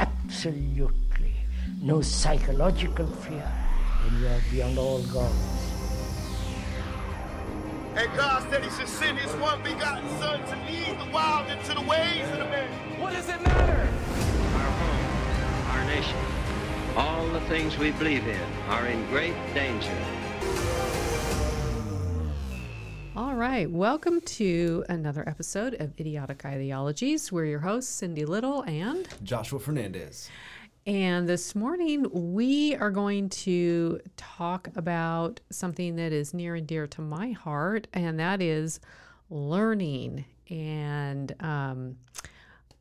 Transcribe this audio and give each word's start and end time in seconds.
absolutely 0.00 1.34
no 1.82 2.00
psychological 2.00 3.06
fear, 3.06 3.52
and 4.06 4.20
you 4.20 4.26
are 4.26 4.40
beyond 4.50 4.78
all 4.78 5.02
gods. 5.04 5.36
And 7.96 8.08
God 8.16 8.48
said 8.50 8.62
he 8.62 8.70
should 8.70 8.88
send 8.88 9.18
his 9.18 9.32
one 9.36 9.62
begotten 9.62 10.08
son 10.18 10.40
to 10.40 10.56
lead 10.70 10.98
the 10.98 11.12
wild 11.12 11.50
into 11.50 11.74
the 11.74 11.82
ways 11.82 12.22
of 12.32 12.38
the 12.38 12.44
man. 12.44 13.00
What 13.00 13.12
does 13.12 13.28
it 13.28 13.42
matter? 13.42 13.88
Our 14.54 14.70
home, 14.80 15.70
our 15.70 15.84
nation, 15.86 16.18
all 16.96 17.26
the 17.28 17.40
things 17.42 17.76
we 17.78 17.90
believe 17.92 18.26
in 18.26 18.40
are 18.68 18.86
in 18.86 19.06
great 19.08 19.34
danger. 19.54 19.96
All 23.16 23.34
right, 23.34 23.68
welcome 23.68 24.20
to 24.20 24.84
another 24.88 25.28
episode 25.28 25.74
of 25.74 25.98
Idiotic 25.98 26.44
Ideologies. 26.44 27.32
We're 27.32 27.46
your 27.46 27.58
hosts, 27.58 27.92
Cindy 27.92 28.24
Little 28.24 28.62
and 28.62 29.08
Joshua 29.24 29.58
Fernandez. 29.58 30.30
And 30.86 31.28
this 31.28 31.56
morning 31.56 32.06
we 32.12 32.76
are 32.76 32.92
going 32.92 33.28
to 33.30 34.00
talk 34.16 34.68
about 34.76 35.40
something 35.50 35.96
that 35.96 36.12
is 36.12 36.32
near 36.32 36.54
and 36.54 36.68
dear 36.68 36.86
to 36.86 37.00
my 37.00 37.32
heart, 37.32 37.88
and 37.92 38.20
that 38.20 38.40
is 38.40 38.78
learning. 39.28 40.24
And 40.48 41.34
um, 41.40 41.96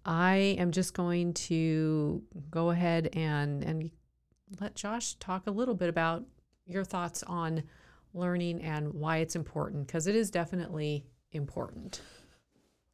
I 0.05 0.55
am 0.59 0.71
just 0.71 0.93
going 0.93 1.33
to 1.33 2.21
go 2.51 2.69
ahead 2.69 3.09
and 3.13 3.63
and 3.63 3.89
let 4.59 4.75
Josh 4.75 5.15
talk 5.15 5.47
a 5.47 5.51
little 5.51 5.75
bit 5.75 5.89
about 5.89 6.23
your 6.67 6.85
thoughts 6.85 7.23
on 7.23 7.63
learning 8.13 8.61
and 8.61 8.93
why 8.93 9.17
it's 9.17 9.35
important 9.35 9.87
because 9.87 10.07
it 10.07 10.15
is 10.15 10.31
definitely 10.31 11.05
important. 11.31 12.01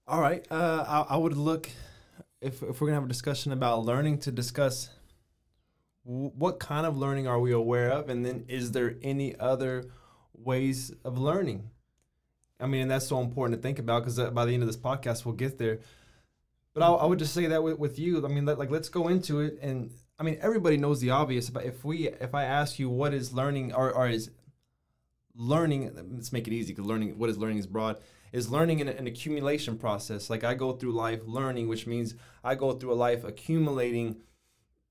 All 0.08 0.22
right. 0.22 0.46
Uh, 0.52 1.06
I, 1.10 1.16
I 1.16 1.18
would 1.18 1.36
look, 1.36 1.70
if, 2.42 2.62
if 2.62 2.82
we're 2.82 2.88
going 2.88 2.92
to 2.92 2.96
have 2.96 3.06
a 3.06 3.08
discussion 3.08 3.52
about 3.52 3.86
learning, 3.86 4.20
to 4.20 4.32
discuss 4.32 4.90
w- 6.06 6.32
what 6.36 6.60
kind 6.60 6.86
of 6.86 6.98
learning 6.98 7.28
are 7.28 7.40
we 7.40 7.52
aware 7.52 7.90
of? 7.90 8.10
And 8.10 8.26
then 8.26 8.46
is 8.48 8.72
there 8.72 8.96
any 9.02 9.38
other 9.40 9.86
ways 10.34 10.92
of 11.04 11.18
learning? 11.18 11.70
I 12.60 12.68
mean, 12.68 12.84
and 12.84 12.92
that's 12.92 13.08
so 13.08 13.20
important 13.20 13.60
to 13.60 13.64
think 13.64 13.80
about 13.80 14.04
because 14.04 14.20
by 14.32 14.46
the 14.46 14.54
end 14.54 14.64
of 14.64 14.68
this 14.68 14.78
podcast, 14.78 15.26
we'll 15.26 15.36
get 15.36 15.58
there. 15.58 15.80
But 16.74 16.84
I, 16.84 16.90
I 16.90 17.06
would 17.06 17.20
just 17.20 17.34
say 17.34 17.48
that 17.48 17.64
with, 17.64 17.80
with 17.80 17.98
you, 17.98 18.24
I 18.24 18.28
mean, 18.28 18.46
let, 18.46 18.60
like, 18.60 18.70
let's 18.70 18.90
go 18.90 19.08
into 19.08 19.40
it. 19.40 19.58
And 19.62 19.92
I 20.20 20.24
mean, 20.24 20.38
everybody 20.42 20.78
knows 20.78 21.00
the 21.02 21.10
obvious. 21.10 21.50
But 21.50 21.66
if 21.66 21.84
we, 21.84 22.10
if 22.10 22.36
I 22.36 22.44
ask 22.44 22.78
you 22.78 22.90
what 22.90 23.14
is 23.14 23.34
learning 23.34 23.74
or, 23.74 23.92
or 23.92 24.08
is 24.08 24.30
learning 25.36 25.92
let's 26.14 26.32
make 26.32 26.48
it 26.48 26.54
easy 26.54 26.74
because 26.74 26.86
learning 26.86 27.18
what 27.18 27.30
is 27.30 27.38
learning 27.38 27.58
is 27.58 27.68
broad 27.68 27.98
is 28.32 28.50
learning 28.50 28.82
an, 28.82 28.90
an 28.90 29.08
accumulation 29.08 29.78
process. 29.78 30.30
Like 30.30 30.44
i 30.44 30.54
go 30.54 30.74
through 30.74 30.92
life 30.92 31.22
learning 31.26 31.68
which 31.68 31.88
means 31.88 32.16
i 32.44 32.56
go 32.56 32.74
through 32.74 32.94
a 32.94 32.96
life 32.96 33.24
accumulating 33.24 34.18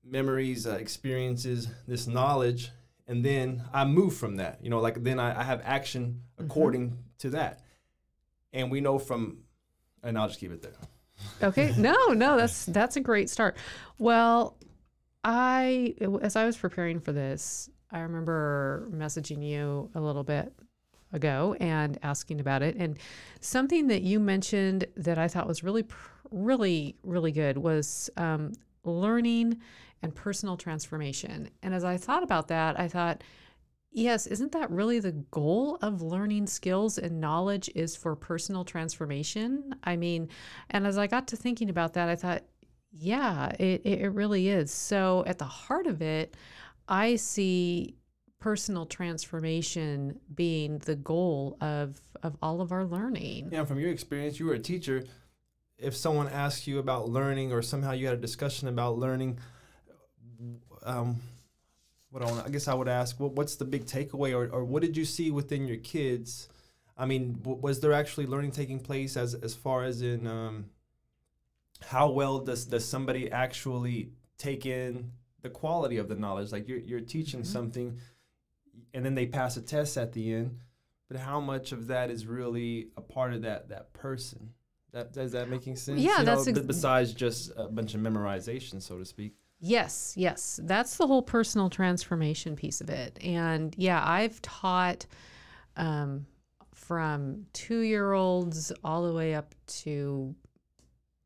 memories 0.03 0.67
uh, 0.67 0.71
experiences 0.71 1.67
this 1.87 2.05
knowledge 2.07 2.71
and 3.07 3.23
then 3.25 3.63
i 3.73 3.85
move 3.85 4.15
from 4.15 4.37
that. 4.37 4.59
You 4.61 4.69
know 4.69 4.79
like 4.79 5.03
then 5.03 5.19
i, 5.19 5.39
I 5.39 5.43
have 5.43 5.61
action 5.63 6.21
according 6.37 6.89
mm-hmm. 6.89 6.99
to 7.19 7.29
that. 7.31 7.61
And 8.53 8.71
we 8.71 8.81
know 8.81 8.99
from 8.99 9.39
and 10.03 10.17
i'll 10.17 10.27
just 10.27 10.39
keep 10.39 10.51
it 10.51 10.61
there. 10.61 10.77
Okay. 11.41 11.73
No 11.77 11.95
no 12.09 12.37
that's 12.37 12.65
that's 12.65 12.95
a 12.97 13.01
great 13.01 13.29
start. 13.29 13.57
Well 13.97 14.57
i 15.23 15.95
as 16.21 16.35
i 16.35 16.45
was 16.45 16.55
preparing 16.55 16.99
for 16.99 17.11
this 17.11 17.69
I 17.91 17.99
remember 17.99 18.89
messaging 18.91 19.43
you 19.43 19.89
a 19.95 20.01
little 20.01 20.23
bit 20.23 20.53
ago 21.13 21.55
and 21.59 21.97
asking 22.03 22.39
about 22.39 22.61
it. 22.61 22.75
And 22.75 22.97
something 23.39 23.87
that 23.87 24.01
you 24.01 24.19
mentioned 24.19 24.85
that 24.97 25.17
I 25.17 25.27
thought 25.27 25.47
was 25.47 25.63
really, 25.63 25.85
really, 26.31 26.95
really 27.03 27.31
good 27.31 27.57
was 27.57 28.09
um, 28.17 28.53
learning 28.83 29.57
and 30.01 30.13
personal 30.13 30.57
transformation. 30.57 31.49
And 31.63 31.73
as 31.73 31.83
I 31.83 31.97
thought 31.97 32.23
about 32.23 32.47
that, 32.49 32.79
I 32.79 32.87
thought, 32.87 33.23
yes, 33.91 34.27
isn't 34.27 34.51
that 34.51 34.69
really 34.69 34.99
the 34.99 35.13
goal 35.13 35.77
of 35.81 36.01
learning 36.01 36.47
skills 36.47 36.97
and 36.97 37.21
knowledge 37.21 37.69
is 37.73 37.95
for 37.95 38.15
personal 38.15 38.65
transformation? 38.65 39.73
I 39.83 39.95
mean, 39.95 40.29
and 40.69 40.85
as 40.85 40.97
I 40.97 41.07
got 41.07 41.27
to 41.29 41.37
thinking 41.37 41.69
about 41.69 41.93
that, 41.93 42.09
I 42.09 42.15
thought, 42.15 42.43
yeah, 42.91 43.49
it, 43.59 43.81
it 43.85 44.13
really 44.13 44.49
is. 44.49 44.71
So 44.71 45.23
at 45.27 45.37
the 45.37 45.45
heart 45.45 45.87
of 45.87 46.01
it, 46.01 46.35
I 46.87 47.15
see 47.15 47.95
personal 48.39 48.85
transformation 48.85 50.19
being 50.33 50.77
the 50.79 50.95
goal 50.95 51.57
of 51.61 51.99
of 52.21 52.37
all 52.41 52.61
of 52.61 52.71
our 52.71 52.85
learning. 52.85 53.49
Yeah, 53.51 53.65
from 53.65 53.79
your 53.79 53.89
experience, 53.91 54.39
you 54.39 54.45
were 54.45 54.53
a 54.53 54.59
teacher. 54.59 55.03
If 55.77 55.95
someone 55.95 56.29
asks 56.29 56.67
you 56.67 56.79
about 56.79 57.09
learning, 57.09 57.51
or 57.51 57.61
somehow 57.61 57.91
you 57.91 58.07
had 58.07 58.17
a 58.17 58.21
discussion 58.21 58.67
about 58.67 58.97
learning, 58.97 59.39
um, 60.83 61.17
what 62.09 62.23
I, 62.23 62.25
wanna, 62.27 62.43
I 62.45 62.49
guess 62.49 62.67
I 62.67 62.73
would 62.73 62.87
ask, 62.87 63.19
what, 63.19 63.33
what's 63.33 63.55
the 63.55 63.65
big 63.65 63.85
takeaway, 63.85 64.33
or, 64.33 64.47
or 64.47 64.63
what 64.63 64.81
did 64.81 64.95
you 64.95 65.03
see 65.05 65.31
within 65.31 65.67
your 65.67 65.77
kids? 65.77 66.47
I 66.97 67.05
mean, 67.05 67.41
was 67.43 67.81
there 67.81 67.91
actually 67.91 68.25
learning 68.25 68.51
taking 68.51 68.79
place 68.79 69.17
as 69.17 69.33
as 69.33 69.53
far 69.53 69.83
as 69.83 70.01
in 70.01 70.25
um, 70.27 70.65
how 71.87 72.09
well 72.09 72.39
does 72.39 72.65
does 72.65 72.87
somebody 72.87 73.29
actually 73.31 74.11
take 74.37 74.65
in 74.65 75.11
the 75.45 75.51
quality 75.51 75.97
of 75.97 76.09
the 76.09 76.15
knowledge. 76.15 76.51
Like 76.51 76.67
you're 76.67 76.79
you're 76.79 76.99
teaching 76.99 77.41
mm-hmm. 77.41 77.51
something, 77.51 77.99
and 78.95 79.05
then 79.05 79.13
they 79.13 79.27
pass 79.27 79.57
a 79.57 79.61
test 79.61 79.95
at 79.95 80.11
the 80.11 80.33
end, 80.33 80.57
but 81.07 81.17
how 81.17 81.39
much 81.39 81.71
of 81.71 81.87
that 81.87 82.09
is 82.09 82.25
really 82.25 82.87
a 82.97 83.01
part 83.01 83.33
of 83.33 83.43
that 83.43 83.69
that 83.69 83.93
person? 83.93 84.49
That 84.91 85.13
does 85.13 85.33
that 85.33 85.49
making 85.49 85.75
sense? 85.75 86.01
Yeah, 86.01 86.19
you 86.19 86.25
that's 86.25 86.47
ex- 86.47 86.59
besides 86.59 87.13
just 87.13 87.51
a 87.55 87.67
bunch 87.67 87.93
of 87.93 88.01
memorization, 88.01 88.81
so 88.81 88.97
to 88.97 89.05
speak. 89.05 89.35
Yes, 89.59 90.15
yes, 90.17 90.59
that's 90.63 90.97
the 90.97 91.05
whole 91.05 91.21
personal 91.21 91.69
transformation 91.69 92.55
piece 92.55 92.81
of 92.81 92.89
it. 92.89 93.17
And 93.23 93.73
yeah, 93.77 94.01
I've 94.03 94.41
taught. 94.41 95.05
Um, 95.77 96.25
from 96.73 97.45
two 97.51 97.79
year 97.79 98.13
olds 98.13 98.71
all 98.83 99.07
the 99.07 99.13
way 99.13 99.33
up 99.33 99.55
to 99.65 100.35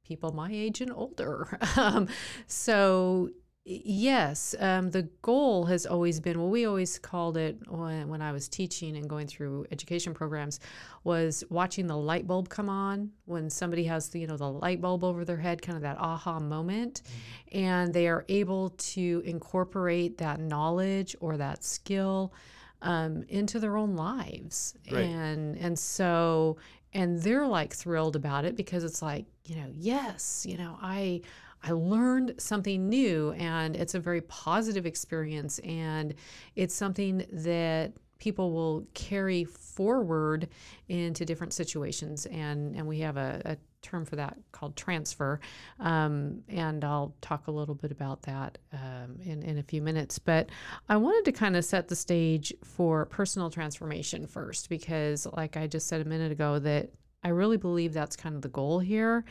people 0.09 0.31
my 0.31 0.50
age 0.51 0.81
and 0.81 0.91
older. 0.91 1.47
um, 1.78 2.07
so 2.47 3.30
Yes, 3.72 4.56
um, 4.57 4.89
the 4.89 5.04
goal 5.21 5.66
has 5.66 5.86
always 5.86 6.19
been 6.19 6.39
well. 6.39 6.50
We 6.50 6.66
always 6.66 6.98
called 6.98 7.38
it 7.38 7.56
when, 7.68 8.07
when 8.07 8.19
I 8.19 8.31
was 8.31 8.48
teaching 8.48 8.98
and 8.98 9.07
going 9.07 9.27
through 9.27 9.68
education 9.69 10.16
programs 10.16 10.60
was 11.04 11.44
watching 11.51 11.86
the 11.86 11.95
light 11.95 12.25
bulb 12.25 12.50
come 12.50 12.68
on 12.68 13.12
when 13.25 13.48
somebody 13.48 13.83
has 13.83 14.10
the 14.10 14.21
you 14.21 14.27
know 14.27 14.38
the 14.38 14.51
light 14.51 14.81
bulb 14.81 15.04
over 15.04 15.24
their 15.24 15.38
head, 15.38 15.62
kind 15.62 15.75
of 15.75 15.83
that 15.83 16.00
aha 16.00 16.39
moment, 16.39 17.04
mm-hmm. 17.04 17.60
and 17.60 17.94
they 17.94 18.07
are 18.07 18.25
able 18.27 18.71
to 18.71 19.21
incorporate 19.24 20.18
that 20.18 20.39
knowledge 20.39 21.16
or 21.19 21.38
that 21.38 21.63
skill 21.63 22.33
um, 22.81 23.24
into 23.30 23.60
their 23.60 23.77
own 23.77 23.95
lives, 23.95 24.74
right. 24.92 25.06
and 25.06 25.56
and 25.57 25.77
so 25.77 26.57
and 26.95 27.21
they're 27.21 27.45
like 27.45 27.71
thrilled 27.71 28.16
about 28.16 28.45
it 28.45 28.56
because 28.56 28.83
it's 28.83 29.04
like 29.04 29.25
you 29.45 29.56
know 29.56 29.68
yes 29.75 30.44
you 30.50 30.57
know 30.57 30.75
I 30.81 31.21
I 31.63 31.71
learned 31.71 32.35
something 32.38 32.88
new 32.88 33.31
and 33.33 33.75
it's 33.75 33.95
a 33.95 34.00
very 34.00 34.21
positive 34.21 34.85
experience 34.85 35.59
and 35.59 36.13
it's 36.56 36.73
something 36.73 37.25
that 37.31 37.94
people 38.19 38.51
will 38.51 38.85
carry 38.94 39.45
forward 39.45 40.50
into 40.89 41.25
different 41.25 41.53
situations 41.53 42.25
and 42.27 42.75
and 42.75 42.85
we 42.85 43.00
have 43.00 43.17
a, 43.17 43.41
a 43.45 43.57
term 43.81 44.03
for 44.03 44.17
that 44.17 44.38
called 44.51 44.75
transfer 44.75 45.39
um, 45.79 46.41
and 46.50 46.83
i'll 46.83 47.15
talk 47.21 47.47
a 47.47 47.51
little 47.51 47.75
bit 47.75 47.91
about 47.91 48.21
that 48.23 48.57
um, 48.73 49.17
in, 49.23 49.41
in 49.44 49.57
a 49.57 49.63
few 49.63 49.81
minutes. 49.81 50.19
But 50.19 50.50
i 50.89 50.97
wanted 50.97 51.25
to 51.25 51.31
kind 51.31 51.56
of 51.56 51.63
set 51.63 51.88
the 51.88 51.95
stage 51.95 52.53
for 52.63 53.06
personal 53.06 53.50
transformation 53.50 54.27
first 54.27 54.69
because 54.69 55.25
like 55.33 55.56
i 55.56 55.65
just 55.65 55.88
said 55.88 56.01
a 56.01 56.06
minute 56.06 56.31
ago 56.31 56.59
that 56.59 56.89
i 57.23 57.29
really 57.29 57.57
believe 57.57 57.94
that's 57.94 58.17
kind 58.17 58.35
of 58.35 58.41
the 58.41 58.50
goal 58.50 58.79
here 58.79 59.23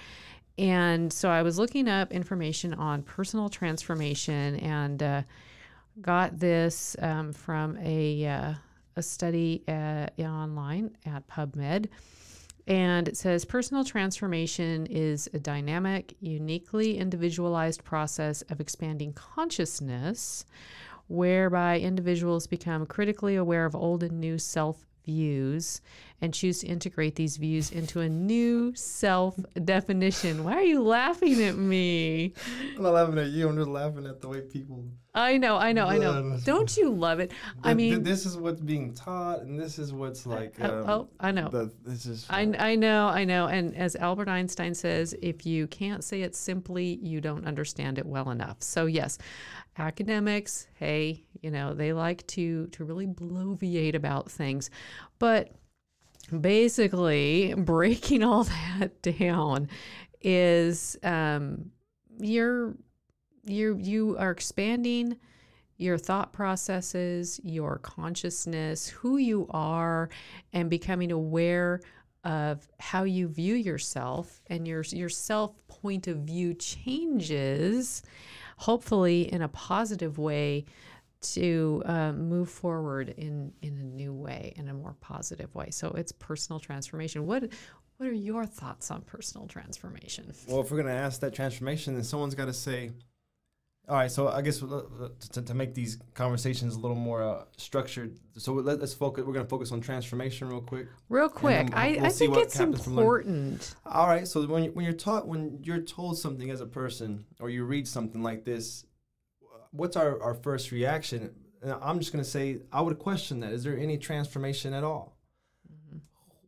and 0.58 1.12
so 1.12 1.28
i 1.28 1.43
was 1.43 1.58
looking 1.58 1.88
up 1.88 2.12
information 2.12 2.75
on 2.75 3.02
personal 3.02 3.49
transformation 3.49 4.56
and 4.56 5.02
uh, 5.02 5.22
got 6.00 6.38
this 6.38 6.96
um, 7.00 7.32
from 7.32 7.76
a 7.78 8.26
uh, 8.26 8.55
a 8.99 9.02
study 9.02 9.62
uh, 9.69 10.06
online 10.20 10.90
at 11.06 11.26
PubMed. 11.28 11.87
And 12.66 13.08
it 13.08 13.16
says 13.16 13.46
personal 13.46 13.82
transformation 13.84 14.87
is 14.87 15.28
a 15.32 15.38
dynamic, 15.38 16.14
uniquely 16.20 16.99
individualized 16.99 17.82
process 17.82 18.43
of 18.50 18.61
expanding 18.61 19.14
consciousness 19.14 20.44
whereby 21.06 21.78
individuals 21.78 22.46
become 22.46 22.84
critically 22.84 23.37
aware 23.37 23.64
of 23.64 23.75
old 23.75 24.02
and 24.02 24.20
new 24.20 24.37
self 24.37 24.84
views 25.08 25.81
and 26.20 26.34
choose 26.34 26.58
to 26.60 26.66
integrate 26.66 27.14
these 27.14 27.37
views 27.38 27.70
into 27.70 28.00
a 28.00 28.08
new 28.08 28.75
self 28.75 29.38
definition. 29.64 30.44
Why 30.44 30.55
are 30.55 30.62
you 30.62 30.82
laughing 30.82 31.43
at 31.43 31.56
me? 31.56 32.34
I'm 32.76 32.82
not 32.82 32.93
laughing 32.93 33.19
at 33.19 33.28
you. 33.28 33.49
I'm 33.49 33.56
just 33.56 33.69
laughing 33.70 34.06
at 34.06 34.20
the 34.20 34.28
way 34.28 34.40
people. 34.43 34.84
I 35.14 35.38
know, 35.38 35.56
I 35.56 35.72
know, 35.72 35.87
I 35.87 35.99
know. 35.99 36.38
Don't 36.44 36.76
you 36.76 36.90
love 36.90 37.19
it? 37.19 37.32
I 37.64 37.75
mean, 37.75 38.02
this 38.02 38.26
is 38.26 38.37
what's 38.37 38.60
being 38.60 38.94
taught, 38.94 39.40
and 39.40 39.58
this 39.58 39.78
is 39.78 39.93
what's 39.93 40.26
like. 40.26 40.55
Oh, 40.60 40.64
Um, 40.64 40.90
oh, 40.90 41.08
I 41.19 41.31
know. 41.32 41.49
The, 41.49 41.72
this 41.84 42.06
is. 42.06 42.26
I, 42.28 42.43
I 42.58 42.75
know, 42.76 43.08
I 43.08 43.25
know. 43.25 43.46
And 43.46 43.75
as 43.75 43.96
Albert 43.96 44.28
Einstein 44.28 44.75
says, 44.75 45.16
if 45.22 45.46
you 45.46 45.66
can't 45.69 46.04
say 46.04 46.22
it 46.22 46.37
simply, 46.37 46.99
you 47.02 47.20
don't 47.20 47.46
understand 47.46 47.99
it 47.99 48.06
well 48.06 48.31
enough. 48.31 48.62
So, 48.62 48.87
yes, 48.87 49.19
academics, 49.78 50.66
hey, 50.75 51.25
you 51.40 51.50
know, 51.50 51.75
they 51.75 51.92
like 51.92 52.26
to, 52.28 52.66
to 52.69 52.84
really 52.84 53.06
bloviate 53.06 53.94
about 53.94 54.30
things. 54.30 54.70
But 55.19 55.52
basically, 56.40 57.54
breaking 57.56 58.22
all 58.22 58.44
that 58.44 59.02
down 59.19 59.69
is 60.20 60.96
um, 61.02 61.70
you're, 62.19 62.75
you're, 63.44 63.78
you 63.78 64.16
are 64.19 64.30
expanding 64.30 65.16
your 65.76 65.96
thought 65.96 66.32
processes, 66.32 67.40
your 67.44 67.78
consciousness, 67.78 68.88
who 68.88 69.16
you 69.16 69.46
are, 69.50 70.10
and 70.52 70.69
becoming 70.69 71.12
aware 71.12 71.80
of 72.25 72.69
how 72.80 73.04
you 73.04 73.28
view 73.28 73.54
yourself 73.54 74.42
and 74.48 74.66
your 74.66 74.82
your 74.90 75.08
self 75.08 75.66
point 75.69 76.08
of 76.08 76.19
view 76.19 76.52
changes 76.52 78.02
hopefully 78.58 79.32
in 79.32 79.43
a 79.43 79.49
positive 79.49 80.19
way 80.19 80.66
to 81.20 81.82
um, 81.87 82.28
move 82.28 82.49
forward 82.49 83.08
in 83.16 83.52
in 83.62 83.76
a 83.78 83.82
new 83.82 84.12
way 84.12 84.52
in 84.56 84.69
a 84.69 84.75
more 84.75 84.94
positive 85.00 85.52
way. 85.55 85.70
So 85.70 85.88
it's 85.96 86.12
personal 86.12 86.60
transformation. 86.60 87.26
What 87.26 87.49
what 87.96 88.08
are 88.08 88.12
your 88.12 88.46
thoughts 88.46 88.90
on 88.90 89.02
personal 89.02 89.46
transformation? 89.49 90.32
Well, 90.46 90.60
if 90.60 90.70
we're 90.70 90.76
gonna 90.76 90.93
ask 90.93 91.20
that 91.20 91.34
transformation, 91.34 91.94
then 91.94 92.05
someone's 92.05 92.37
got 92.37 92.44
to 92.44 92.52
say, 92.52 92.93
"All 93.88 93.96
right." 93.96 94.11
So 94.11 94.29
I 94.29 94.43
guess 94.43 94.62
uh, 94.62 95.08
to, 95.32 95.43
to 95.43 95.55
make 95.55 95.75
these 95.75 95.99
conversations 96.14 96.75
a 96.76 96.79
little 96.79 96.96
more 96.96 97.23
uh, 97.23 97.44
structured, 97.56 98.19
so 98.37 98.52
let, 98.55 98.81
us 98.81 98.94
focus. 98.94 99.25
We're 99.25 99.32
gonna 99.32 99.46
focus 99.49 99.73
on 99.73 99.81
transformation 99.81 100.49
real 100.49 100.61
quick. 100.61 100.87
real 101.08 101.29
quick 101.29 101.69
we'll- 101.69 101.79
i, 101.79 101.90
we'll 101.93 102.06
I 102.06 102.08
think 102.11 102.37
it's 102.37 102.56
happens 102.56 102.85
from 102.85 102.96
learning. 102.96 103.06
important 103.06 103.75
All 103.87 104.06
right. 104.06 104.26
So 104.29 104.46
when 104.46 104.64
you, 104.64 104.70
when 104.73 104.85
you're 104.85 104.94
taught 104.94 105.26
when 105.26 105.61
you're 105.62 105.81
told 105.81 106.19
something 106.19 106.50
as 106.50 106.61
a 106.61 106.67
person, 106.67 107.25
or 107.40 107.50
you 107.50 107.64
read 107.64 107.88
something 107.88 108.23
like 108.23 108.44
this, 108.44 108.85
what's 109.73 109.96
our, 109.96 110.20
our 110.23 110.35
first 110.35 110.70
reaction? 110.73 111.35
And 111.62 111.73
I'm 111.82 111.99
just 111.99 112.12
gonna 112.12 112.25
say 112.25 112.61
I 112.73 112.81
would 112.81 112.99
question 112.99 113.40
that. 113.40 113.52
Is 113.52 113.64
there 113.64 113.76
any 113.76 113.99
transformation 113.99 114.73
at 114.75 114.85
all? 114.85 115.17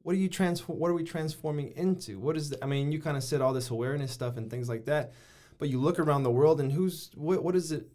What 0.02 0.14
are 0.14 0.18
you 0.18 0.28
transform? 0.28 0.78
What 0.78 0.90
are 0.90 0.94
we 0.94 1.04
transforming 1.04 1.72
into? 1.76 2.18
What 2.18 2.36
is? 2.36 2.50
The, 2.50 2.64
I 2.64 2.66
mean, 2.66 2.90
you 2.90 3.00
kind 3.00 3.16
of 3.16 3.22
said 3.22 3.40
all 3.40 3.52
this 3.52 3.70
awareness 3.70 4.10
stuff 4.12 4.36
and 4.38 4.50
things 4.50 4.68
like 4.68 4.86
that, 4.86 5.12
but 5.60 5.68
you 5.68 5.78
look 5.78 5.98
around 6.00 6.24
the 6.24 6.30
world 6.30 6.60
and 6.60 6.72
who's 6.72 7.10
what? 7.14 7.44
What 7.44 7.54
is 7.54 7.70
it? 7.70 7.86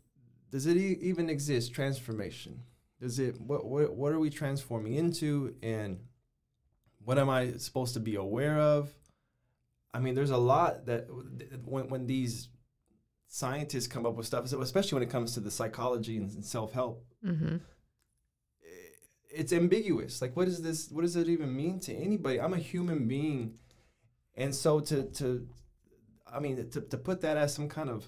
Does 0.51 0.65
it 0.67 0.77
e- 0.77 0.97
even 1.01 1.29
exist? 1.29 1.73
Transformation? 1.73 2.62
Does 3.01 3.19
it? 3.19 3.41
What? 3.41 3.65
What? 3.65 3.94
What 3.94 4.13
are 4.13 4.19
we 4.19 4.29
transforming 4.29 4.94
into? 4.94 5.56
And 5.62 6.00
what 7.03 7.17
am 7.17 7.29
I 7.29 7.53
supposed 7.57 7.95
to 7.95 8.00
be 8.00 8.15
aware 8.15 8.57
of? 8.57 8.94
I 9.94 10.00
mean, 10.00 10.15
there's 10.15 10.31
a 10.31 10.38
lot 10.38 10.85
that 10.85 11.07
when 11.65 11.89
when 11.89 12.06
these 12.06 12.50
scientists 13.27 13.88
come 13.88 14.06
up 14.06 14.15
with 14.15 14.27
stuff, 14.27 14.53
especially 14.53 14.95
when 14.95 15.03
it 15.03 15.11
comes 15.11 15.33
to 15.33 15.41
the 15.41 15.51
psychology 15.51 16.18
and 16.18 16.45
self 16.45 16.71
help, 16.71 17.03
hmm 17.21 17.57
it's 19.35 19.51
ambiguous. 19.51 20.21
Like, 20.21 20.35
what 20.35 20.47
is 20.47 20.61
this? 20.61 20.89
What 20.89 21.01
does 21.01 21.15
it 21.15 21.27
even 21.27 21.56
mean 21.56 21.79
to 21.81 21.94
anybody? 21.94 22.39
I'm 22.39 22.53
a 22.53 22.57
human 22.57 23.07
being, 23.07 23.56
and 24.35 24.56
so 24.56 24.79
to 24.79 25.03
to, 25.03 25.47
I 26.35 26.39
mean, 26.39 26.69
to, 26.71 26.81
to 26.81 26.97
put 26.97 27.21
that 27.21 27.37
as 27.37 27.53
some 27.53 27.69
kind 27.69 27.89
of 27.89 28.05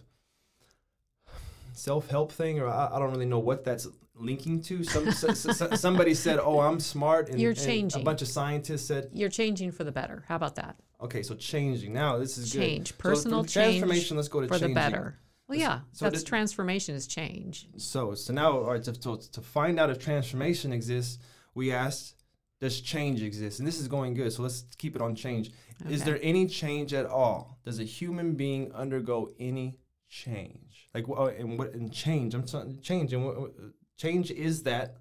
self 1.74 2.10
help 2.10 2.32
thing, 2.32 2.60
or 2.60 2.68
I, 2.68 2.90
I 2.94 3.00
don't 3.00 3.12
really 3.12 3.26
know 3.26 3.40
what 3.40 3.64
that's 3.64 3.88
linking 4.16 4.62
to. 4.64 4.84
Some 4.84 5.12
somebody 5.12 6.14
said, 6.14 6.40
"Oh, 6.40 6.60
I'm 6.60 6.80
smart," 6.80 7.30
and, 7.30 7.40
You're 7.40 7.52
and 7.52 7.60
changing. 7.60 8.02
A 8.02 8.06
bunch 8.06 8.22
of 8.22 8.28
scientists 8.28 8.86
said, 8.88 9.10
you're 9.14 9.30
changing 9.30 9.72
for 9.72 9.84
the 9.84 9.92
better 9.92 10.24
how 10.28 10.36
about 10.36 10.56
that 10.56 10.76
"Okay, 11.02 11.24
so 11.24 11.36
changing 11.36 11.94
now. 11.94 12.18
This 12.18 12.38
is 12.38 12.52
change 12.52 12.92
good. 12.92 12.98
So 12.98 13.10
personal 13.10 13.40
from 13.44 13.48
change 13.48 13.80
transformation. 13.80 14.18
Let's 14.18 14.30
go 14.30 14.42
to 14.42 14.48
for 14.48 14.58
the 14.60 14.70
better 14.74 15.20
well 15.48 15.58
yeah 15.58 15.80
So 15.94 16.06
that's 16.06 16.24
did- 16.24 16.28
transformation 16.28 16.96
is 16.96 17.08
change 17.08 17.68
So, 17.78 18.16
so 18.16 18.34
now, 18.34 18.52
all 18.52 18.72
right, 18.74 18.84
to, 18.84 18.92
to, 18.92 19.18
to 19.32 19.42
find 19.42 19.80
out 19.80 19.90
if 19.90 20.00
transformation 20.00 20.74
exists, 20.74 21.20
we 21.56 21.72
asked, 21.72 22.16
does 22.60 22.82
change 22.82 23.22
exist? 23.22 23.60
And 23.60 23.68
this 23.68 23.80
is 23.80 23.88
going 23.88 24.14
good. 24.16 24.32
So 24.34 24.42
let's 24.44 24.64
keep 24.78 24.96
it 24.96 25.02
on 25.02 25.16
change. 25.16 25.52
Is 25.90 26.04
there 26.04 26.20
any 26.22 26.48
change 26.48 26.94
at 26.94 27.06
all? 27.06 27.60
Does 27.64 27.80
a 27.80 27.84
human 27.84 28.34
being 28.34 28.72
undergo 28.74 29.30
any 29.40 29.78
change? 30.10 30.88
Like, 30.96 31.08
wha- 31.08 31.28
and 31.28 31.60
what, 31.60 31.74
and 31.74 31.94
change, 31.94 32.34
I'm 32.34 32.48
sorry, 32.48 32.78
change, 32.82 33.14
and 33.14 33.26
what, 33.26 33.40
what- 33.40 33.54
change 33.98 34.32
is 34.32 34.64
that 34.64 34.98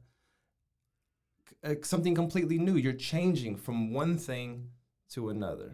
uh, 1.64 1.74
something 1.82 2.14
completely 2.14 2.58
new. 2.58 2.76
You're 2.76 2.92
changing 2.92 3.56
from 3.56 3.92
one 3.92 4.18
thing 4.18 4.70
to 5.10 5.30
another. 5.30 5.72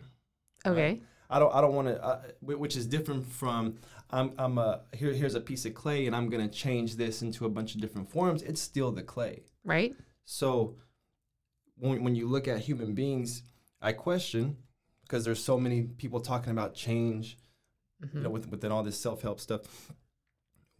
okay 0.67 1.01
I 1.31 1.39
don't 1.39 1.55
I 1.55 1.61
don't 1.63 1.75
want 1.75 1.89
to, 1.89 2.05
uh, 2.05 2.21
which 2.43 2.77
is 2.77 2.87
different 2.87 3.25
from 3.27 3.77
I'm 4.11 4.33
I'm 4.39 4.59
a 4.59 4.83
here 4.95 5.13
here's 5.15 5.35
a 5.35 5.41
piece 5.41 5.65
of 5.65 5.73
clay 5.73 6.07
and 6.07 6.15
I'm 6.15 6.29
gonna 6.29 6.49
change 6.49 6.97
this 6.97 7.23
into 7.23 7.47
a 7.47 7.49
bunch 7.49 7.75
of 7.75 7.81
different 7.81 8.11
forms. 8.11 8.43
It's 8.43 8.61
still 8.61 8.93
the 8.93 9.03
clay. 9.03 9.45
right 9.65 9.95
So 10.27 10.77
when 11.83 12.05
when 12.05 12.15
you 12.15 12.29
look 12.29 12.47
at 12.47 12.61
human 12.61 12.95
beings, 12.95 13.43
I 13.81 13.93
question 13.93 14.57
because 15.03 15.25
there's 15.25 15.43
so 15.43 15.59
many 15.59 15.83
people 15.83 16.21
talking 16.21 16.53
about 16.53 16.75
change, 16.75 17.37
you 18.01 18.09
know, 18.15 18.21
mm-hmm. 18.21 18.33
with, 18.33 18.49
within 18.49 18.73
all 18.73 18.83
this 18.83 18.99
self 18.99 19.23
help 19.23 19.41
stuff. 19.41 19.93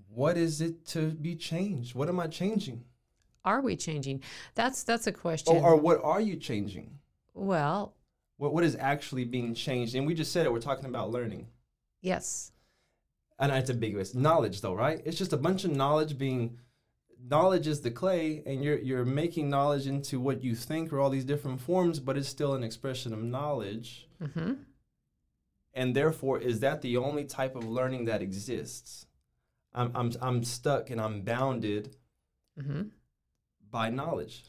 What 0.09 0.37
is 0.37 0.61
it 0.61 0.87
to 0.89 1.11
be 1.11 1.35
changed? 1.35 1.95
What 1.95 2.09
am 2.09 2.21
I 2.21 2.29
changing? 2.29 2.85
are 3.45 3.61
we 3.61 3.75
changing 3.75 4.23
that's 4.55 4.85
that's 4.85 5.09
a 5.09 5.13
question 5.13 5.57
Or, 5.57 5.71
or 5.71 5.77
what 5.77 6.01
are 6.05 6.21
you 6.21 6.37
changing? 6.37 7.01
well 7.35 7.97
What 8.37 8.55
what 8.55 8.63
is 8.63 8.77
actually 8.77 9.25
being 9.25 9.53
changed? 9.55 9.97
And 9.97 10.07
we 10.07 10.15
just 10.15 10.33
said 10.33 10.47
it. 10.47 10.53
We're 10.53 10.61
talking 10.61 10.85
about 10.85 11.11
learning. 11.11 11.49
yes 12.01 12.53
and 13.41 13.51
it's 13.51 13.71
ambiguous 13.71 14.15
knowledge 14.15 14.61
though 14.61 14.75
right 14.75 15.03
it's 15.05 15.19
just 15.19 15.33
a 15.33 15.37
bunch 15.37 15.65
of 15.65 15.73
knowledge 15.73 16.17
being 16.17 16.59
knowledge 17.31 17.67
is 17.67 17.81
the 17.81 17.91
clay 17.91 18.43
and 18.47 18.65
you're 18.65 18.79
you're 18.79 19.05
making 19.05 19.49
knowledge 19.49 19.87
into 19.87 20.19
what 20.21 20.43
you 20.43 20.55
think 20.55 20.93
or 20.93 21.01
all 21.01 21.11
these 21.11 21.25
different 21.25 21.61
forms 21.61 22.01
but 22.01 22.17
it's 22.17 22.29
still 22.29 22.55
an 22.55 22.65
expression 22.65 23.13
of 23.13 23.23
knowledge. 23.23 24.09
Hmm 24.35 24.53
and 25.75 25.97
therefore 25.97 26.39
is 26.39 26.61
that 26.61 26.83
the 26.83 26.97
only 26.97 27.25
type 27.25 27.57
of 27.57 27.65
learning 27.65 28.05
that 28.07 28.23
exists? 28.23 29.07
I'm 29.75 29.91
i'm, 29.95 30.13
I'm 30.21 30.45
stuck 30.45 30.91
and 30.91 31.01
i'm 31.01 31.23
bounded 31.23 31.97
hmm 32.61 32.83
by 33.71 33.89
knowledge. 33.89 34.45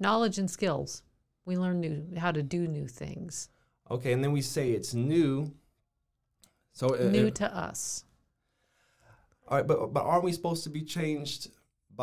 Knowledge 0.00 0.38
and 0.38 0.50
skills. 0.50 1.02
We 1.44 1.56
learn 1.56 1.80
new 1.80 2.16
how 2.18 2.32
to 2.32 2.42
do 2.42 2.66
new 2.66 2.88
things. 2.88 3.48
Okay 3.90 4.12
and 4.12 4.24
then 4.24 4.32
we 4.32 4.40
say 4.42 4.70
it's 4.72 4.94
new. 4.94 5.52
So 6.72 6.94
uh, 6.94 7.10
new 7.10 7.28
uh, 7.28 7.30
to 7.30 7.56
us. 7.56 8.04
all 9.48 9.58
right 9.58 9.66
but 9.66 9.92
but 9.92 10.02
aren't 10.04 10.24
we 10.24 10.32
supposed 10.32 10.64
to 10.64 10.70
be 10.70 10.82
changed 10.82 11.50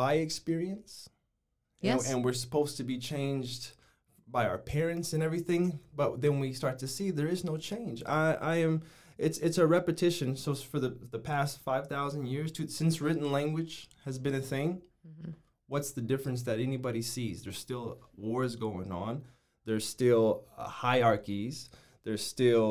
by 0.00 0.12
experience 0.26 0.92
And- 1.82 1.86
Yes. 2.00 2.10
And, 2.10 2.24
we're 2.24 2.40
supposed 2.46 2.74
to 2.78 2.84
be 2.92 2.98
changed 3.12 3.62
by 4.36 4.42
our 4.50 4.58
parents 4.74 5.08
and 5.14 5.22
everything, 5.28 5.64
but 6.00 6.08
then 6.24 6.34
we 6.42 6.48
start 6.60 6.76
to 6.80 6.88
see 6.94 7.06
there 7.10 7.32
is 7.36 7.42
no 7.50 7.56
change. 7.70 7.98
I, 8.06 8.24
I 8.52 8.56
am 8.66 8.74
it's 9.26 9.38
it's 9.46 9.58
a 9.64 9.66
repetition. 9.78 10.28
So 10.36 10.50
for 10.72 10.78
the 10.84 10.90
the 11.14 11.22
past 11.32 11.52
five 11.68 11.84
thousand 11.94 12.22
years, 12.34 12.50
to, 12.56 12.62
since 12.80 12.94
written 13.04 13.28
language 13.38 13.74
has 14.06 14.16
been 14.24 14.34
a 14.42 14.46
thing, 14.54 14.68
Mm-hmm. 15.08 15.30
what's 15.72 15.92
the 15.98 16.06
difference 16.12 16.40
that 16.48 16.58
anybody 16.68 17.02
sees? 17.14 17.36
There's 17.42 17.60
still 17.68 17.84
wars 18.24 18.52
going 18.66 18.90
on. 19.04 19.12
There's 19.66 19.86
still 19.96 20.26
uh, 20.58 20.68
hierarchies. 20.84 21.56
There's 22.04 22.24
still, 22.34 22.70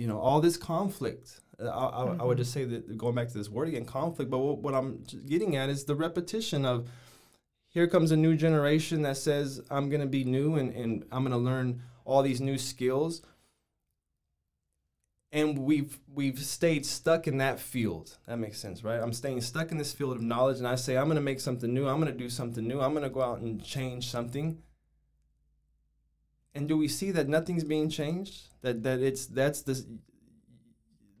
you 0.00 0.06
know, 0.10 0.20
all 0.26 0.40
this 0.46 0.58
conflict. 0.74 1.26
I, 1.60 1.66
I, 1.66 1.68
I 1.68 2.04
would 2.04 2.18
mm-hmm. 2.18 2.38
just 2.38 2.52
say 2.52 2.64
that 2.64 2.96
going 2.96 3.14
back 3.14 3.28
to 3.28 3.38
this 3.38 3.48
word 3.48 3.68
again, 3.68 3.84
conflict. 3.84 4.30
But 4.30 4.38
what, 4.38 4.58
what 4.58 4.74
I'm 4.74 5.04
getting 5.26 5.56
at 5.56 5.68
is 5.68 5.84
the 5.84 5.94
repetition 5.94 6.64
of 6.64 6.88
here 7.68 7.86
comes 7.86 8.10
a 8.10 8.16
new 8.16 8.36
generation 8.36 9.02
that 9.02 9.16
says 9.16 9.60
I'm 9.70 9.88
going 9.88 10.00
to 10.00 10.06
be 10.06 10.24
new 10.24 10.56
and, 10.56 10.72
and 10.74 11.04
I'm 11.10 11.22
going 11.22 11.32
to 11.32 11.38
learn 11.38 11.82
all 12.04 12.22
these 12.22 12.40
new 12.40 12.58
skills 12.58 13.22
and 15.34 15.58
we've 15.58 15.98
we've 16.14 16.38
stayed 16.38 16.86
stuck 16.86 17.26
in 17.26 17.38
that 17.38 17.58
field. 17.58 18.16
That 18.26 18.38
makes 18.38 18.58
sense, 18.58 18.84
right? 18.84 19.00
I'm 19.00 19.12
staying 19.12 19.40
stuck 19.40 19.72
in 19.72 19.78
this 19.78 19.92
field 19.92 20.14
of 20.14 20.22
knowledge, 20.22 20.58
and 20.58 20.66
I 20.66 20.76
say 20.76 20.96
I'm 20.96 21.06
going 21.06 21.16
to 21.16 21.20
make 21.20 21.40
something 21.40 21.74
new. 21.74 21.88
I'm 21.88 22.00
going 22.00 22.12
to 22.12 22.16
do 22.16 22.30
something 22.30 22.66
new. 22.66 22.80
I'm 22.80 22.92
going 22.92 23.02
to 23.02 23.10
go 23.10 23.20
out 23.20 23.40
and 23.40 23.62
change 23.62 24.08
something. 24.08 24.62
And 26.54 26.68
do 26.68 26.78
we 26.78 26.86
see 26.86 27.10
that 27.10 27.28
nothing's 27.28 27.64
being 27.64 27.90
changed? 27.90 28.44
That 28.62 28.84
that 28.84 29.00
it's 29.00 29.26
that's 29.26 29.62
the 29.62 29.84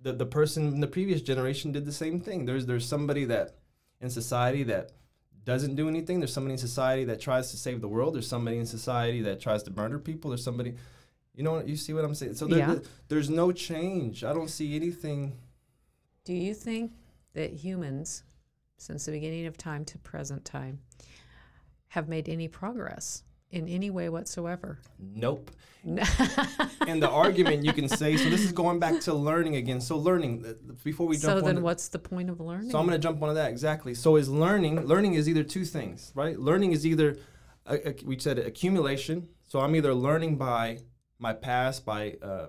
the 0.04 0.12
the 0.12 0.26
person 0.26 0.68
in 0.74 0.80
the 0.80 0.86
previous 0.86 1.20
generation 1.22 1.72
did 1.72 1.84
the 1.84 1.92
same 2.04 2.20
thing. 2.20 2.44
There's 2.44 2.66
there's 2.66 2.86
somebody 2.86 3.24
that 3.24 3.56
in 4.00 4.10
society 4.10 4.62
that 4.64 4.92
doesn't 5.44 5.74
do 5.74 5.88
anything. 5.88 6.20
There's 6.20 6.32
somebody 6.32 6.52
in 6.52 6.58
society 6.58 7.04
that 7.06 7.20
tries 7.20 7.50
to 7.50 7.56
save 7.56 7.80
the 7.80 7.88
world. 7.88 8.14
There's 8.14 8.28
somebody 8.28 8.58
in 8.58 8.66
society 8.66 9.20
that 9.22 9.40
tries 9.40 9.62
to 9.64 9.70
murder 9.72 9.98
people. 9.98 10.30
There's 10.30 10.44
somebody 10.44 10.74
you 11.34 11.42
know 11.42 11.52
what 11.54 11.66
you 11.66 11.76
see 11.76 11.92
what 11.92 12.04
I'm 12.04 12.14
saying? 12.14 12.34
So 12.34 12.46
there, 12.46 12.58
Yeah. 12.60 12.74
there- 12.74 12.82
there's 13.08 13.28
no 13.28 13.50
change. 13.50 14.22
I 14.22 14.32
don't 14.32 14.48
see 14.50 14.76
anything. 14.76 15.36
Do 16.24 16.32
you 16.32 16.54
think 16.54 16.92
that 17.32 17.50
humans, 17.52 18.22
since 18.78 19.04
the 19.06 19.12
beginning 19.12 19.46
of 19.46 19.56
time 19.58 19.84
to 19.86 19.98
present 19.98 20.44
time, 20.44 20.78
have 21.88 22.08
made 22.08 22.28
any 22.28 22.46
progress 22.48 23.24
in 23.54 23.68
any 23.68 23.90
way 23.90 24.08
whatsoever? 24.08 24.78
Nope. 24.98 25.50
and 25.84 27.02
the 27.02 27.08
argument 27.08 27.64
you 27.64 27.72
can 27.72 27.88
say. 27.88 28.16
So 28.16 28.28
this 28.30 28.42
is 28.42 28.52
going 28.52 28.78
back 28.78 29.00
to 29.02 29.14
learning 29.14 29.56
again. 29.56 29.80
So 29.80 29.96
learning. 29.96 30.44
uh, 30.46 30.72
Before 30.82 31.06
we 31.06 31.16
jump 31.16 31.38
so 31.38 31.40
then, 31.40 31.56
the- 31.56 31.60
what's 31.60 31.88
the 31.88 31.98
point 31.98 32.30
of 32.30 32.40
learning? 32.40 32.70
So 32.70 32.78
I'm 32.78 32.86
going 32.86 32.98
to 33.00 33.02
jump 33.02 33.22
onto 33.22 33.34
that 33.34 33.50
exactly. 33.50 33.94
So 33.94 34.16
is 34.16 34.28
learning? 34.28 34.86
Learning 34.86 35.14
is 35.14 35.28
either 35.28 35.44
two 35.44 35.64
things, 35.64 36.12
right? 36.14 36.38
Learning 36.38 36.72
is 36.72 36.84
either 36.86 37.16
a- 37.66 37.94
we 38.04 38.18
said 38.18 38.38
accumulation. 38.38 39.28
So 39.42 39.60
I'm 39.60 39.76
either 39.76 39.94
learning 39.94 40.36
by 40.36 40.78
my 41.18 41.32
past, 41.32 41.84
by 41.84 42.16
uh, 42.22 42.46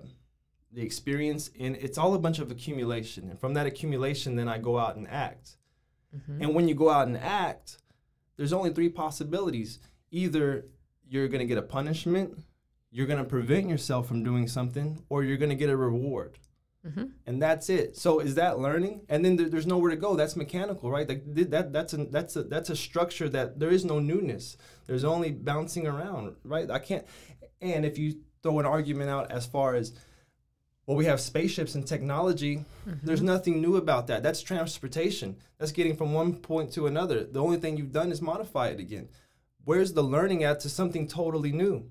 the 0.72 0.82
experience, 0.82 1.50
and 1.60 1.76
it's 1.76 1.98
all 1.98 2.14
a 2.14 2.18
bunch 2.18 2.38
of 2.40 2.50
accumulation. 2.50 3.30
And 3.30 3.38
from 3.38 3.54
that 3.54 3.66
accumulation, 3.66 4.34
then 4.34 4.48
I 4.48 4.58
go 4.58 4.78
out 4.78 4.96
and 4.96 5.06
act. 5.08 5.56
And 6.40 6.54
when 6.54 6.66
you 6.66 6.74
go 6.74 6.88
out 6.88 7.08
and 7.08 7.18
act, 7.18 7.76
there's 8.38 8.54
only 8.54 8.72
three 8.72 8.88
possibilities. 8.88 9.78
Either 10.10 10.64
you're 11.08 11.28
going 11.28 11.40
to 11.40 11.46
get 11.46 11.58
a 11.58 11.62
punishment, 11.62 12.38
you're 12.90 13.06
going 13.06 13.18
to 13.22 13.24
prevent 13.24 13.68
yourself 13.68 14.08
from 14.08 14.22
doing 14.22 14.48
something, 14.48 15.02
or 15.08 15.24
you're 15.24 15.36
going 15.36 15.50
to 15.50 15.56
get 15.56 15.70
a 15.70 15.76
reward 15.76 16.38
mm-hmm. 16.86 17.04
and 17.26 17.42
that's 17.42 17.68
it. 17.68 17.96
So 17.96 18.20
is 18.20 18.34
that 18.36 18.58
learning? 18.58 19.02
And 19.08 19.24
then 19.24 19.36
there, 19.36 19.48
there's 19.48 19.66
nowhere 19.66 19.90
to 19.90 19.96
go. 19.96 20.16
That's 20.16 20.36
mechanical, 20.36 20.90
right? 20.90 21.08
Like 21.08 21.34
th- 21.34 21.48
that 21.48 21.72
that's 21.72 21.92
a 21.92 22.04
that's 22.06 22.36
a 22.36 22.44
that's 22.44 22.70
a 22.70 22.76
structure 22.76 23.28
that 23.30 23.58
there 23.58 23.70
is 23.70 23.84
no 23.84 23.98
newness. 23.98 24.56
There's 24.86 25.04
only 25.04 25.30
bouncing 25.30 25.86
around, 25.86 26.36
right? 26.44 26.70
I 26.70 26.78
can't. 26.78 27.06
And 27.60 27.84
if 27.84 27.98
you 27.98 28.20
throw 28.42 28.58
an 28.58 28.66
argument 28.66 29.10
out 29.10 29.30
as 29.30 29.46
far 29.46 29.74
as 29.74 29.92
well, 30.86 30.96
we 30.96 31.06
have 31.06 31.20
spaceships 31.20 31.74
and 31.74 31.86
technology. 31.86 32.64
Mm-hmm. 32.88 33.06
There's 33.06 33.22
nothing 33.22 33.60
new 33.60 33.76
about 33.76 34.06
that. 34.06 34.22
That's 34.22 34.40
transportation. 34.40 35.36
That's 35.58 35.72
getting 35.72 35.96
from 35.96 36.12
one 36.12 36.36
point 36.36 36.72
to 36.74 36.86
another. 36.86 37.24
The 37.24 37.42
only 37.42 37.56
thing 37.58 37.76
you've 37.76 37.92
done 37.92 38.12
is 38.12 38.22
modify 38.22 38.68
it 38.68 38.78
again. 38.78 39.08
Where's 39.66 39.92
the 39.92 40.02
learning 40.02 40.44
at 40.44 40.60
to 40.60 40.68
something 40.68 41.08
totally 41.08 41.50
new? 41.52 41.90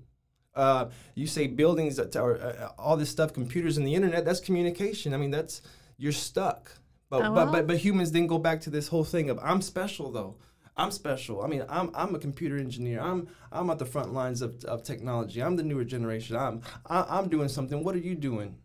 Uh, 0.54 0.86
you 1.14 1.26
say 1.26 1.46
buildings 1.46 1.96
that 1.96 2.16
are 2.16 2.36
uh, 2.40 2.70
all 2.78 2.96
this 2.96 3.10
stuff, 3.10 3.34
computers 3.34 3.76
and 3.76 3.86
the 3.86 3.94
internet. 3.94 4.24
That's 4.24 4.40
communication. 4.40 5.12
I 5.12 5.18
mean, 5.18 5.30
that's 5.30 5.60
you're 5.98 6.12
stuck. 6.12 6.72
But 7.10 7.18
Oh, 7.22 7.34
but 7.34 7.34
well. 7.34 7.52
but 7.52 7.66
but 7.66 7.76
humans 7.76 8.10
then 8.12 8.26
go 8.26 8.38
back 8.38 8.62
to 8.62 8.70
this 8.70 8.88
whole 8.88 9.04
thing 9.04 9.28
of 9.30 9.38
I'm 9.42 9.60
special 9.62 10.10
though. 10.10 10.36
I'm 10.78 10.90
special. 10.90 11.42
I 11.42 11.48
mean, 11.48 11.64
I'm 11.68 11.90
I'm 11.94 12.14
a 12.14 12.18
computer 12.18 12.56
engineer. 12.56 13.00
I'm 13.00 13.28
I'm 13.52 13.68
at 13.70 13.78
the 13.78 13.86
front 13.86 14.12
lines 14.14 14.40
of, 14.42 14.64
of 14.64 14.82
technology. 14.82 15.42
I'm 15.42 15.56
the 15.56 15.62
newer 15.62 15.84
generation. 15.84 16.36
I'm 16.36 16.62
I, 16.86 17.04
I'm 17.08 17.28
doing 17.28 17.48
something. 17.48 17.84
What 17.84 17.94
are 17.94 17.98
you 18.10 18.14
doing? 18.14 18.56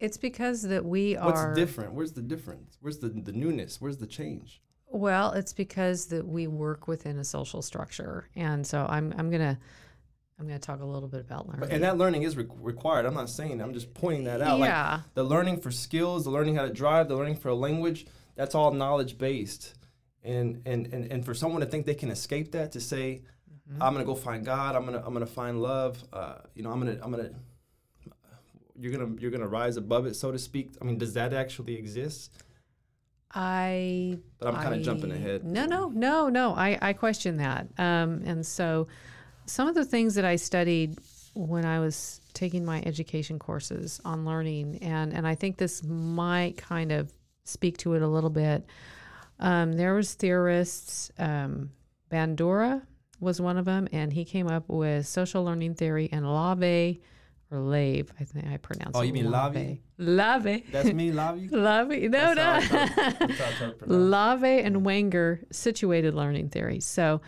it's 0.00 0.16
because 0.16 0.62
that 0.62 0.84
we 0.84 1.16
are. 1.16 1.26
What's 1.26 1.54
different? 1.54 1.94
Where's 1.94 2.12
the 2.12 2.22
difference? 2.22 2.76
Where's 2.80 2.98
the 2.98 3.08
the 3.08 3.32
newness? 3.32 3.80
Where's 3.80 3.98
the 3.98 4.08
change? 4.08 4.60
Well, 4.92 5.32
it's 5.32 5.52
because 5.52 6.06
that 6.06 6.26
we 6.26 6.46
work 6.46 6.86
within 6.86 7.18
a 7.18 7.24
social 7.24 7.62
structure, 7.62 8.28
and 8.36 8.66
so 8.66 8.86
I'm 8.88 9.14
I'm 9.16 9.30
gonna 9.30 9.58
I'm 10.38 10.46
gonna 10.46 10.58
talk 10.58 10.80
a 10.80 10.84
little 10.84 11.08
bit 11.08 11.20
about 11.20 11.48
learning. 11.48 11.70
And 11.70 11.82
that 11.82 11.98
learning 11.98 12.22
is 12.24 12.36
re- 12.36 12.46
required. 12.60 13.06
I'm 13.06 13.14
not 13.14 13.30
saying. 13.30 13.60
I'm 13.60 13.72
just 13.74 13.94
pointing 13.94 14.24
that 14.24 14.42
out. 14.42 14.58
Yeah. 14.58 14.92
Like 14.92 15.14
the 15.14 15.24
learning 15.24 15.60
for 15.60 15.70
skills, 15.70 16.24
the 16.24 16.30
learning 16.30 16.56
how 16.56 16.62
to 16.62 16.72
drive, 16.72 17.08
the 17.08 17.16
learning 17.16 17.36
for 17.36 17.48
a 17.48 17.54
language. 17.54 18.06
That's 18.34 18.54
all 18.54 18.70
knowledge 18.72 19.18
based. 19.18 19.74
And 20.22 20.62
and 20.66 20.86
and 20.92 21.10
and 21.10 21.24
for 21.24 21.34
someone 21.34 21.60
to 21.60 21.66
think 21.66 21.86
they 21.86 21.94
can 21.94 22.10
escape 22.10 22.52
that, 22.52 22.72
to 22.72 22.80
say, 22.80 23.22
Mm-hmm. 23.70 23.82
I'm 23.82 23.92
gonna 23.92 24.04
go 24.04 24.14
find 24.14 24.44
God. 24.44 24.74
I'm 24.74 24.84
gonna 24.84 25.02
I'm 25.04 25.12
gonna 25.12 25.26
find 25.26 25.62
love. 25.62 26.02
Uh, 26.12 26.38
you 26.54 26.62
know, 26.62 26.70
I'm 26.70 26.78
gonna 26.80 26.98
I'm 27.02 27.10
gonna. 27.10 27.30
You're 28.78 28.92
gonna 28.92 29.14
you're 29.20 29.30
gonna 29.30 29.46
rise 29.46 29.76
above 29.76 30.06
it, 30.06 30.16
so 30.16 30.32
to 30.32 30.38
speak. 30.38 30.70
I 30.80 30.84
mean, 30.84 30.98
does 30.98 31.14
that 31.14 31.32
actually 31.32 31.76
exist? 31.76 32.41
I. 33.34 34.18
But 34.38 34.48
I'm 34.48 34.62
kind 34.62 34.74
of 34.74 34.82
jumping 34.82 35.12
ahead. 35.12 35.44
No, 35.44 35.66
no, 35.66 35.88
no, 35.88 36.28
no. 36.28 36.54
I 36.54 36.78
I 36.80 36.92
question 36.92 37.38
that. 37.38 37.66
Um, 37.78 38.22
and 38.24 38.44
so, 38.44 38.88
some 39.46 39.68
of 39.68 39.74
the 39.74 39.84
things 39.84 40.14
that 40.14 40.24
I 40.24 40.36
studied 40.36 40.98
when 41.34 41.64
I 41.64 41.80
was 41.80 42.20
taking 42.34 42.64
my 42.64 42.82
education 42.84 43.38
courses 43.38 44.00
on 44.04 44.24
learning, 44.24 44.78
and 44.82 45.12
and 45.12 45.26
I 45.26 45.34
think 45.34 45.56
this 45.56 45.82
might 45.84 46.56
kind 46.56 46.92
of 46.92 47.12
speak 47.44 47.78
to 47.78 47.94
it 47.94 48.02
a 48.02 48.08
little 48.08 48.30
bit. 48.30 48.64
Um, 49.38 49.72
there 49.72 49.94
was 49.94 50.14
theorists. 50.14 51.10
Um, 51.18 51.70
Bandura 52.10 52.82
was 53.20 53.40
one 53.40 53.56
of 53.56 53.64
them, 53.64 53.88
and 53.92 54.12
he 54.12 54.24
came 54.24 54.48
up 54.48 54.68
with 54.68 55.06
social 55.06 55.44
learning 55.44 55.74
theory 55.74 56.08
and 56.12 56.26
Lave 56.26 56.98
or 57.52 57.60
Lave. 57.60 58.12
I 58.18 58.24
think 58.24 58.46
I 58.46 58.56
pronounce 58.56 58.96
it. 58.96 58.98
Oh, 58.98 59.02
you 59.02 59.12
mean 59.12 59.30
Lave? 59.30 59.78
Lave. 59.98 60.70
That's 60.72 60.92
me, 60.92 61.10
Lavi. 61.10 61.50
Lave. 61.52 62.10
No, 62.10 62.34
That's 62.34 62.70
no. 62.72 62.78
how 62.78 62.84
I 62.84 62.86
try 62.88 63.26
to 63.26 63.74
pronounce. 63.74 63.82
Lave 63.86 64.64
and 64.64 64.84
Wenger 64.84 65.40
situated 65.50 66.14
learning 66.14 66.48
theory. 66.48 66.80
So 66.80 67.20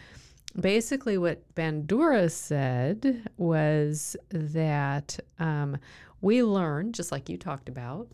basically, 0.59 1.19
what 1.19 1.43
Bandura 1.55 2.31
said 2.31 3.29
was 3.37 4.17
that 4.31 5.19
um, 5.39 5.77
we 6.21 6.43
learn, 6.43 6.93
just 6.93 7.13
like 7.13 7.29
you 7.29 7.37
talked 7.37 7.69
about, 7.69 8.09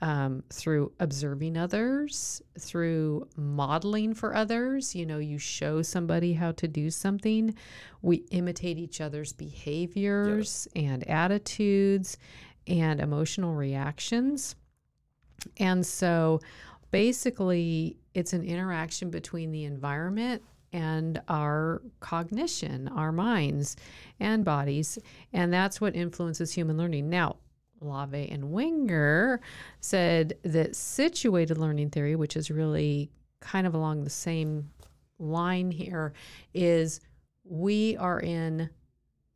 um, 0.00 0.42
through 0.50 0.92
observing 1.00 1.56
others, 1.56 2.42
through 2.58 3.28
modeling 3.36 4.14
for 4.14 4.34
others. 4.34 4.94
You 4.94 5.06
know, 5.06 5.18
you 5.18 5.38
show 5.38 5.82
somebody 5.82 6.34
how 6.34 6.52
to 6.52 6.68
do 6.68 6.90
something. 6.90 7.54
We 8.02 8.24
imitate 8.30 8.78
each 8.78 9.00
other's 9.00 9.32
behaviors 9.32 10.68
and 10.74 11.08
attitudes 11.08 12.18
and 12.66 13.00
emotional 13.00 13.54
reactions. 13.54 14.56
And 15.58 15.86
so 15.86 16.40
basically, 16.90 17.96
it's 18.14 18.32
an 18.32 18.42
interaction 18.42 19.10
between 19.10 19.52
the 19.52 19.64
environment 19.64 20.42
and 20.72 21.22
our 21.28 21.82
cognition, 22.00 22.88
our 22.88 23.12
minds 23.12 23.76
and 24.18 24.44
bodies. 24.44 24.98
And 25.32 25.52
that's 25.52 25.80
what 25.80 25.94
influences 25.94 26.52
human 26.52 26.76
learning. 26.76 27.08
Now, 27.08 27.36
Lave 27.84 28.28
and 28.30 28.50
Wenger 28.50 29.40
said 29.80 30.38
that 30.42 30.76
situated 30.76 31.58
learning 31.58 31.90
theory, 31.90 32.16
which 32.16 32.36
is 32.36 32.50
really 32.50 33.10
kind 33.40 33.66
of 33.66 33.74
along 33.74 34.04
the 34.04 34.10
same 34.10 34.70
line 35.18 35.70
here, 35.70 36.12
is 36.52 37.00
we 37.44 37.96
are 37.98 38.20
in 38.20 38.70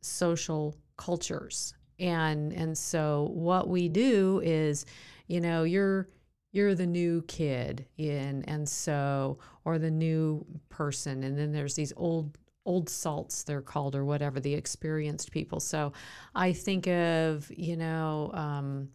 social 0.01 0.75
cultures. 0.97 1.73
And 1.99 2.53
and 2.53 2.77
so 2.77 3.29
what 3.33 3.67
we 3.67 3.89
do 3.89 4.41
is 4.43 4.85
you 5.27 5.41
know 5.41 5.63
you're 5.63 6.07
you're 6.51 6.75
the 6.75 6.87
new 6.87 7.21
kid 7.23 7.85
in 7.97 8.43
and 8.45 8.67
so 8.67 9.37
or 9.65 9.77
the 9.77 9.91
new 9.91 10.45
person. 10.69 11.23
And 11.23 11.37
then 11.37 11.51
there's 11.51 11.75
these 11.75 11.93
old 11.95 12.37
old 12.65 12.89
salts 12.89 13.43
they're 13.43 13.61
called 13.61 13.95
or 13.95 14.05
whatever 14.05 14.39
the 14.39 14.53
experienced 14.53 15.31
people. 15.31 15.59
So 15.59 15.93
i 16.35 16.53
think 16.53 16.87
of 16.87 17.51
you 17.55 17.77
know 17.77 18.31
um, 18.33 18.89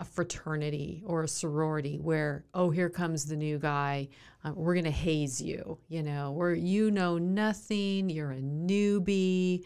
a 0.00 0.04
fraternity 0.04 1.02
or 1.06 1.22
a 1.22 1.28
sorority 1.28 1.98
where 1.98 2.44
oh 2.54 2.70
here 2.70 2.90
comes 2.90 3.26
the 3.26 3.36
new 3.36 3.58
guy 3.58 4.08
uh, 4.44 4.52
we're 4.54 4.74
going 4.74 4.84
to 4.84 4.90
haze 4.90 5.40
you 5.40 5.78
you 5.88 6.02
know 6.02 6.32
where 6.32 6.54
you 6.54 6.90
know 6.90 7.18
nothing 7.18 8.10
you're 8.10 8.32
a 8.32 8.40
newbie 8.40 9.62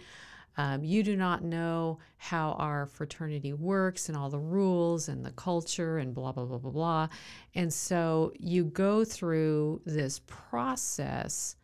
um, 0.58 0.82
you 0.82 1.02
do 1.02 1.16
not 1.16 1.44
know 1.44 1.98
how 2.16 2.52
our 2.52 2.86
fraternity 2.86 3.52
works 3.52 4.08
and 4.08 4.16
all 4.16 4.30
the 4.30 4.38
rules 4.38 5.08
and 5.08 5.24
the 5.24 5.32
culture 5.32 5.98
and 5.98 6.14
blah 6.14 6.32
blah 6.32 6.44
blah 6.44 6.58
blah 6.58 6.70
blah. 6.70 7.08
And 7.54 7.72
so 7.72 8.32
you 8.38 8.64
go 8.64 9.04
through 9.04 9.82
this 9.84 10.20
process 10.26 11.56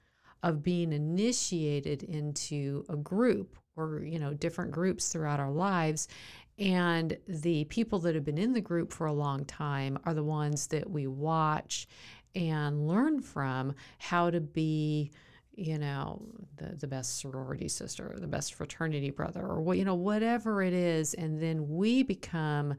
of 0.43 0.63
being 0.63 0.93
initiated 0.93 2.03
into 2.03 2.85
a 2.89 2.97
group 2.97 3.57
or 3.77 4.03
you 4.05 4.19
know 4.19 4.35
different 4.35 4.71
groups 4.71 5.09
throughout 5.09 5.41
our 5.41 5.51
lives. 5.51 6.09
And 6.59 7.17
the 7.27 7.65
people 7.65 7.99
that 8.01 8.15
have 8.15 8.25
been 8.25 8.39
in 8.39 8.53
the 8.53 8.61
group 8.61 8.93
for 8.93 9.07
a 9.07 9.13
long 9.13 9.45
time 9.45 9.99
are 10.05 10.15
the 10.15 10.25
ones 10.25 10.67
that 10.69 10.89
we 10.89 11.07
watch 11.07 11.89
and 12.35 12.87
learn 12.87 13.21
from 13.21 13.75
how 13.99 14.31
to 14.31 14.41
be 14.41 15.11
you 15.55 15.79
know 15.79 16.23
the, 16.57 16.77
the 16.77 16.87
best 16.87 17.19
sorority 17.19 17.69
sister 17.69 18.13
or 18.13 18.19
the 18.19 18.27
best 18.27 18.55
fraternity 18.55 19.11
brother 19.11 19.43
or 19.43 19.61
what 19.61 19.79
you 19.79 19.85
know 19.85 19.95
whatever 19.95 20.63
it 20.63 20.73
is. 20.73 21.15
And 21.15 21.41
then 21.41 21.69
we 21.69 22.03
become 22.03 22.75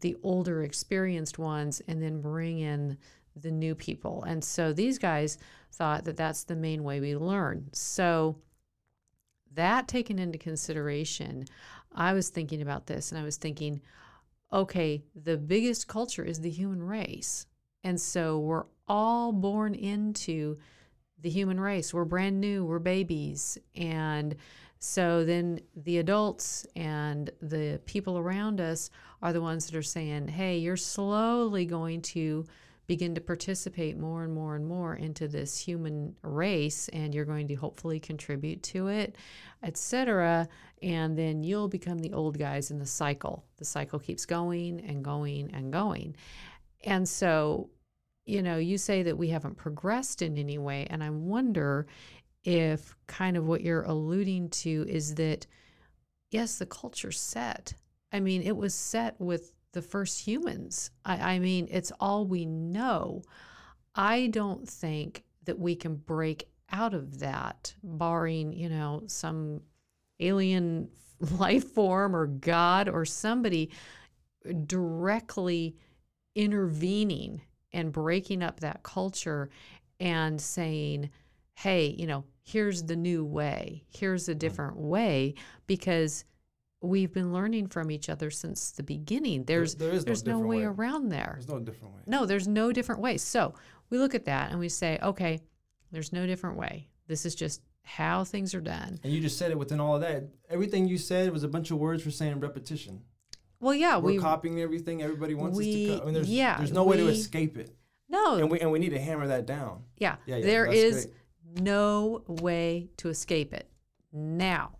the 0.00 0.16
older 0.22 0.62
experienced 0.62 1.38
ones 1.38 1.82
and 1.86 2.02
then 2.02 2.20
bring 2.20 2.60
in 2.60 2.96
the 3.36 3.50
new 3.50 3.74
people. 3.74 4.24
And 4.24 4.42
so 4.42 4.72
these 4.72 4.98
guys 4.98 5.38
thought 5.72 6.04
that 6.04 6.16
that's 6.16 6.44
the 6.44 6.56
main 6.56 6.84
way 6.84 7.00
we 7.00 7.16
learn 7.16 7.68
so 7.72 8.36
that 9.54 9.88
taken 9.88 10.18
into 10.18 10.38
consideration 10.38 11.44
i 11.94 12.12
was 12.12 12.28
thinking 12.28 12.62
about 12.62 12.86
this 12.86 13.10
and 13.10 13.20
i 13.20 13.24
was 13.24 13.36
thinking 13.36 13.80
okay 14.52 15.02
the 15.14 15.36
biggest 15.36 15.88
culture 15.88 16.24
is 16.24 16.40
the 16.40 16.50
human 16.50 16.82
race 16.82 17.46
and 17.84 18.00
so 18.00 18.38
we're 18.38 18.66
all 18.88 19.32
born 19.32 19.74
into 19.74 20.58
the 21.22 21.30
human 21.30 21.60
race. 21.60 21.92
We're 21.92 22.04
brand 22.04 22.40
new, 22.40 22.64
we're 22.64 22.78
babies. 22.78 23.58
And 23.74 24.36
so 24.78 25.24
then 25.24 25.60
the 25.76 25.98
adults 25.98 26.66
and 26.74 27.30
the 27.42 27.80
people 27.84 28.18
around 28.18 28.60
us 28.60 28.90
are 29.22 29.32
the 29.32 29.42
ones 29.42 29.66
that 29.66 29.76
are 29.76 29.82
saying, 29.82 30.28
hey, 30.28 30.58
you're 30.58 30.76
slowly 30.76 31.66
going 31.66 32.02
to 32.02 32.46
begin 32.90 33.14
to 33.14 33.20
participate 33.20 33.96
more 33.96 34.24
and 34.24 34.34
more 34.34 34.56
and 34.56 34.66
more 34.66 34.96
into 34.96 35.28
this 35.28 35.56
human 35.56 36.14
race 36.22 36.88
and 36.88 37.14
you're 37.14 37.24
going 37.24 37.46
to 37.46 37.54
hopefully 37.54 38.00
contribute 38.00 38.60
to 38.62 38.88
it 38.88 39.14
etc 39.62 40.48
and 40.82 41.16
then 41.16 41.42
you'll 41.44 41.68
become 41.68 42.00
the 42.00 42.12
old 42.12 42.36
guys 42.36 42.70
in 42.70 42.78
the 42.78 42.86
cycle 42.86 43.44
the 43.58 43.64
cycle 43.64 43.98
keeps 43.98 44.26
going 44.26 44.80
and 44.80 45.04
going 45.04 45.48
and 45.54 45.72
going 45.72 46.16
and 46.84 47.08
so 47.08 47.70
you 48.30 48.42
know, 48.42 48.58
you 48.58 48.78
say 48.78 49.02
that 49.02 49.18
we 49.18 49.28
haven't 49.28 49.56
progressed 49.56 50.22
in 50.22 50.38
any 50.38 50.56
way. 50.56 50.86
And 50.88 51.02
I 51.02 51.10
wonder 51.10 51.88
if 52.44 52.94
kind 53.08 53.36
of 53.36 53.46
what 53.46 53.62
you're 53.62 53.82
alluding 53.82 54.50
to 54.50 54.86
is 54.88 55.16
that, 55.16 55.46
yes, 56.30 56.56
the 56.56 56.66
culture 56.66 57.10
set. 57.10 57.74
I 58.12 58.20
mean, 58.20 58.42
it 58.42 58.56
was 58.56 58.72
set 58.72 59.20
with 59.20 59.52
the 59.72 59.82
first 59.82 60.20
humans. 60.20 60.90
I, 61.04 61.34
I 61.34 61.38
mean, 61.38 61.68
it's 61.70 61.92
all 62.00 62.26
we 62.26 62.44
know. 62.44 63.22
I 63.94 64.28
don't 64.28 64.68
think 64.68 65.24
that 65.44 65.58
we 65.58 65.74
can 65.74 65.96
break 65.96 66.48
out 66.72 66.94
of 66.94 67.18
that, 67.20 67.74
barring, 67.82 68.52
you 68.52 68.68
know, 68.68 69.02
some 69.06 69.62
alien 70.20 70.88
life 71.38 71.72
form 71.72 72.14
or 72.14 72.26
God 72.26 72.88
or 72.88 73.04
somebody 73.04 73.70
directly 74.66 75.76
intervening 76.34 77.42
and 77.72 77.92
breaking 77.92 78.42
up 78.42 78.60
that 78.60 78.82
culture 78.82 79.50
and 79.98 80.40
saying, 80.40 81.10
hey, 81.54 81.94
you 81.98 82.06
know, 82.06 82.24
here's 82.42 82.84
the 82.84 82.96
new 82.96 83.24
way, 83.24 83.84
here's 83.88 84.28
a 84.28 84.32
mm-hmm. 84.32 84.38
different 84.38 84.76
way, 84.76 85.34
because 85.66 86.24
we've 86.80 87.12
been 87.12 87.32
learning 87.32 87.68
from 87.68 87.90
each 87.90 88.08
other 88.08 88.30
since 88.30 88.70
the 88.70 88.82
beginning. 88.82 89.44
There's 89.44 89.74
there, 89.74 89.88
there 89.88 89.96
is 89.96 90.04
there's 90.04 90.24
no, 90.24 90.40
no 90.40 90.46
way, 90.46 90.58
way, 90.58 90.64
around 90.64 91.08
there. 91.08 91.32
There's 91.34 91.48
no 91.48 91.60
different 91.60 91.94
way. 91.94 92.00
No, 92.06 92.26
there's 92.26 92.48
no 92.48 92.72
different 92.72 93.00
way. 93.00 93.16
So 93.18 93.54
we 93.90 93.98
look 93.98 94.14
at 94.14 94.24
that 94.24 94.50
and 94.50 94.58
we 94.58 94.68
say, 94.68 94.98
okay, 95.02 95.40
there's 95.92 96.12
no 96.12 96.26
different 96.26 96.56
way. 96.56 96.88
This 97.06 97.26
is 97.26 97.34
just 97.34 97.62
how 97.82 98.24
things 98.24 98.54
are 98.54 98.60
done. 98.60 98.98
And 99.02 99.12
you 99.12 99.20
just 99.20 99.38
said 99.38 99.50
it 99.50 99.58
within 99.58 99.80
all 99.80 99.96
of 99.96 100.00
that. 100.02 100.28
Everything 100.48 100.86
you 100.86 100.98
said 100.98 101.32
was 101.32 101.42
a 101.42 101.48
bunch 101.48 101.70
of 101.70 101.78
words 101.78 102.02
for 102.02 102.10
saying 102.10 102.40
repetition. 102.40 103.02
Well, 103.58 103.74
yeah, 103.74 103.98
we're 103.98 104.12
we, 104.12 104.18
copying 104.18 104.60
everything. 104.60 105.02
Everybody 105.02 105.34
wants 105.34 105.58
we, 105.58 105.90
us 105.90 105.96
to. 105.96 106.02
I 106.02 106.04
mean, 106.06 106.14
there's, 106.14 106.30
yeah, 106.30 106.56
there's 106.56 106.72
no 106.72 106.84
we, 106.84 106.90
way 106.92 106.96
to 106.98 107.08
escape 107.08 107.58
it. 107.58 107.74
No, 108.08 108.36
and 108.36 108.50
we 108.50 108.58
and 108.58 108.72
we 108.72 108.78
need 108.78 108.90
to 108.90 109.00
hammer 109.00 109.26
that 109.28 109.46
down. 109.46 109.82
Yeah, 109.98 110.16
yeah, 110.26 110.36
yeah 110.36 110.46
there 110.46 110.66
is 110.66 111.06
great. 111.06 111.60
no 111.62 112.22
way 112.26 112.88
to 112.96 113.08
escape 113.08 113.52
it. 113.52 113.70
Now, 114.12 114.72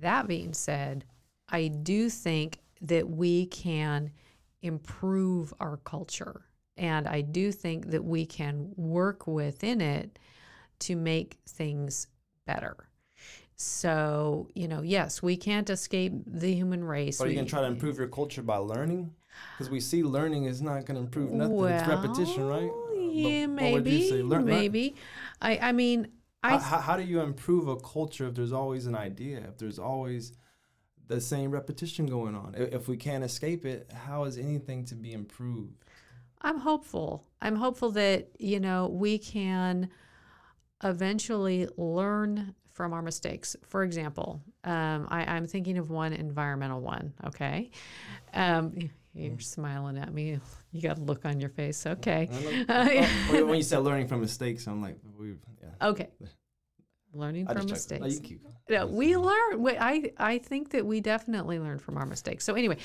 that 0.00 0.26
being 0.26 0.54
said, 0.54 1.04
I 1.48 1.68
do 1.68 2.08
think 2.08 2.60
that 2.82 3.08
we 3.08 3.46
can 3.46 4.10
improve 4.62 5.52
our 5.60 5.78
culture, 5.78 6.42
and 6.76 7.06
I 7.08 7.20
do 7.20 7.52
think 7.52 7.90
that 7.90 8.04
we 8.04 8.26
can 8.26 8.72
work 8.76 9.26
within 9.26 9.80
it 9.80 10.18
to 10.80 10.96
make 10.96 11.38
things 11.46 12.06
better. 12.46 12.76
So, 13.56 14.48
you 14.54 14.68
know, 14.68 14.80
yes, 14.80 15.22
we 15.22 15.36
can't 15.36 15.68
escape 15.68 16.12
the 16.26 16.54
human 16.54 16.82
race. 16.82 17.18
But 17.18 17.26
are 17.26 17.28
you 17.28 17.34
going 17.34 17.46
to 17.46 17.50
try 17.50 17.60
to 17.60 17.66
improve 17.66 17.98
your 17.98 18.08
culture 18.08 18.42
by 18.42 18.56
learning? 18.56 19.12
Because 19.56 19.70
we 19.70 19.80
see 19.80 20.02
learning 20.02 20.44
is 20.44 20.62
not 20.62 20.86
going 20.86 20.94
to 20.94 21.02
improve 21.02 21.30
nothing. 21.30 21.56
Well, 21.56 21.66
it's 21.66 21.86
repetition, 21.86 22.46
right? 22.46 22.70
Yeah, 22.96 23.46
but, 23.46 23.52
maybe. 23.52 24.22
Learn, 24.22 24.46
maybe. 24.46 24.94
I, 25.42 25.58
I 25.58 25.72
mean, 25.72 26.08
I. 26.42 26.58
How, 26.58 26.78
how, 26.78 26.96
do 26.96 27.02
you 27.02 27.20
improve 27.20 27.68
a 27.68 27.76
culture 27.76 28.26
if 28.28 28.34
there's 28.34 28.52
always 28.52 28.86
an 28.86 28.94
idea? 28.94 29.38
If 29.48 29.58
there's 29.58 29.78
always 29.78 30.32
the 31.10 31.20
same 31.20 31.50
repetition 31.50 32.06
going 32.06 32.34
on? 32.34 32.54
If 32.56 32.88
we 32.88 32.96
can't 32.96 33.24
escape 33.24 33.66
it, 33.66 33.90
how 33.92 34.24
is 34.24 34.38
anything 34.38 34.84
to 34.86 34.94
be 34.94 35.12
improved? 35.12 35.84
I'm 36.40 36.58
hopeful. 36.58 37.26
I'm 37.42 37.56
hopeful 37.56 37.90
that, 37.90 38.28
you 38.38 38.60
know, 38.60 38.88
we 38.88 39.18
can 39.18 39.90
eventually 40.82 41.68
learn 41.76 42.54
from 42.72 42.94
our 42.94 43.02
mistakes. 43.02 43.56
For 43.66 43.82
example, 43.82 44.40
um, 44.64 45.06
I, 45.10 45.36
am 45.36 45.46
thinking 45.46 45.76
of 45.76 45.90
one 45.90 46.12
environmental 46.12 46.80
one. 46.80 47.12
Okay, 47.26 47.70
um, 48.32 48.72
you're 49.12 49.32
mm. 49.32 49.42
smiling 49.42 49.98
at 49.98 50.14
me. 50.14 50.38
You 50.70 50.80
got 50.80 50.98
a 50.98 51.02
look 51.02 51.24
on 51.26 51.40
your 51.40 51.50
face. 51.50 51.84
Okay. 51.86 52.26
when 53.28 53.56
you 53.56 53.62
said 53.62 53.80
learning 53.80 54.06
from 54.06 54.20
mistakes, 54.20 54.66
I'm 54.66 54.80
like. 54.80 54.96
Okay. 55.82 56.08
Learning 57.12 57.46
I 57.48 57.54
from 57.54 57.66
mistakes. 57.66 58.20
No, 58.68 58.86
we 58.86 59.16
learn. 59.16 59.66
I 59.80 60.12
I 60.16 60.38
think 60.38 60.70
that 60.70 60.86
we 60.86 61.00
definitely 61.00 61.58
learn 61.58 61.78
from 61.78 61.96
our 61.96 62.06
mistakes. 62.06 62.44
So 62.44 62.54
anyway, 62.54 62.76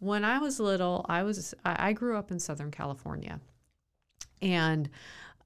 when 0.00 0.22
I 0.22 0.38
was 0.38 0.60
little, 0.60 1.06
I 1.08 1.22
was 1.22 1.54
I, 1.64 1.88
I 1.88 1.92
grew 1.94 2.16
up 2.16 2.30
in 2.30 2.38
Southern 2.38 2.70
California, 2.70 3.40
and 4.42 4.90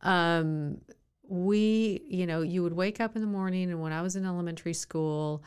um, 0.03 0.81
we, 1.29 2.03
you 2.09 2.27
know, 2.27 2.43
you 2.43 2.65
would 2.65 2.73
wake 2.73 3.01
up 3.01 3.15
in 3.15 3.23
the 3.23 3.29
morning, 3.29 3.71
and 3.71 3.81
when 3.81 3.93
I 3.93 4.03
was 4.03 4.17
in 4.17 4.27
elementary 4.27 4.75
school, 4.75 5.45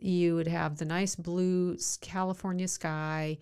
you 0.00 0.36
would 0.36 0.46
have 0.46 0.78
the 0.78 0.84
nice 0.84 1.16
blue 1.16 1.76
California 2.00 2.68
sky, 2.68 3.38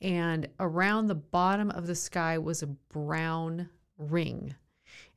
and 0.00 0.48
around 0.58 1.08
the 1.08 1.14
bottom 1.14 1.70
of 1.70 1.86
the 1.86 1.94
sky 1.94 2.38
was 2.38 2.62
a 2.62 2.66
brown 2.66 3.68
ring 3.98 4.54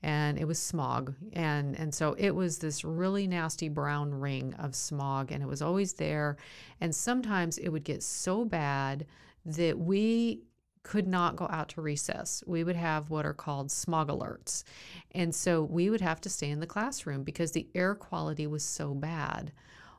and 0.03 0.39
it 0.39 0.45
was 0.45 0.59
smog 0.59 1.13
and 1.33 1.77
and 1.77 1.93
so 1.93 2.15
it 2.17 2.33
was 2.33 2.57
this 2.57 2.83
really 2.83 3.27
nasty 3.27 3.69
brown 3.69 4.13
ring 4.13 4.53
of 4.55 4.75
smog 4.75 5.31
and 5.31 5.43
it 5.43 5.47
was 5.47 5.61
always 5.61 5.93
there 5.93 6.37
and 6.79 6.93
sometimes 6.95 7.57
it 7.57 7.69
would 7.69 7.83
get 7.83 8.01
so 8.01 8.43
bad 8.43 9.05
that 9.45 9.77
we 9.77 10.41
could 10.83 11.07
not 11.07 11.35
go 11.35 11.47
out 11.49 11.69
to 11.69 11.81
recess. 11.81 12.43
We 12.47 12.63
would 12.63 12.75
have 12.75 13.09
what 13.09 13.25
are 13.25 13.33
called 13.33 13.71
smog 13.71 14.09
alerts. 14.09 14.63
And 15.11 15.33
so 15.33 15.63
we 15.63 15.89
would 15.89 16.01
have 16.01 16.19
to 16.21 16.29
stay 16.29 16.49
in 16.49 16.59
the 16.59 16.67
classroom 16.67 17.23
because 17.23 17.51
the 17.51 17.67
air 17.75 17.93
quality 17.93 18.47
was 18.47 18.63
so 18.63 18.93
bad. 18.93 19.51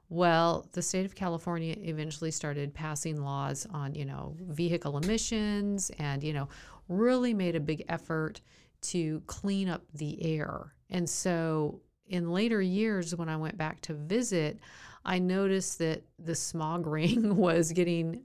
Well, 0.08 0.66
the 0.72 0.82
state 0.82 1.06
of 1.06 1.14
California 1.14 1.76
eventually 1.78 2.30
started 2.30 2.74
passing 2.74 3.22
laws 3.22 3.66
on, 3.70 3.94
you 3.94 4.04
know, 4.04 4.36
vehicle 4.40 4.98
emissions 4.98 5.90
and, 5.98 6.22
you 6.22 6.32
know, 6.32 6.48
really 6.88 7.32
made 7.32 7.56
a 7.56 7.60
big 7.60 7.84
effort 7.88 8.40
to 8.82 9.22
clean 9.26 9.68
up 9.68 9.82
the 9.94 10.22
air. 10.24 10.74
And 10.90 11.08
so 11.08 11.80
in 12.06 12.30
later 12.30 12.60
years, 12.60 13.14
when 13.16 13.28
I 13.28 13.36
went 13.36 13.56
back 13.56 13.80
to 13.82 13.94
visit, 13.94 14.58
I 15.04 15.18
noticed 15.18 15.78
that 15.78 16.02
the 16.18 16.34
smog 16.34 16.86
ring 16.86 17.36
was 17.36 17.72
getting 17.72 18.24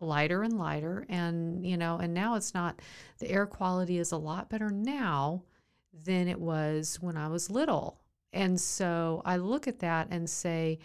lighter 0.00 0.42
and 0.42 0.58
lighter. 0.58 1.06
And 1.08 1.64
you 1.64 1.76
know 1.76 1.98
and 1.98 2.12
now 2.12 2.34
it's 2.34 2.54
not 2.54 2.80
the 3.18 3.30
air 3.30 3.46
quality 3.46 3.98
is 3.98 4.12
a 4.12 4.16
lot 4.16 4.50
better 4.50 4.70
now 4.70 5.42
than 6.04 6.26
it 6.28 6.40
was 6.40 6.98
when 7.00 7.16
I 7.16 7.28
was 7.28 7.50
little. 7.50 8.00
And 8.32 8.60
so 8.60 9.22
I 9.24 9.36
look 9.36 9.68
at 9.68 9.80
that 9.80 10.08
and 10.10 10.28
say 10.28 10.78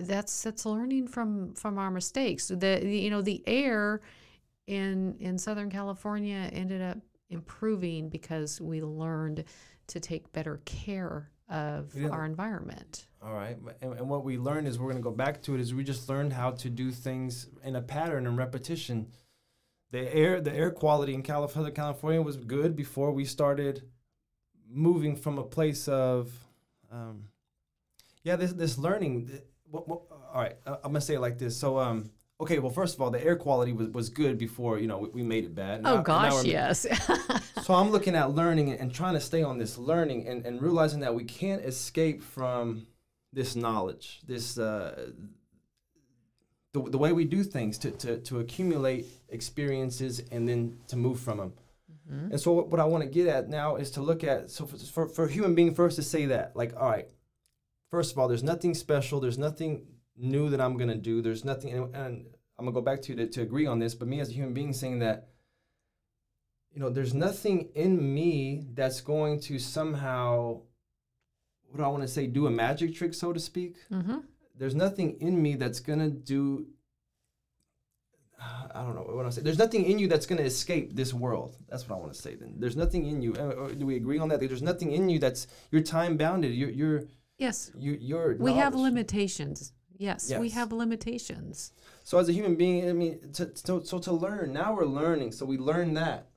that's 0.00 0.42
that's 0.42 0.64
learning 0.64 1.08
from 1.08 1.54
from 1.54 1.78
our 1.78 1.90
mistakes. 1.90 2.48
The, 2.48 2.80
you 2.84 3.10
know 3.10 3.22
the 3.22 3.42
air 3.46 4.00
in 4.66 5.16
in 5.18 5.36
southern 5.36 5.68
california 5.68 6.48
ended 6.52 6.80
up 6.80 6.96
improving 7.30 8.08
because 8.08 8.60
we 8.60 8.82
learned 8.82 9.44
to 9.88 10.00
take 10.00 10.30
better 10.32 10.60
care 10.64 11.30
of 11.48 11.92
yeah. 11.96 12.08
our 12.08 12.24
environment. 12.24 13.06
All 13.22 13.34
right. 13.34 13.56
And, 13.82 13.94
and, 13.94 14.08
what 14.08 14.24
we 14.24 14.38
learned 14.38 14.68
is 14.68 14.78
we're 14.78 14.90
going 14.92 15.02
to 15.02 15.02
go 15.02 15.10
back 15.10 15.42
to 15.42 15.54
it 15.54 15.60
is 15.60 15.74
we 15.74 15.82
just 15.82 16.08
learned 16.08 16.32
how 16.32 16.52
to 16.52 16.70
do 16.70 16.90
things 16.92 17.48
in 17.64 17.74
a 17.76 17.82
pattern 17.82 18.26
and 18.26 18.36
repetition. 18.38 19.08
The 19.90 20.14
air 20.14 20.40
the 20.40 20.54
air 20.54 20.70
quality 20.70 21.14
in 21.14 21.22
California, 21.22 21.72
California 21.72 22.22
was 22.22 22.36
good 22.36 22.76
before 22.76 23.10
we 23.10 23.24
started 23.24 23.82
moving 24.68 25.16
from 25.16 25.38
a 25.38 25.42
place 25.42 25.88
of 25.88 26.32
Um, 26.92 27.24
yeah, 28.22 28.36
this 28.36 28.52
this 28.52 28.78
learning. 28.78 29.26
th- 29.26 29.42
wh- 29.72 29.84
wh- 29.88 30.06
all 30.32 30.42
right, 30.42 30.56
I- 30.64 30.74
I'm 30.84 30.92
gonna 30.92 31.00
say 31.00 31.14
it 31.14 31.20
like 31.20 31.38
this. 31.38 31.56
So, 31.58 31.78
um, 31.80 32.10
okay, 32.40 32.58
well, 32.58 32.70
first 32.70 32.94
of 32.94 33.00
all, 33.00 33.10
the 33.10 33.22
air 33.24 33.36
quality 33.36 33.72
was, 33.72 33.88
was 33.88 34.08
good 34.08 34.38
before 34.38 34.78
you 34.78 34.86
know 34.86 34.98
we, 34.98 35.08
we 35.10 35.22
made 35.22 35.44
it 35.44 35.54
bad. 35.54 35.82
Now- 35.82 35.98
Oh 35.98 36.02
gosh, 36.02 36.32
yes. 36.44 36.86
So 37.62 37.74
I'm 37.74 37.90
looking 37.90 38.16
at 38.16 38.30
learning 38.34 38.70
and, 38.70 38.80
and 38.80 38.92
trying 38.94 39.14
to 39.14 39.20
stay 39.20 39.42
on 39.42 39.58
this 39.58 39.76
learning 39.78 40.26
and, 40.26 40.44
and 40.46 40.60
realizing 40.62 41.00
that 41.00 41.14
we 41.14 41.24
can't 41.24 41.62
escape 41.62 42.22
from 42.22 42.86
this 43.32 43.54
knowledge, 43.54 44.22
this 44.26 44.58
uh, 44.58 45.10
the, 46.72 46.82
the 46.82 46.98
way 46.98 47.12
we 47.12 47.24
do 47.24 47.42
things 47.44 47.78
to, 47.78 47.90
to, 47.92 48.18
to 48.18 48.40
accumulate 48.40 49.06
experiences 49.28 50.22
and 50.32 50.48
then 50.48 50.78
to 50.88 50.96
move 50.96 51.20
from 51.20 51.38
them. 51.38 51.52
And 52.32 52.40
so 52.40 52.50
what, 52.52 52.68
what 52.70 52.80
I 52.80 52.84
want 52.84 53.04
to 53.04 53.08
get 53.10 53.28
at 53.28 53.48
now 53.48 53.76
is 53.76 53.92
to 53.92 54.00
look 54.00 54.24
at 54.24 54.50
so 54.50 54.66
for, 54.66 54.76
for 54.78 55.06
for 55.06 55.24
a 55.26 55.30
human 55.30 55.54
being 55.54 55.72
first 55.74 55.94
to 55.96 56.02
say 56.02 56.26
that 56.26 56.56
like 56.56 56.72
all 56.76 56.88
right, 56.90 57.06
first 57.92 58.10
of 58.10 58.18
all, 58.18 58.26
there's 58.26 58.42
nothing 58.42 58.74
special, 58.74 59.20
there's 59.20 59.38
nothing 59.38 59.86
new 60.20 60.50
that 60.50 60.60
I'm 60.60 60.76
gonna 60.76 60.94
do, 60.96 61.22
there's 61.22 61.44
nothing, 61.44 61.72
and, 61.72 61.94
and 61.96 62.26
I'm 62.58 62.64
gonna 62.66 62.72
go 62.74 62.80
back 62.80 63.02
to 63.02 63.14
to, 63.16 63.26
to 63.26 63.42
agree 63.42 63.66
on 63.66 63.78
this. 63.78 63.94
But 63.94 64.08
me 64.08 64.20
as 64.20 64.28
a 64.30 64.32
human 64.32 64.54
being 64.54 64.72
saying 64.72 64.98
that 65.00 65.28
you 66.72 66.80
know, 66.80 66.88
there's 66.88 67.14
nothing 67.14 67.68
in 67.74 68.14
me 68.14 68.64
that's 68.74 69.00
going 69.00 69.40
to 69.40 69.58
somehow, 69.58 70.60
what 71.68 71.78
do 71.78 71.82
I 71.82 71.88
want 71.88 72.02
to 72.02 72.08
say, 72.08 72.28
do 72.28 72.46
a 72.46 72.50
magic 72.50 72.94
trick, 72.94 73.12
so 73.12 73.32
to 73.32 73.40
speak. 73.40 73.76
hmm 73.88 74.18
There's 74.56 74.76
nothing 74.76 75.16
in 75.20 75.42
me 75.42 75.56
that's 75.56 75.80
going 75.80 75.98
to 75.98 76.10
do, 76.10 76.66
I 78.40 78.82
don't 78.84 78.94
know 78.94 79.02
what 79.02 79.26
I 79.26 79.30
say. 79.30 79.42
There's 79.42 79.58
nothing 79.58 79.84
in 79.84 79.98
you 79.98 80.06
that's 80.06 80.26
going 80.26 80.38
to 80.38 80.44
escape 80.44 80.94
this 80.94 81.12
world. 81.12 81.56
That's 81.68 81.88
what 81.88 81.96
I 81.96 81.98
want 81.98 82.12
to 82.12 82.20
say 82.20 82.36
then. 82.36 82.54
There's 82.58 82.76
nothing 82.76 83.06
in 83.06 83.20
you. 83.20 83.34
uh, 83.34 83.64
uh, 83.64 83.68
Do 83.70 83.84
we 83.84 83.96
agree 83.96 84.18
on 84.20 84.28
that? 84.28 84.38
There's 84.38 84.62
nothing 84.62 84.92
in 84.92 85.08
you 85.08 85.18
that's, 85.18 85.48
you're 85.72 85.82
time 85.82 86.16
bounded. 86.16 86.54
You're, 86.54 86.70
you're, 86.70 87.02
Yes, 87.36 87.72
you, 87.74 87.98
you're, 88.00 88.36
we 88.36 88.52
have 88.52 88.74
limitations. 88.76 89.72
Yes, 90.00 90.32
we 90.32 90.48
have 90.48 90.72
limitations. 90.72 91.72
So 92.04 92.16
as 92.16 92.30
a 92.30 92.32
human 92.32 92.54
being, 92.54 92.88
I 92.88 92.94
mean, 92.94 93.32
to, 93.34 93.50
so, 93.54 93.82
so 93.82 93.98
to 93.98 94.12
learn, 94.12 94.50
now 94.50 94.72
we're 94.72 94.86
learning. 94.86 95.32
So 95.32 95.44
we 95.44 95.58
learn 95.58 95.92
that. 95.92 96.30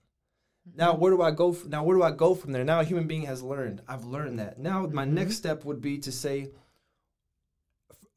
Mm-hmm. 0.68 0.80
Now 0.80 0.96
where 0.96 1.12
do 1.12 1.22
I 1.22 1.32
go? 1.32 1.54
From, 1.54 1.70
now 1.70 1.82
where 1.86 1.96
do 1.96 2.04
I 2.04 2.12
go 2.12 2.36
from 2.36 2.52
there? 2.52 2.66
Now 2.66 2.82
a 2.82 2.84
human 2.84 3.08
being 3.08 3.22
has 3.22 3.42
learned. 3.42 3.82
I've 3.88 4.04
learned 4.04 4.40
that. 4.40 4.60
Now 4.60 4.82
my 4.82 5.06
mm-hmm. 5.06 5.16
next 5.16 5.38
step 5.38 5.64
would 5.64 5.80
be 5.80 5.98
to 6.00 6.12
say. 6.12 6.50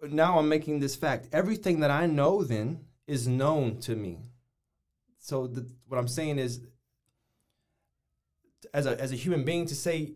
Now 0.02 0.40
I'm 0.40 0.48
making 0.48 0.80
this 0.80 0.96
fact. 0.96 1.28
Everything 1.32 1.78
that 1.78 1.92
I 1.92 2.06
know 2.06 2.42
then 2.42 2.80
is 3.06 3.28
known 3.28 3.78
to 3.82 3.94
me. 3.94 4.18
So 5.20 5.46
the, 5.46 5.64
what 5.86 5.98
I'm 5.98 6.08
saying 6.08 6.40
is, 6.40 6.60
as 8.74 8.86
a 8.86 9.00
as 9.00 9.12
a 9.12 9.16
human 9.16 9.44
being, 9.44 9.66
to 9.66 9.76
say. 9.76 10.14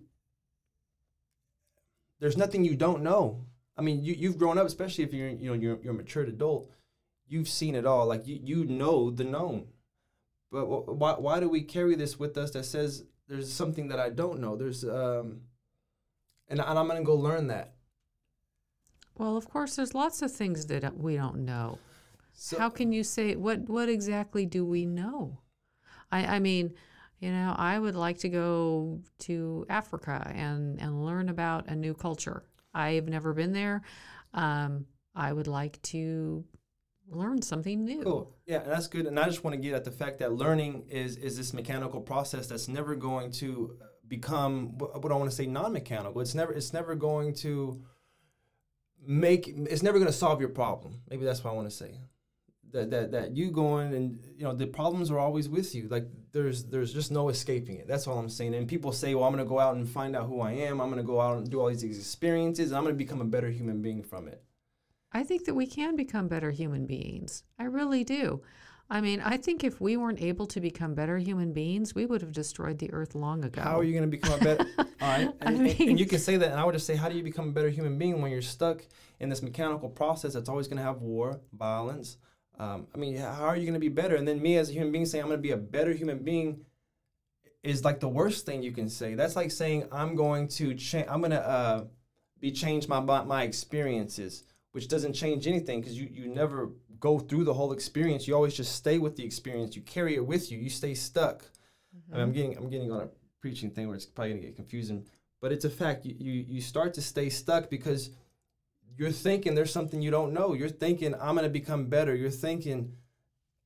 There's 2.18 2.36
nothing 2.36 2.64
you 2.64 2.74
don't 2.74 3.02
know. 3.02 3.46
I 3.80 3.82
mean, 3.82 4.04
you 4.04 4.12
you've 4.12 4.36
grown 4.36 4.58
up, 4.58 4.66
especially 4.66 5.04
if 5.04 5.14
you're 5.14 5.30
you 5.30 5.48
know 5.48 5.54
you're 5.54 5.78
you're 5.82 5.94
a 5.94 5.96
matured 5.96 6.28
adult. 6.28 6.70
You've 7.26 7.48
seen 7.48 7.74
it 7.74 7.86
all. 7.86 8.06
Like 8.06 8.26
you 8.26 8.38
you 8.44 8.64
know 8.66 9.10
the 9.10 9.24
known. 9.24 9.68
But 10.52 10.66
wh- 10.66 10.88
why 11.00 11.14
why 11.14 11.40
do 11.40 11.48
we 11.48 11.62
carry 11.62 11.94
this 11.94 12.18
with 12.18 12.36
us 12.36 12.50
that 12.50 12.66
says 12.66 13.04
there's 13.26 13.50
something 13.50 13.88
that 13.88 13.98
I 13.98 14.10
don't 14.10 14.38
know? 14.38 14.54
There's 14.54 14.84
um, 14.84 15.40
and, 16.48 16.60
and 16.60 16.78
I'm 16.78 16.88
gonna 16.88 17.02
go 17.02 17.14
learn 17.14 17.46
that. 17.46 17.72
Well, 19.16 19.38
of 19.38 19.48
course, 19.48 19.76
there's 19.76 19.94
lots 19.94 20.20
of 20.20 20.30
things 20.30 20.66
that 20.66 20.98
we 20.98 21.16
don't 21.16 21.46
know. 21.46 21.78
So, 22.34 22.58
How 22.58 22.68
can 22.68 22.92
you 22.92 23.02
say 23.02 23.34
what? 23.34 23.60
What 23.60 23.88
exactly 23.88 24.44
do 24.44 24.62
we 24.62 24.84
know? 24.84 25.38
I, 26.12 26.36
I 26.36 26.38
mean, 26.38 26.74
you 27.18 27.30
know, 27.30 27.54
I 27.56 27.78
would 27.78 27.94
like 27.94 28.18
to 28.18 28.28
go 28.28 29.00
to 29.20 29.64
Africa 29.70 30.30
and 30.34 30.78
and 30.82 31.02
learn 31.06 31.30
about 31.30 31.68
a 31.68 31.74
new 31.74 31.94
culture. 31.94 32.42
I've 32.74 33.08
never 33.08 33.32
been 33.32 33.52
there. 33.52 33.82
Um, 34.34 34.86
I 35.14 35.32
would 35.32 35.46
like 35.46 35.80
to 35.82 36.44
learn 37.08 37.42
something 37.42 37.84
new. 37.84 38.02
Cool. 38.02 38.36
Yeah, 38.46 38.60
that's 38.60 38.86
good. 38.86 39.06
And 39.06 39.18
I 39.18 39.26
just 39.26 39.42
want 39.42 39.54
to 39.54 39.60
get 39.60 39.74
at 39.74 39.84
the 39.84 39.90
fact 39.90 40.18
that 40.20 40.32
learning 40.32 40.84
is 40.88 41.16
is 41.16 41.36
this 41.36 41.52
mechanical 41.52 42.00
process 42.00 42.46
that's 42.46 42.68
never 42.68 42.94
going 42.94 43.32
to 43.32 43.76
become 44.06 44.78
what 44.78 45.10
I 45.10 45.14
want 45.14 45.30
to 45.30 45.36
say 45.36 45.46
non-mechanical. 45.46 46.20
It's 46.20 46.34
never 46.34 46.52
it's 46.52 46.72
never 46.72 46.94
going 46.94 47.34
to 47.36 47.82
make 49.04 49.48
it's 49.48 49.82
never 49.82 49.98
going 49.98 50.10
to 50.10 50.16
solve 50.16 50.40
your 50.40 50.50
problem. 50.50 51.02
Maybe 51.08 51.24
that's 51.24 51.42
what 51.42 51.50
I 51.50 51.54
want 51.54 51.68
to 51.68 51.74
say. 51.74 51.98
That, 52.72 52.90
that 52.90 53.10
that 53.12 53.36
you 53.36 53.50
going 53.50 53.94
and 53.94 54.18
you 54.36 54.44
know 54.44 54.52
the 54.54 54.66
problems 54.66 55.10
are 55.10 55.18
always 55.18 55.48
with 55.48 55.74
you. 55.74 55.88
Like 55.88 56.06
there's 56.32 56.64
there's 56.64 56.92
just 56.92 57.10
no 57.10 57.28
escaping 57.28 57.76
it. 57.78 57.88
That's 57.88 58.06
all 58.06 58.18
I'm 58.18 58.28
saying. 58.28 58.54
And 58.54 58.68
people 58.68 58.92
say, 58.92 59.14
well, 59.14 59.24
I'm 59.24 59.32
going 59.32 59.44
to 59.44 59.48
go 59.48 59.58
out 59.58 59.74
and 59.74 59.88
find 59.88 60.14
out 60.14 60.26
who 60.28 60.40
I 60.40 60.52
am. 60.52 60.80
I'm 60.80 60.88
going 60.90 61.02
to 61.02 61.06
go 61.06 61.20
out 61.20 61.38
and 61.38 61.50
do 61.50 61.60
all 61.60 61.68
these 61.68 61.82
experiences. 61.82 62.70
And 62.70 62.76
I'm 62.78 62.84
going 62.84 62.94
to 62.94 62.98
become 62.98 63.20
a 63.20 63.24
better 63.24 63.50
human 63.50 63.82
being 63.82 64.02
from 64.02 64.28
it. 64.28 64.42
I 65.12 65.24
think 65.24 65.44
that 65.46 65.54
we 65.54 65.66
can 65.66 65.96
become 65.96 66.28
better 66.28 66.50
human 66.52 66.86
beings. 66.86 67.42
I 67.58 67.64
really 67.64 68.04
do. 68.04 68.42
I 68.92 69.00
mean, 69.00 69.20
I 69.20 69.36
think 69.36 69.62
if 69.62 69.80
we 69.80 69.96
weren't 69.96 70.20
able 70.20 70.46
to 70.46 70.60
become 70.60 70.94
better 70.94 71.16
human 71.18 71.52
beings, 71.52 71.94
we 71.94 72.06
would 72.06 72.22
have 72.22 72.32
destroyed 72.32 72.78
the 72.78 72.92
earth 72.92 73.14
long 73.14 73.44
ago. 73.44 73.60
How 73.62 73.78
are 73.78 73.84
you 73.84 73.92
going 73.92 74.10
to 74.10 74.16
become 74.16 74.40
a 74.40 74.42
better? 74.42 74.66
all 74.78 74.84
right, 75.00 75.28
I 75.40 75.46
and, 75.46 75.66
and- 75.66 75.80
and 75.80 76.00
you 76.00 76.06
can 76.06 76.18
say 76.18 76.36
that, 76.36 76.50
and 76.50 76.58
I 76.60 76.64
would 76.64 76.72
just 76.72 76.86
say, 76.86 76.96
how 76.96 77.08
do 77.08 77.16
you 77.16 77.22
become 77.22 77.48
a 77.48 77.52
better 77.52 77.70
human 77.70 77.98
being 77.98 78.20
when 78.20 78.32
you're 78.32 78.42
stuck 78.42 78.84
in 79.20 79.28
this 79.28 79.42
mechanical 79.42 79.88
process 79.88 80.32
that's 80.32 80.48
always 80.48 80.66
going 80.66 80.78
to 80.78 80.82
have 80.82 81.02
war, 81.02 81.40
violence? 81.56 82.16
Um, 82.60 82.88
I 82.94 82.98
mean, 82.98 83.16
how 83.16 83.46
are 83.46 83.56
you 83.56 83.62
going 83.62 83.72
to 83.72 83.80
be 83.80 83.88
better? 83.88 84.16
And 84.16 84.28
then 84.28 84.42
me 84.42 84.58
as 84.58 84.68
a 84.68 84.72
human 84.74 84.92
being 84.92 85.06
saying 85.06 85.22
I'm 85.22 85.28
going 85.28 85.38
to 85.38 85.42
be 85.42 85.52
a 85.52 85.56
better 85.56 85.92
human 85.92 86.18
being 86.18 86.66
is 87.62 87.86
like 87.86 88.00
the 88.00 88.08
worst 88.08 88.44
thing 88.44 88.62
you 88.62 88.70
can 88.70 88.90
say. 88.90 89.14
That's 89.14 89.34
like 89.34 89.50
saying 89.50 89.88
I'm 89.90 90.14
going 90.14 90.46
to 90.48 90.74
change. 90.74 91.06
I'm 91.08 91.20
going 91.20 91.30
to 91.30 91.48
uh, 91.48 91.84
be 92.38 92.52
changed 92.52 92.86
my 92.86 93.00
my 93.00 93.44
experiences, 93.44 94.44
which 94.72 94.88
doesn't 94.88 95.14
change 95.14 95.46
anything 95.46 95.80
because 95.80 95.98
you 95.98 96.10
you 96.12 96.28
never 96.28 96.70
go 96.98 97.18
through 97.18 97.44
the 97.44 97.54
whole 97.54 97.72
experience. 97.72 98.28
You 98.28 98.34
always 98.34 98.54
just 98.54 98.76
stay 98.76 98.98
with 98.98 99.16
the 99.16 99.24
experience. 99.24 99.74
You 99.74 99.80
carry 99.80 100.14
it 100.16 100.26
with 100.26 100.52
you. 100.52 100.58
You 100.58 100.68
stay 100.68 100.92
stuck. 100.92 101.44
I 102.12 102.16
mean, 102.16 102.22
I'm 102.24 102.32
getting 102.32 102.58
I'm 102.58 102.68
getting 102.68 102.92
on 102.92 103.00
a 103.00 103.08
preaching 103.40 103.70
thing 103.70 103.86
where 103.86 103.96
it's 103.96 104.04
probably 104.04 104.34
gonna 104.34 104.42
get 104.42 104.56
confusing, 104.56 105.06
but 105.40 105.50
it's 105.50 105.64
a 105.64 105.70
fact. 105.70 106.04
You, 106.04 106.14
you 106.18 106.44
you 106.46 106.60
start 106.60 106.92
to 106.94 107.00
stay 107.00 107.30
stuck 107.30 107.70
because 107.70 108.10
you're 108.96 109.10
thinking 109.12 109.54
there's 109.54 109.72
something 109.72 110.02
you 110.02 110.10
don't 110.10 110.32
know. 110.32 110.52
You're 110.54 110.68
thinking 110.68 111.14
I'm 111.14 111.34
gonna 111.36 111.48
become 111.48 111.86
better. 111.86 112.14
You're 112.14 112.30
thinking, 112.30 112.92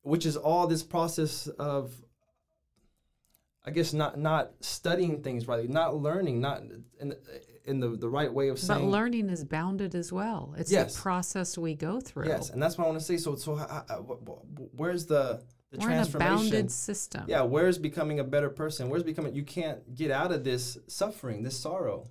which 0.02 0.26
is 0.26 0.36
all 0.36 0.66
this 0.66 0.82
process 0.82 1.46
of, 1.46 1.92
I 3.66 3.70
guess 3.70 3.92
not 3.92 4.18
not 4.18 4.52
studying 4.60 5.22
things 5.22 5.48
right, 5.48 5.68
not 5.68 5.96
learning, 5.96 6.40
not 6.40 6.62
in 7.00 7.16
in 7.64 7.80
the 7.80 7.88
the 7.96 8.08
right 8.08 8.32
way 8.32 8.48
of 8.48 8.58
saying. 8.58 8.82
but 8.82 8.86
learning 8.90 9.30
is 9.30 9.42
bounded 9.44 9.94
as 9.94 10.12
well. 10.12 10.54
It's 10.58 10.70
Yes. 10.70 10.94
the 10.94 11.00
process 11.02 11.56
we 11.56 11.74
go 11.74 11.98
through. 12.00 12.26
Yes, 12.28 12.50
and 12.50 12.62
that's 12.62 12.76
what 12.76 12.84
I 12.84 12.88
want 12.88 12.98
to 13.00 13.04
say. 13.04 13.16
So 13.16 13.36
so 13.36 13.56
wh- 13.56 14.28
wh- 14.28 14.78
where's 14.78 15.06
the 15.06 15.42
the 15.70 15.78
We're 15.78 15.86
in 15.86 15.92
a 15.92 15.94
transformation? 16.04 16.36
bounded 16.36 16.70
system. 16.70 17.24
Yeah, 17.26 17.42
where's 17.42 17.78
becoming 17.78 18.20
a 18.20 18.24
better 18.24 18.50
person? 18.50 18.90
Where's 18.90 19.02
becoming? 19.02 19.34
You 19.34 19.42
can't 19.44 19.94
get 19.94 20.10
out 20.10 20.30
of 20.30 20.44
this 20.44 20.76
suffering, 20.86 21.42
this 21.42 21.58
sorrow. 21.58 22.06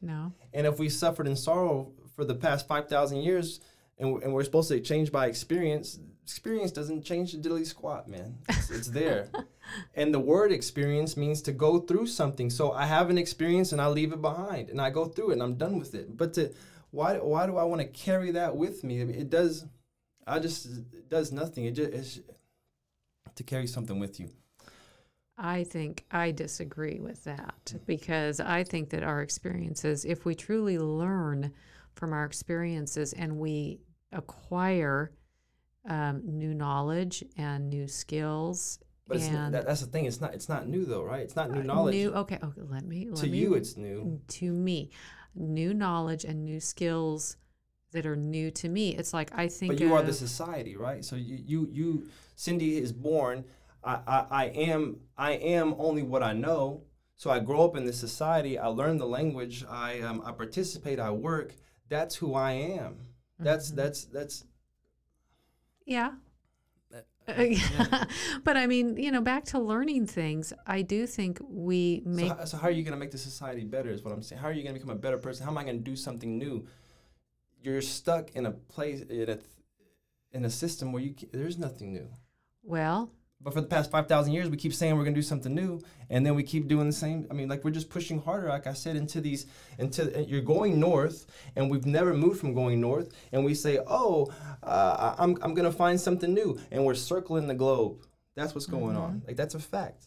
No. 0.00 0.32
And 0.54 0.66
if 0.66 0.78
we 0.78 0.88
suffered 0.88 1.26
in 1.28 1.36
sorrow 1.36 1.92
for 2.14 2.24
the 2.24 2.34
past 2.34 2.66
5,000 2.66 3.18
years 3.18 3.60
and, 3.98 4.22
and 4.22 4.32
we're 4.32 4.44
supposed 4.44 4.68
to 4.68 4.80
change 4.80 5.12
by 5.12 5.26
experience, 5.26 5.98
experience 6.22 6.72
doesn't 6.72 7.04
change 7.04 7.32
the 7.32 7.38
diddly 7.38 7.66
squat, 7.66 8.08
man. 8.08 8.36
It's, 8.48 8.70
it's 8.70 8.88
there. 8.88 9.28
and 9.94 10.12
the 10.12 10.20
word 10.20 10.50
experience 10.50 11.16
means 11.16 11.42
to 11.42 11.52
go 11.52 11.78
through 11.78 12.08
something. 12.08 12.50
So 12.50 12.72
I 12.72 12.86
have 12.86 13.10
an 13.10 13.18
experience 13.18 13.72
and 13.72 13.80
I 13.80 13.86
leave 13.86 14.12
it 14.12 14.20
behind 14.20 14.70
and 14.70 14.80
I 14.80 14.90
go 14.90 15.04
through 15.04 15.30
it 15.30 15.32
and 15.34 15.42
I'm 15.42 15.54
done 15.54 15.78
with 15.78 15.94
it. 15.94 16.16
But 16.16 16.34
to 16.34 16.52
why, 16.90 17.18
why 17.18 17.46
do 17.46 17.56
I 17.56 17.64
want 17.64 17.82
to 17.82 17.88
carry 17.88 18.32
that 18.32 18.56
with 18.56 18.84
me? 18.84 19.00
I 19.00 19.04
mean, 19.04 19.18
it 19.18 19.30
does, 19.30 19.64
I 20.26 20.38
just, 20.38 20.66
it 20.66 21.08
does 21.08 21.32
nothing. 21.32 21.66
It 21.66 21.72
just, 21.72 21.92
it's 21.92 22.20
to 23.36 23.42
carry 23.42 23.66
something 23.66 23.98
with 23.98 24.20
you. 24.20 24.30
I 25.36 25.64
think 25.64 26.04
I 26.12 26.30
disagree 26.30 27.00
with 27.00 27.24
that 27.24 27.74
because 27.86 28.38
I 28.38 28.62
think 28.62 28.90
that 28.90 29.02
our 29.02 29.20
experiences, 29.22 30.04
if 30.04 30.24
we 30.24 30.36
truly 30.36 30.78
learn 30.78 31.52
from 31.94 32.12
our 32.12 32.24
experiences 32.24 33.12
and 33.12 33.38
we 33.38 33.80
acquire 34.12 35.12
um, 35.88 36.22
new 36.24 36.54
knowledge 36.54 37.24
and 37.36 37.68
new 37.68 37.86
skills, 37.86 38.78
But 39.06 39.18
it's, 39.18 39.26
and 39.26 39.54
that, 39.54 39.66
that's 39.66 39.80
the 39.80 39.86
thing. 39.86 40.06
It's 40.06 40.20
not, 40.20 40.34
it's 40.34 40.48
not 40.48 40.68
new 40.68 40.84
though, 40.84 41.02
right? 41.02 41.20
It's 41.20 41.36
not 41.36 41.50
new 41.50 41.60
uh, 41.60 41.64
knowledge. 41.64 41.94
New, 41.94 42.12
okay, 42.12 42.38
okay, 42.42 42.62
let 42.68 42.84
me. 42.84 43.08
Let 43.10 43.20
to 43.20 43.26
me, 43.26 43.38
you, 43.38 43.54
it's 43.54 43.76
new. 43.76 44.20
to 44.26 44.52
me, 44.52 44.90
new 45.34 45.74
knowledge 45.74 46.24
and 46.24 46.44
new 46.44 46.60
skills 46.60 47.36
that 47.92 48.06
are 48.06 48.16
new 48.16 48.50
to 48.50 48.68
me. 48.68 48.96
It's 48.96 49.12
like 49.12 49.30
I 49.36 49.48
think. 49.48 49.72
But 49.72 49.80
you 49.80 49.94
are 49.94 50.02
the 50.02 50.12
society, 50.12 50.76
right? 50.76 51.04
So 51.04 51.16
you, 51.16 51.38
you, 51.44 51.68
you 51.70 52.08
Cindy 52.34 52.78
is 52.78 52.92
born. 52.92 53.44
I, 53.84 54.00
I, 54.06 54.26
I 54.30 54.44
am, 54.46 55.00
I 55.18 55.32
am 55.32 55.74
only 55.78 56.02
what 56.02 56.22
I 56.22 56.32
know. 56.32 56.84
So 57.16 57.30
I 57.30 57.38
grow 57.38 57.64
up 57.64 57.76
in 57.76 57.84
this 57.84 57.98
society. 57.98 58.58
I 58.58 58.66
learn 58.68 58.98
the 58.98 59.06
language. 59.06 59.64
I, 59.70 60.00
um, 60.00 60.22
I 60.24 60.32
participate. 60.32 60.98
I 60.98 61.10
work. 61.10 61.54
That's 61.94 62.16
who 62.16 62.34
I 62.34 62.52
am. 62.52 62.92
That's, 63.38 63.68
Mm-hmm. 63.68 63.76
that's, 63.76 64.04
that's. 64.06 64.44
Yeah. 65.86 66.12
but 68.44 68.56
I 68.56 68.66
mean, 68.66 68.96
you 68.96 69.10
know, 69.12 69.20
back 69.20 69.44
to 69.46 69.58
learning 69.58 70.06
things, 70.06 70.52
I 70.66 70.82
do 70.82 71.06
think 71.06 71.40
we 71.48 72.02
make. 72.04 72.28
So, 72.28 72.34
how, 72.36 72.44
so 72.44 72.56
how 72.58 72.68
are 72.68 72.70
you 72.70 72.82
going 72.82 72.92
to 72.92 72.98
make 72.98 73.12
the 73.12 73.18
society 73.18 73.64
better? 73.64 73.90
Is 73.90 74.02
what 74.02 74.12
I'm 74.12 74.22
saying. 74.22 74.42
How 74.42 74.48
are 74.48 74.52
you 74.52 74.62
going 74.62 74.74
to 74.74 74.80
become 74.80 74.94
a 74.94 74.98
better 74.98 75.18
person? 75.18 75.44
How 75.44 75.50
am 75.52 75.58
I 75.58 75.64
going 75.64 75.78
to 75.78 75.84
do 75.84 75.96
something 75.96 76.36
new? 76.36 76.66
You're 77.62 77.80
stuck 77.80 78.32
in 78.32 78.44
a 78.46 78.50
place 78.50 79.00
in 79.02 79.30
a 79.30 79.38
in 80.32 80.44
a 80.44 80.50
system 80.50 80.92
where 80.92 81.02
you 81.02 81.14
there's 81.32 81.58
nothing 81.58 81.92
new. 81.92 82.08
well, 82.62 83.10
But 83.44 83.52
for 83.52 83.60
the 83.60 83.66
past 83.66 83.90
five 83.90 84.08
thousand 84.08 84.32
years, 84.32 84.48
we 84.48 84.56
keep 84.56 84.72
saying 84.72 84.96
we're 84.96 85.04
going 85.04 85.14
to 85.14 85.18
do 85.18 85.22
something 85.22 85.54
new, 85.54 85.80
and 86.08 86.24
then 86.24 86.34
we 86.34 86.42
keep 86.42 86.66
doing 86.66 86.86
the 86.86 86.94
same. 86.94 87.26
I 87.30 87.34
mean, 87.34 87.48
like 87.48 87.62
we're 87.62 87.72
just 87.72 87.90
pushing 87.90 88.18
harder. 88.18 88.48
Like 88.48 88.66
I 88.66 88.72
said, 88.72 88.96
into 88.96 89.20
these 89.20 89.44
into 89.78 90.24
you're 90.26 90.40
going 90.40 90.80
north, 90.80 91.26
and 91.54 91.70
we've 91.70 91.84
never 91.84 92.14
moved 92.14 92.40
from 92.40 92.54
going 92.54 92.80
north, 92.80 93.12
and 93.32 93.44
we 93.44 93.54
say, 93.54 93.78
oh, 93.86 94.32
uh, 94.62 95.14
I'm 95.18 95.36
I'm 95.42 95.52
going 95.52 95.70
to 95.70 95.76
find 95.76 96.00
something 96.00 96.32
new, 96.32 96.58
and 96.72 96.84
we're 96.86 96.94
circling 96.94 97.46
the 97.46 97.54
globe. 97.54 97.98
That's 98.34 98.54
what's 98.54 98.66
going 98.66 98.96
on. 98.96 99.22
Like 99.26 99.36
that's 99.36 99.54
a 99.54 99.60
fact. 99.60 100.06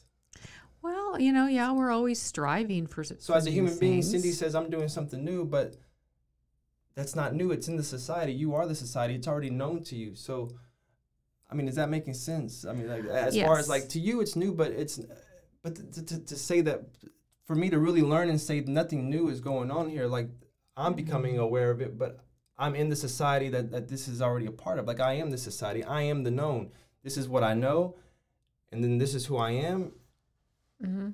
well, 0.81 1.19
you 1.19 1.31
know, 1.31 1.45
yeah, 1.47 1.71
we're 1.71 1.91
always 1.91 2.19
striving 2.19 2.87
for. 2.87 3.03
So 3.03 3.35
as 3.35 3.45
a 3.45 3.51
human 3.51 3.77
being, 3.77 4.01
Cindy 4.01 4.31
says 4.31 4.55
I'm 4.55 4.71
doing 4.71 4.89
something 4.89 5.23
new, 5.23 5.45
but 5.45 5.75
that's 6.95 7.15
not 7.15 7.35
new. 7.35 7.51
It's 7.51 7.67
in 7.67 7.77
the 7.77 7.83
society. 7.83 8.33
You 8.33 8.55
are 8.55 8.65
the 8.65 8.73
society. 8.73 9.13
It's 9.13 9.27
already 9.27 9.51
known 9.51 9.83
to 9.83 9.95
you. 9.95 10.15
So, 10.15 10.49
I 11.49 11.55
mean, 11.55 11.67
is 11.67 11.75
that 11.75 11.89
making 11.89 12.13
sense? 12.13 12.65
I 12.65 12.73
mean, 12.73 12.87
like 12.87 13.05
as 13.05 13.39
far 13.39 13.57
as 13.57 13.69
like 13.69 13.89
to 13.89 13.99
you, 13.99 14.21
it's 14.21 14.35
new, 14.35 14.53
but 14.53 14.71
it's 14.71 14.99
but 15.63 15.75
to, 15.93 16.05
to, 16.05 16.19
to 16.19 16.35
say 16.35 16.61
that 16.61 16.83
for 17.45 17.55
me 17.55 17.69
to 17.69 17.79
really 17.79 18.01
learn 18.01 18.29
and 18.29 18.39
say 18.39 18.59
nothing 18.61 19.09
new 19.09 19.29
is 19.29 19.39
going 19.39 19.71
on 19.71 19.89
here, 19.89 20.07
like 20.07 20.29
I'm 20.75 20.93
becoming 20.93 21.39
aware 21.39 21.71
of 21.71 21.81
it, 21.81 21.97
but 21.97 22.19
I'm 22.57 22.75
in 22.75 22.89
the 22.89 22.95
society 22.95 23.49
that, 23.49 23.71
that 23.71 23.87
this 23.87 24.07
is 24.07 24.21
already 24.21 24.47
a 24.47 24.51
part 24.51 24.79
of. 24.79 24.87
Like 24.87 24.99
I 24.99 25.13
am 25.13 25.29
the 25.29 25.37
society. 25.37 25.83
I 25.83 26.01
am 26.01 26.23
the 26.23 26.31
known. 26.31 26.71
This 27.03 27.17
is 27.17 27.29
what 27.29 27.43
I 27.43 27.53
know, 27.53 27.95
and 28.71 28.83
then 28.83 28.97
this 28.97 29.15
is 29.15 29.25
who 29.25 29.37
I 29.37 29.51
am. 29.51 29.93
Mm-hmm. 30.83 31.09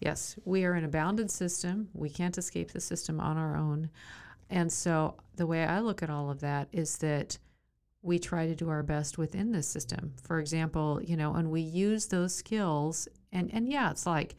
Yes, 0.00 0.36
we 0.44 0.64
are 0.64 0.76
in 0.76 0.84
a 0.84 0.88
bounded 0.88 1.30
system. 1.30 1.88
We 1.92 2.08
can't 2.08 2.38
escape 2.38 2.70
the 2.70 2.80
system 2.80 3.18
on 3.18 3.36
our 3.36 3.56
own. 3.56 3.90
And 4.48 4.72
so 4.72 5.16
the 5.36 5.46
way 5.46 5.64
I 5.64 5.80
look 5.80 6.02
at 6.02 6.10
all 6.10 6.30
of 6.30 6.40
that 6.40 6.68
is 6.72 6.98
that 6.98 7.38
we 8.02 8.18
try 8.18 8.46
to 8.46 8.54
do 8.54 8.68
our 8.68 8.82
best 8.82 9.18
within 9.18 9.52
this 9.52 9.68
system. 9.68 10.14
For 10.22 10.38
example, 10.38 11.00
you 11.02 11.16
know, 11.16 11.34
and 11.34 11.50
we 11.50 11.60
use 11.60 12.06
those 12.06 12.34
skills 12.34 13.08
and 13.32 13.50
and 13.52 13.68
yeah, 13.68 13.90
it's 13.90 14.06
like 14.06 14.36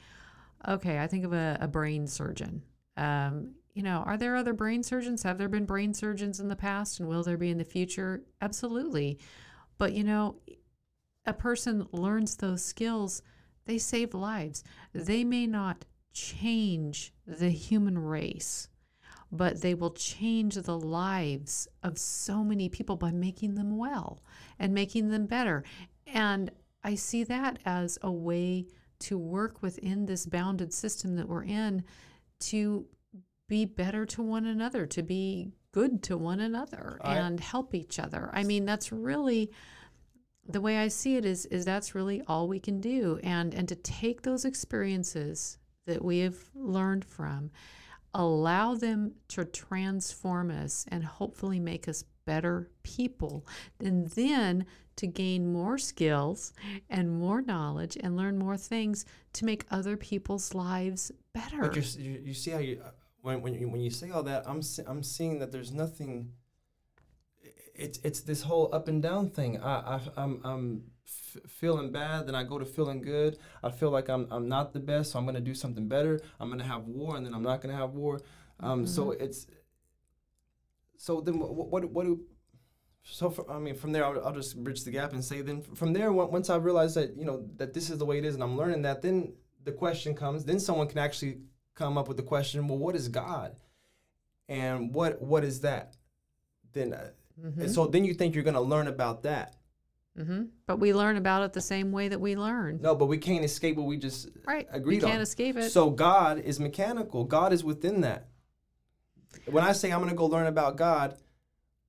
okay, 0.67 0.99
I 0.99 1.07
think 1.07 1.23
of 1.23 1.33
a, 1.33 1.57
a 1.61 1.67
brain 1.67 2.05
surgeon. 2.05 2.63
Um, 2.97 3.55
you 3.73 3.81
know, 3.81 4.03
are 4.05 4.17
there 4.17 4.35
other 4.35 4.53
brain 4.53 4.83
surgeons? 4.83 5.23
Have 5.23 5.37
there 5.37 5.47
been 5.47 5.65
brain 5.65 5.93
surgeons 5.93 6.39
in 6.39 6.49
the 6.49 6.55
past 6.55 6.99
and 6.99 7.07
will 7.07 7.23
there 7.23 7.37
be 7.37 7.49
in 7.49 7.57
the 7.57 7.63
future? 7.63 8.23
Absolutely. 8.41 9.19
But 9.77 9.93
you 9.93 10.03
know, 10.03 10.35
a 11.25 11.33
person 11.33 11.87
learns 11.91 12.35
those 12.35 12.63
skills, 12.63 13.21
they 13.65 13.77
save 13.77 14.13
lives. 14.13 14.63
They 14.93 15.23
may 15.23 15.47
not 15.47 15.85
change 16.11 17.13
the 17.25 17.49
human 17.49 17.97
race, 17.97 18.67
but 19.31 19.61
they 19.61 19.73
will 19.73 19.91
change 19.91 20.55
the 20.55 20.77
lives 20.77 21.67
of 21.83 21.97
so 21.97 22.43
many 22.43 22.69
people 22.69 22.95
by 22.95 23.11
making 23.11 23.55
them 23.55 23.77
well 23.77 24.23
and 24.57 24.73
making 24.73 25.09
them 25.09 25.25
better. 25.25 25.63
And 26.07 26.51
I 26.83 26.95
see 26.95 27.23
that 27.25 27.59
as 27.65 27.97
a 28.01 28.11
way 28.11 28.67
to 28.99 29.17
work 29.17 29.61
within 29.61 30.05
this 30.05 30.25
bounded 30.25 30.73
system 30.73 31.15
that 31.15 31.27
we're 31.27 31.43
in 31.43 31.83
to 32.39 32.85
be 33.47 33.65
better 33.65 34.05
to 34.05 34.21
one 34.21 34.45
another, 34.45 34.85
to 34.85 35.03
be 35.03 35.51
good 35.71 36.01
to 36.03 36.17
one 36.17 36.39
another 36.39 36.99
I- 37.01 37.17
and 37.17 37.39
help 37.39 37.75
each 37.75 37.99
other. 37.99 38.29
I 38.33 38.43
mean, 38.43 38.65
that's 38.65 38.91
really 38.91 39.51
the 40.47 40.61
way 40.61 40.77
I 40.77 40.87
see 40.87 41.15
it 41.15 41.25
is 41.25 41.45
is 41.47 41.63
that's 41.63 41.93
really 41.93 42.23
all 42.25 42.47
we 42.47 42.59
can 42.59 42.81
do 42.81 43.19
and 43.21 43.53
and 43.53 43.67
to 43.67 43.75
take 43.75 44.23
those 44.23 44.45
experiences 44.45 45.59
that 45.85 46.03
we 46.03 46.19
have 46.19 46.37
learned 46.55 47.05
from 47.05 47.51
allow 48.13 48.75
them 48.75 49.13
to 49.29 49.45
transform 49.45 50.51
us 50.51 50.85
and 50.89 51.03
hopefully 51.03 51.59
make 51.59 51.87
us 51.87 52.03
better 52.25 52.69
people 52.83 53.45
and 53.79 54.07
then 54.09 54.65
to 54.95 55.07
gain 55.07 55.51
more 55.51 55.77
skills 55.77 56.53
and 56.89 57.09
more 57.09 57.41
knowledge 57.41 57.97
and 58.01 58.17
learn 58.17 58.37
more 58.37 58.57
things 58.57 59.05
to 59.33 59.45
make 59.45 59.65
other 59.71 59.95
people's 59.95 60.53
lives 60.53 61.11
better 61.33 61.61
But 61.61 61.75
you, 61.75 62.21
you 62.23 62.33
see 62.33 62.51
how 62.51 62.57
you 62.59 62.81
uh, 62.83 62.91
when 63.21 63.41
when 63.41 63.53
you, 63.53 63.67
when 63.69 63.81
you 63.81 63.89
say 63.89 64.11
all 64.11 64.23
that, 64.23 64.47
I'm 64.47 64.61
I'm 64.87 65.03
seeing 65.03 65.39
that 65.39 65.51
there's 65.51 65.71
nothing. 65.71 66.33
It's 67.75 67.99
it's 68.03 68.21
this 68.21 68.43
whole 68.43 68.69
up 68.73 68.87
and 68.87 69.01
down 69.01 69.29
thing. 69.29 69.61
I, 69.61 69.95
I 69.95 70.01
I'm 70.17 70.41
I'm 70.43 70.83
f- 71.35 71.41
feeling 71.49 71.91
bad, 71.91 72.27
then 72.27 72.35
I 72.35 72.43
go 72.43 72.57
to 72.59 72.65
feeling 72.65 73.01
good. 73.01 73.37
I 73.63 73.69
feel 73.71 73.91
like 73.91 74.09
I'm 74.09 74.27
I'm 74.31 74.47
not 74.47 74.73
the 74.73 74.79
best, 74.79 75.11
so 75.11 75.19
I'm 75.19 75.25
gonna 75.25 75.41
do 75.41 75.53
something 75.53 75.87
better. 75.87 76.19
I'm 76.39 76.49
gonna 76.49 76.63
have 76.63 76.83
war, 76.85 77.15
and 77.15 77.25
then 77.25 77.33
I'm 77.33 77.43
not 77.43 77.61
gonna 77.61 77.75
have 77.75 77.91
war. 77.91 78.21
Um, 78.59 78.85
so 78.85 79.11
it's. 79.11 79.47
So 80.97 81.21
then 81.21 81.39
what 81.39 81.67
what, 81.71 81.85
what 81.85 82.05
do. 82.05 82.21
So 83.03 83.29
for, 83.29 83.49
I 83.49 83.57
mean, 83.59 83.75
from 83.75 83.91
there, 83.93 84.05
I'll, 84.05 84.23
I'll 84.25 84.33
just 84.33 84.61
bridge 84.63 84.83
the 84.83 84.91
gap 84.91 85.13
and 85.13 85.23
say, 85.23 85.41
then 85.41 85.61
from 85.61 85.93
there, 85.93 86.11
once 86.11 86.49
I 86.49 86.57
realize 86.57 86.93
that 86.95 87.15
you 87.17 87.25
know 87.25 87.47
that 87.55 87.73
this 87.73 87.89
is 87.89 87.97
the 87.97 88.05
way 88.05 88.17
it 88.17 88.25
is, 88.25 88.35
and 88.35 88.43
I'm 88.43 88.57
learning 88.57 88.81
that, 88.83 89.01
then 89.01 89.33
the 89.63 89.71
question 89.71 90.13
comes. 90.13 90.45
Then 90.45 90.59
someone 90.59 90.87
can 90.87 90.99
actually 90.99 91.39
come 91.75 91.97
up 91.97 92.07
with 92.07 92.17
the 92.17 92.23
question, 92.23 92.67
well, 92.67 92.77
what 92.77 92.95
is 92.95 93.07
God, 93.07 93.55
and 94.47 94.93
what 94.93 95.21
what 95.21 95.43
is 95.43 95.61
that? 95.61 95.95
Then, 96.73 96.93
uh, 96.93 97.11
and 97.41 97.71
so 97.71 97.87
then 97.87 98.05
you 98.05 98.13
think 98.13 98.35
you're 98.35 98.43
going 98.43 98.53
to 98.53 98.61
learn 98.61 98.87
about 98.87 99.23
that. 99.23 99.55
Hmm 100.19 100.43
but 100.65 100.79
we 100.79 100.93
learn 100.93 101.15
about 101.17 101.43
it 101.43 101.53
the 101.53 101.61
same 101.61 101.91
way 101.91 102.07
that 102.09 102.19
we 102.19 102.35
learn 102.35 102.79
No, 102.81 102.93
but 102.93 103.05
we 103.05 103.17
can't 103.17 103.43
escape 103.45 103.77
what 103.77 103.85
we 103.87 103.97
just 103.97 104.29
right 104.45 104.67
agreed 104.71 104.95
we 104.97 105.01
can't 105.01 105.15
on. 105.15 105.21
escape 105.21 105.55
it 105.55 105.69
So 105.71 105.89
God 105.89 106.39
is 106.39 106.59
mechanical. 106.59 107.23
God 107.23 107.53
is 107.53 107.63
within 107.63 108.01
that. 108.01 108.27
When 109.45 109.63
I 109.63 109.71
say 109.71 109.91
I'm 109.91 109.99
going 109.99 110.09
to 110.09 110.15
go 110.15 110.25
learn 110.25 110.47
about 110.47 110.75
God, 110.75 111.15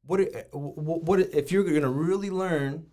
what 0.06 0.20
i- 0.20 0.44
wh- 0.52 1.02
what 1.08 1.20
if 1.20 1.50
you're 1.50 1.64
going 1.64 1.82
to 1.82 1.88
really 1.88 2.30
learn? 2.30 2.86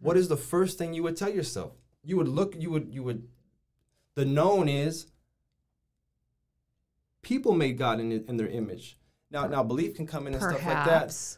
What 0.00 0.16
is 0.16 0.28
the 0.28 0.36
first 0.36 0.78
thing 0.78 0.94
you 0.94 1.02
would 1.02 1.16
tell 1.16 1.30
yourself? 1.30 1.72
You 2.02 2.16
would 2.18 2.28
look. 2.28 2.54
You 2.58 2.70
would. 2.70 2.88
You 2.94 3.02
would. 3.02 3.28
The 4.14 4.24
known 4.24 4.68
is. 4.68 5.06
People 7.22 7.52
made 7.54 7.78
God 7.78 8.00
in, 8.00 8.12
in 8.12 8.36
their 8.36 8.48
image. 8.48 8.98
Now, 9.34 9.48
now 9.48 9.64
belief 9.64 9.96
can 9.96 10.06
come 10.06 10.28
in 10.28 10.34
and 10.34 10.42
stuff 10.42 10.64
like 10.64 10.86
that. 10.86 11.36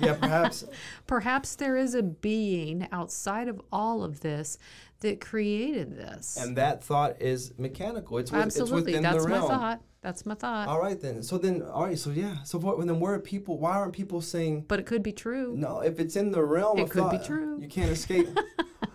Yeah, 0.00 0.14
perhaps. 0.16 0.64
perhaps 1.06 1.56
there 1.56 1.78
is 1.78 1.94
a 1.94 2.02
being 2.02 2.86
outside 2.92 3.48
of 3.48 3.58
all 3.72 4.04
of 4.04 4.20
this 4.20 4.58
that 5.00 5.22
created 5.22 5.96
this 5.96 6.36
and 6.36 6.56
that 6.58 6.84
thought 6.84 7.22
is 7.22 7.54
mechanical. 7.56 8.18
It's, 8.18 8.30
with, 8.30 8.44
it's 8.44 8.60
absolutely 8.60 8.92
within 8.92 9.02
that's 9.02 9.24
the 9.24 9.30
my 9.30 9.36
realm. 9.36 9.48
thought 9.48 9.80
that's 10.02 10.26
my 10.26 10.34
thought 10.34 10.68
All 10.68 10.78
right 10.78 11.00
then. 11.00 11.22
So 11.22 11.38
then, 11.38 11.62
all 11.62 11.84
right. 11.84 11.98
So 11.98 12.10
yeah. 12.10 12.42
So 12.42 12.58
what, 12.58 12.78
then, 12.86 13.00
where 13.00 13.14
are 13.14 13.18
people? 13.18 13.58
Why 13.58 13.76
aren't 13.76 13.94
people 13.94 14.20
saying 14.20 14.66
but 14.68 14.78
it 14.78 14.84
could 14.84 15.02
be 15.02 15.12
true 15.12 15.54
no? 15.56 15.80
If 15.80 15.98
it's 16.00 16.16
in 16.16 16.32
the 16.32 16.44
realm 16.44 16.78
It 16.78 16.82
of 16.82 16.90
could 16.90 17.10
be 17.10 17.18
true. 17.18 17.58
You 17.62 17.68
can't 17.68 17.90
escape. 17.90 18.28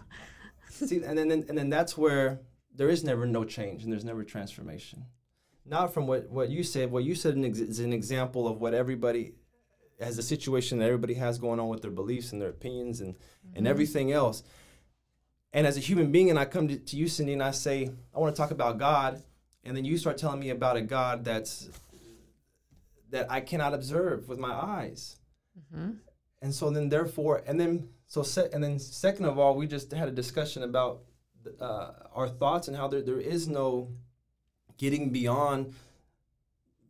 See, 0.69 1.03
and 1.03 1.17
then 1.17 1.31
and 1.31 1.57
then 1.57 1.69
that's 1.71 1.97
where 1.97 2.41
there 2.75 2.89
is 2.89 3.03
never 3.03 3.25
no 3.25 3.45
change 3.45 3.83
and 3.83 3.91
there's 3.91 4.05
never 4.05 4.23
transformation. 4.23 5.05
Not 5.65 5.93
from 5.93 6.07
what 6.07 6.29
what 6.29 6.49
you 6.49 6.63
said. 6.63 6.91
What 6.91 7.03
you 7.03 7.15
said 7.15 7.37
is 7.37 7.79
an 7.79 7.93
example 7.93 8.47
of 8.47 8.59
what 8.59 8.73
everybody 8.73 9.33
has 9.99 10.17
a 10.17 10.23
situation 10.23 10.79
that 10.79 10.85
everybody 10.85 11.13
has 11.13 11.37
going 11.37 11.59
on 11.59 11.69
with 11.69 11.81
their 11.81 11.91
beliefs 11.91 12.31
and 12.33 12.41
their 12.41 12.49
opinions 12.49 12.99
and 13.01 13.15
Mm-hmm. 13.15 13.57
and 13.57 13.67
everything 13.67 14.11
else. 14.11 14.41
And 15.51 15.67
as 15.67 15.75
a 15.77 15.81
human 15.81 16.11
being, 16.11 16.29
and 16.29 16.39
I 16.39 16.45
come 16.45 16.67
to, 16.69 16.77
to 16.77 16.95
you, 16.95 17.07
Cindy, 17.09 17.33
and 17.33 17.43
I 17.43 17.51
say, 17.51 17.89
I 18.15 18.19
want 18.19 18.33
to 18.33 18.41
talk 18.41 18.51
about 18.51 18.79
God, 18.79 19.21
and 19.65 19.75
then 19.77 19.83
you 19.85 19.97
start 19.97 20.17
telling 20.17 20.39
me 20.39 20.49
about 20.49 20.77
a 20.77 20.81
God 20.81 21.23
that's 21.25 21.69
that 23.11 23.29
I 23.31 23.41
cannot 23.41 23.73
observe 23.73 24.27
with 24.29 24.39
my 24.39 24.51
eyes. 24.51 25.17
And 26.41 26.53
so 26.53 26.69
then, 26.71 26.89
therefore, 26.89 27.43
and 27.45 27.59
then 27.59 27.89
so 28.07 28.23
se- 28.23 28.49
and 28.53 28.63
then 28.63 28.79
second 28.79 29.25
of 29.25 29.37
all, 29.37 29.55
we 29.55 29.67
just 29.67 29.91
had 29.91 30.07
a 30.07 30.11
discussion 30.11 30.63
about 30.63 31.01
uh, 31.61 31.91
our 32.15 32.29
thoughts 32.29 32.67
and 32.67 32.75
how 32.77 32.87
there, 32.87 33.01
there 33.01 33.19
is 33.19 33.47
no 33.47 33.89
getting 34.83 35.11
beyond 35.11 35.73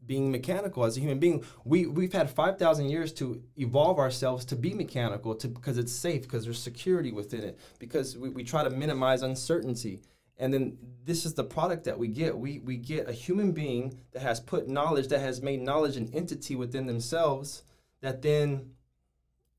being 0.06 0.32
mechanical 0.32 0.84
as 0.84 0.98
a 0.98 1.00
human 1.00 1.20
being. 1.20 1.44
We 1.64 1.86
we've 1.86 2.18
had 2.22 2.30
five 2.30 2.56
thousand 2.58 2.90
years 2.90 3.14
to 3.20 3.26
evolve 3.56 3.98
ourselves 4.06 4.46
to 4.46 4.56
be 4.56 4.74
mechanical, 4.74 5.36
to 5.36 5.48
because 5.48 5.78
it's 5.78 5.96
safe, 6.08 6.24
because 6.24 6.44
there's 6.46 6.62
security 6.72 7.12
within 7.12 7.44
it, 7.50 7.60
because 7.80 8.18
we, 8.18 8.30
we 8.30 8.44
try 8.44 8.64
to 8.64 8.70
minimize 8.84 9.22
uncertainty. 9.22 10.02
And 10.38 10.52
then 10.54 10.78
this 11.06 11.26
is 11.26 11.36
the 11.36 11.44
product 11.44 11.84
that 11.86 11.98
we 11.98 12.08
get. 12.08 12.38
We 12.46 12.60
we 12.70 12.76
get 12.78 13.08
a 13.08 13.14
human 13.26 13.52
being 13.52 13.84
that 14.12 14.24
has 14.24 14.40
put 14.40 14.68
knowledge, 14.68 15.08
that 15.10 15.22
has 15.22 15.42
made 15.42 15.62
knowledge 15.62 15.96
an 15.96 16.10
entity 16.14 16.56
within 16.56 16.86
themselves, 16.88 17.64
that 18.02 18.22
then 18.22 18.73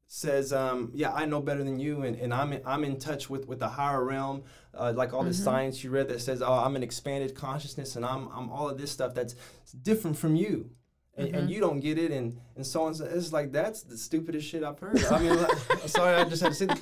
says, 0.06 0.52
um, 0.52 0.90
"Yeah, 0.94 1.12
I 1.12 1.24
know 1.24 1.40
better 1.40 1.64
than 1.64 1.78
you, 1.78 2.02
and, 2.02 2.16
and 2.16 2.32
I'm 2.32 2.52
in, 2.52 2.62
I'm 2.64 2.84
in 2.84 2.98
touch 2.98 3.30
with 3.30 3.46
with 3.48 3.58
the 3.58 3.68
higher 3.68 4.04
realm, 4.04 4.44
uh, 4.74 4.92
like 4.94 5.12
all 5.12 5.22
this 5.22 5.42
science 5.42 5.82
you 5.82 5.90
read 5.90 6.08
that 6.08 6.20
says, 6.20 6.42
oh, 6.42 6.52
I'm 6.52 6.76
an 6.76 6.82
expanded 6.82 7.34
consciousness, 7.34 7.96
and 7.96 8.04
I'm 8.04 8.28
I'm 8.28 8.50
all 8.50 8.68
of 8.68 8.78
this 8.78 8.90
stuff 8.90 9.14
that's 9.14 9.34
different 9.82 10.16
from 10.16 10.36
you." 10.36 10.70
And, 11.16 11.32
and 11.32 11.50
you 11.50 11.60
don't 11.60 11.78
get 11.78 11.96
it, 11.96 12.10
and 12.10 12.38
and 12.56 12.66
so 12.66 12.82
on. 12.82 12.94
So 12.94 13.04
it's 13.04 13.32
like 13.32 13.52
that's 13.52 13.82
the 13.82 13.96
stupidest 13.96 14.48
shit 14.48 14.64
I've 14.64 14.78
heard. 14.80 15.02
I 15.04 15.18
mean, 15.20 15.40
like, 15.40 15.56
sorry, 15.86 16.16
I 16.16 16.24
just 16.24 16.42
had 16.42 16.48
to 16.48 16.54
say. 16.54 16.66
That. 16.66 16.80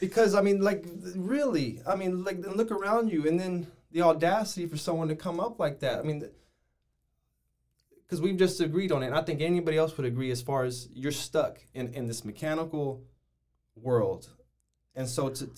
Because 0.00 0.34
I 0.34 0.42
mean, 0.42 0.60
like, 0.60 0.84
really, 1.14 1.80
I 1.86 1.94
mean, 1.94 2.24
like, 2.24 2.38
look 2.46 2.70
around 2.70 3.10
you, 3.10 3.26
and 3.26 3.40
then 3.40 3.66
the 3.90 4.02
audacity 4.02 4.66
for 4.66 4.76
someone 4.76 5.08
to 5.08 5.16
come 5.16 5.40
up 5.40 5.58
like 5.58 5.80
that. 5.80 5.98
I 5.98 6.02
mean, 6.02 6.28
because 8.10 8.20
we've 8.20 8.36
just 8.36 8.60
agreed 8.60 8.90
on 8.90 9.04
it. 9.04 9.06
And 9.06 9.14
I 9.14 9.22
think 9.22 9.40
anybody 9.40 9.78
else 9.78 9.96
would 9.96 10.04
agree 10.04 10.32
as 10.32 10.42
far 10.42 10.64
as 10.64 10.88
you're 10.92 11.12
stuck 11.12 11.58
in, 11.74 11.94
in 11.94 12.08
this 12.08 12.24
mechanical 12.24 13.04
world. 13.76 14.28
And 14.96 15.08
so 15.08 15.28
to, 15.28 15.48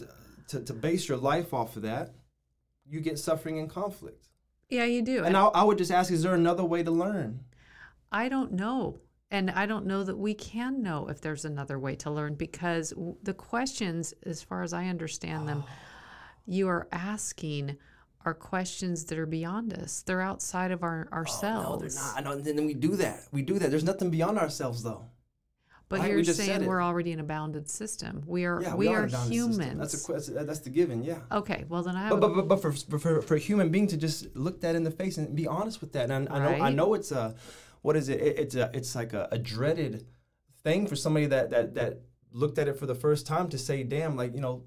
to, 0.49 0.61
to 0.61 0.73
base 0.75 1.09
your 1.09 1.17
life 1.17 1.55
off 1.55 1.77
of 1.77 1.83
that, 1.83 2.11
you 2.87 3.01
get 3.01 3.19
suffering 3.19 3.59
and 3.59 3.71
conflict. 3.71 4.29
Yeah, 4.69 4.85
you 4.85 5.01
do. 5.01 5.25
And 5.25 5.35
I, 5.35 5.47
I 5.47 5.65
would 5.65 5.79
just 5.79 5.91
ask, 5.91 6.12
is 6.12 6.23
there 6.23 6.35
another 6.35 6.65
way 6.65 6.83
to 6.83 6.91
learn? 6.91 7.41
I 8.11 8.29
don't 8.29 8.53
know. 8.53 8.99
And 9.31 9.51
I 9.51 9.65
don't 9.65 9.87
know 9.87 10.05
that 10.05 10.19
we 10.19 10.35
can 10.35 10.83
know 10.83 11.09
if 11.09 11.23
there's 11.23 11.47
another 11.47 11.79
way 11.79 11.97
to 11.97 12.11
learn 12.11 12.35
because 12.35 12.91
w- 12.91 13.17
the 13.23 13.33
questions, 13.33 14.12
as 14.27 14.43
far 14.43 14.62
as 14.62 14.75
I 14.75 14.88
understand 14.88 15.49
them, 15.49 15.65
oh. 15.67 15.71
you 16.45 16.69
are 16.69 16.87
asking 16.93 17.79
are 18.25 18.35
questions 18.35 19.05
that 19.07 19.19
are 19.19 19.27
beyond 19.27 19.73
us. 19.75 20.03
They're 20.03 20.21
outside 20.21 20.71
of 20.71 20.83
our 20.83 21.09
ourselves. 21.13 21.67
Oh, 21.67 21.73
no, 21.73 21.79
they're 21.79 21.95
not. 21.95 22.17
I 22.17 22.21
know, 22.23 22.33
and 22.33 22.45
then 22.45 22.67
we 22.67 22.75
do 22.75 22.97
that. 22.97 23.27
We 23.33 23.43
do 23.43 23.59
that. 23.59 23.71
There's 23.71 23.85
nothing 23.85 24.11
beyond 24.11 24.39
ourselves, 24.39 24.83
though. 24.83 25.07
But 25.93 26.01
Right, 26.01 26.11
you're 26.11 26.25
saying 26.25 26.65
we're 26.65 26.83
already 26.83 27.13
in 27.13 27.21
a 27.21 27.25
bounded 27.25 27.69
system. 27.69 28.23
We 28.27 28.47
are 28.47 28.63
Yeah, 28.63 28.75
we, 28.75 28.89
are, 28.89 29.03
in 29.03 29.11
a 29.11 29.13
bounded 29.13 29.33
humans. 29.33 29.79
That's 29.79 30.09
a 30.09 30.33
que- 30.33 30.45
that's 30.45 30.61
the 30.61 30.71
given. 30.71 31.03
Yeah. 31.03 31.19
okay, 31.31 31.67
well 31.69 31.83
then 31.83 31.97
I 31.97 32.05
have 32.05 32.19
But, 32.19 32.21
but, 32.21 32.35
but, 32.35 32.49
but 32.49 32.63
for, 32.63 32.73
for- 32.73 33.21
for, 33.21 33.35
a 33.35 33.39
human 33.39 33.69
being 33.69 33.87
to 33.89 33.99
just 33.99 34.35
look 34.35 34.63
that 34.63 34.75
in 34.75 34.85
the 34.85 34.91
face 34.91 35.19
and 35.19 35.37
be 35.37 35.47
honest 35.47 35.83
with 35.83 35.93
that, 35.93 36.11
and 36.11 36.31
I, 36.31 36.35
I 36.35 36.39
know 36.39 36.65
I 36.65 36.71
know 36.71 36.95
it's 36.95 37.13
a, 37.13 37.35
what 37.83 37.97
is 37.97 38.09
it? 38.09 38.23
it 38.23 38.39
it's 38.39 38.55
a 38.55 38.71
it's 38.73 38.95
like 38.95 39.13
a, 39.13 39.29
a 39.33 39.39
dreaded 39.39 40.07
thing 40.65 40.87
for 40.87 40.97
somebody 40.97 41.27
that 41.27 41.51
that 41.51 41.75
that 41.75 42.01
looked 42.33 42.57
at 42.57 42.69
it 42.69 42.79
for 42.79 42.87
the 42.87 42.95
first 42.95 43.27
time 43.27 43.51
to 43.51 43.59
say, 43.59 43.83
damn, 43.83 44.17
like 44.17 44.35
you 44.35 44.41
know. 44.41 44.63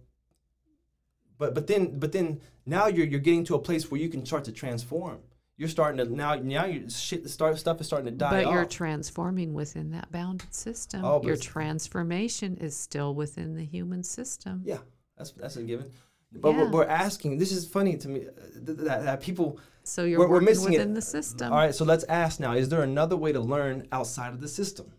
But 1.38 1.54
but 1.54 1.68
then 1.68 2.00
but 2.00 2.12
then 2.12 2.42
now 2.66 2.88
you're 2.88 3.06
you're 3.06 3.20
getting 3.20 3.44
to 3.46 3.56
a 3.56 3.60
place 3.60 3.90
where 3.92 4.00
you 4.00 4.10
can 4.10 4.26
start 4.26 4.44
to 4.46 4.52
transform. 4.52 5.20
You're 5.58 5.70
starting 5.70 5.98
to 6.06 6.14
now 6.14 6.36
now 6.36 6.66
you 6.66 6.90
shit 6.90 7.30
start 7.30 7.58
stuff 7.58 7.80
is 7.80 7.88
starting 7.88 8.06
to 8.06 8.12
die 8.18 8.30
but 8.30 8.46
off. 8.46 8.54
you're 8.54 8.66
transforming 8.66 9.54
within 9.54 9.92
that 9.92 10.12
bounded 10.12 10.54
system. 10.54 11.04
Oh, 11.06 11.22
Your 11.24 11.38
transformation 11.38 12.58
is 12.58 12.76
still 12.76 13.14
within 13.16 13.56
the 13.56 13.64
human 13.64 14.04
system. 14.04 14.62
Yeah, 14.66 14.80
that's 15.18 15.32
that's 15.32 15.56
a 15.58 15.64
given. 15.64 15.92
But 16.32 16.50
Yeah. 16.52 16.58
we're, 16.64 16.70
we're 16.72 16.86
asking. 16.86 17.38
This 17.38 17.52
is 17.54 17.66
funny 17.66 17.96
to 17.98 18.10
me 18.10 18.26
uh, 18.28 18.66
th- 18.66 18.78
that, 18.80 19.04
that 19.06 19.22
people. 19.22 19.60
So 19.84 20.04
you're 20.04 20.20
we're, 20.20 20.28
we're 20.28 20.42
missing 20.42 20.72
within 20.72 20.92
it. 20.92 20.96
the 20.96 21.02
system. 21.02 21.52
All 21.54 21.58
right, 21.60 21.74
so 21.74 21.86
let's 21.86 22.04
ask 22.06 22.40
now: 22.40 22.54
Is 22.54 22.68
there 22.70 22.82
another 22.82 23.16
way 23.16 23.32
to 23.32 23.40
learn 23.40 23.88
outside 23.94 24.34
of 24.34 24.42
the 24.42 24.48
system? 24.50 24.92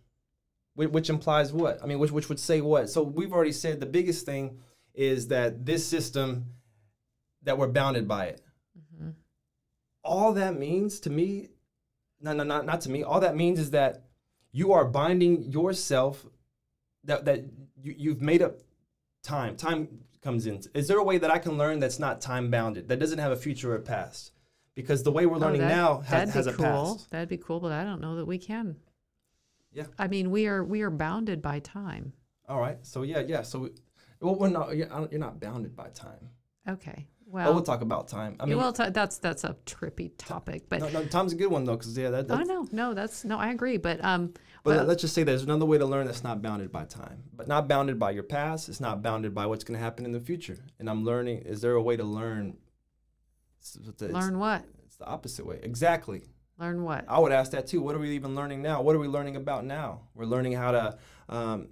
Which, 0.74 0.90
which 0.90 1.10
implies 1.10 1.52
what? 1.52 1.82
I 1.82 1.86
mean, 1.86 1.98
which 1.98 2.12
which 2.12 2.28
would 2.30 2.40
say 2.40 2.60
what? 2.62 2.88
So 2.88 3.02
we've 3.02 3.32
already 3.32 3.52
said 3.52 3.80
the 3.80 3.86
biggest 3.86 4.24
thing 4.24 4.58
is 4.96 5.28
that 5.28 5.64
this 5.64 5.86
system 5.86 6.46
that 7.42 7.56
we're 7.58 7.68
bounded 7.68 8.08
by 8.08 8.26
it. 8.26 8.40
Mm-hmm. 8.76 9.10
All 10.02 10.32
that 10.32 10.58
means 10.58 10.98
to 11.00 11.10
me, 11.10 11.50
no, 12.20 12.32
no, 12.32 12.42
not 12.42 12.66
not 12.66 12.80
to 12.82 12.90
me. 12.90 13.04
All 13.04 13.20
that 13.20 13.36
means 13.36 13.60
is 13.60 13.70
that 13.70 14.04
you 14.50 14.72
are 14.72 14.84
binding 14.84 15.44
yourself. 15.52 16.26
That 17.04 17.24
that 17.26 17.44
you, 17.80 17.94
you've 17.96 18.22
made 18.22 18.42
up 18.42 18.58
time. 19.22 19.56
Time 19.56 19.88
comes 20.22 20.46
in. 20.46 20.60
Is 20.74 20.88
there 20.88 20.98
a 20.98 21.04
way 21.04 21.18
that 21.18 21.30
I 21.30 21.38
can 21.38 21.56
learn 21.56 21.78
that's 21.78 21.98
not 22.00 22.20
time 22.20 22.50
bounded? 22.50 22.88
That 22.88 22.98
doesn't 22.98 23.18
have 23.18 23.30
a 23.32 23.36
future 23.36 23.72
or 23.72 23.76
a 23.76 23.80
past? 23.80 24.32
Because 24.74 25.02
the 25.02 25.12
way 25.12 25.24
we're 25.26 25.36
Oh, 25.36 25.40
learning 25.40 25.60
that- 25.60 25.68
now 25.68 25.98
has, 26.00 26.10
that'd 26.10 26.34
has 26.34 26.46
be 26.46 26.52
a 26.52 26.54
cool. 26.56 26.64
past. 26.96 27.10
That'd 27.10 27.28
be 27.28 27.36
cool, 27.38 27.60
but 27.60 27.70
I 27.72 27.84
don't 27.84 28.00
know 28.00 28.16
that 28.16 28.26
we 28.26 28.38
can. 28.38 28.76
Yeah. 29.72 29.84
I 29.98 30.08
mean, 30.08 30.30
we 30.30 30.46
are 30.46 30.64
we 30.64 30.80
are 30.82 30.90
bounded 30.90 31.42
by 31.42 31.60
time. 31.60 32.12
All 32.48 32.60
right. 32.60 32.78
So 32.82 33.02
yeah, 33.02 33.20
yeah. 33.20 33.42
So 33.42 33.68
well, 34.20 34.34
we're 34.34 34.48
not. 34.48 34.76
You're, 34.76 35.18
not 35.18 35.40
bounded 35.40 35.76
by 35.76 35.88
time. 35.90 36.30
Okay. 36.68 37.06
But 37.26 37.32
Well, 37.32 37.54
we'll 37.54 37.62
talk 37.62 37.80
about 37.80 38.06
time. 38.08 38.36
I 38.38 38.46
mean, 38.46 38.56
well, 38.56 38.72
t- 38.72 38.88
that's 38.90 39.18
that's 39.18 39.42
a 39.42 39.56
trippy 39.66 40.12
topic, 40.16 40.68
but 40.68 40.80
no, 40.80 40.88
no, 40.88 41.04
time's 41.04 41.32
a 41.32 41.36
good 41.36 41.50
one 41.50 41.64
though, 41.64 41.76
because 41.76 41.96
yeah, 41.98 42.10
that. 42.10 42.26
oh 42.30 42.36
That's, 42.36 42.48
no, 42.48 42.68
no, 42.70 42.94
that's 42.94 43.24
no, 43.24 43.36
I 43.36 43.50
agree, 43.50 43.78
but 43.78 44.02
um, 44.04 44.32
But 44.62 44.76
well, 44.76 44.84
let's 44.84 45.00
just 45.02 45.12
say 45.12 45.24
there's 45.24 45.42
another 45.42 45.66
way 45.66 45.76
to 45.76 45.84
learn 45.84 46.06
that's 46.06 46.22
not 46.22 46.40
bounded 46.40 46.70
by 46.70 46.84
time, 46.84 47.24
but 47.34 47.48
not 47.48 47.66
bounded 47.66 47.98
by 47.98 48.12
your 48.12 48.22
past. 48.22 48.68
It's 48.68 48.80
not 48.80 49.02
bounded 49.02 49.34
by 49.34 49.46
what's 49.46 49.64
going 49.64 49.76
to 49.76 49.82
happen 49.82 50.04
in 50.04 50.12
the 50.12 50.20
future. 50.20 50.58
And 50.78 50.88
I'm 50.88 51.04
learning. 51.04 51.38
Is 51.38 51.60
there 51.60 51.72
a 51.72 51.82
way 51.82 51.96
to 51.96 52.04
learn? 52.04 52.56
Learn 54.00 54.38
what? 54.38 54.64
It's 54.84 54.96
the 54.96 55.06
opposite 55.06 55.44
way. 55.44 55.58
Exactly. 55.62 56.22
Learn 56.58 56.84
what? 56.84 57.04
I 57.08 57.18
would 57.18 57.32
ask 57.32 57.50
that 57.50 57.66
too. 57.66 57.82
What 57.82 57.96
are 57.96 57.98
we 57.98 58.10
even 58.10 58.34
learning 58.36 58.62
now? 58.62 58.82
What 58.82 58.94
are 58.94 58.98
we 58.98 59.08
learning 59.08 59.36
about 59.36 59.64
now? 59.64 60.02
We're 60.14 60.24
learning 60.24 60.52
how 60.52 60.70
to, 60.70 60.98
um, 61.28 61.68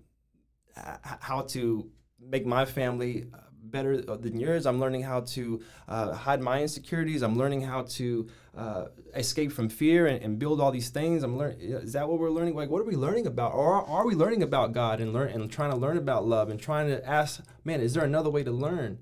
how 0.74 1.42
to 1.42 1.88
make 2.28 2.46
my 2.46 2.64
family 2.64 3.26
uh, 3.32 3.38
better 3.62 4.00
than 4.00 4.38
yours. 4.38 4.66
I'm 4.66 4.78
learning 4.78 5.02
how 5.02 5.20
to 5.20 5.60
uh, 5.88 6.12
hide 6.12 6.40
my 6.40 6.62
insecurities. 6.62 7.22
I'm 7.22 7.37
learning 7.37 7.62
how 7.62 7.82
to 7.82 8.28
uh, 8.56 8.84
escape 9.14 9.52
from 9.52 9.68
fear 9.68 10.06
and, 10.06 10.22
and 10.22 10.38
build 10.38 10.60
all 10.60 10.70
these 10.70 10.90
things. 10.90 11.22
I'm 11.22 11.37
learning. 11.37 11.58
Is 11.60 11.92
that 11.94 12.08
what 12.08 12.18
we're 12.18 12.30
learning? 12.30 12.54
Like, 12.54 12.70
what 12.70 12.80
are 12.80 12.84
we 12.84 12.96
learning 12.96 13.26
about? 13.26 13.52
Or 13.52 13.74
are, 13.74 13.84
are 13.84 14.06
we 14.06 14.14
learning 14.14 14.42
about 14.42 14.72
God 14.72 15.00
and 15.00 15.12
learn 15.12 15.30
and 15.30 15.50
trying 15.50 15.70
to 15.70 15.76
learn 15.76 15.96
about 15.96 16.26
love 16.26 16.50
and 16.50 16.60
trying 16.60 16.88
to 16.88 17.04
ask, 17.06 17.42
man, 17.64 17.80
is 17.80 17.94
there 17.94 18.04
another 18.04 18.30
way 18.30 18.44
to 18.44 18.52
learn? 18.52 18.98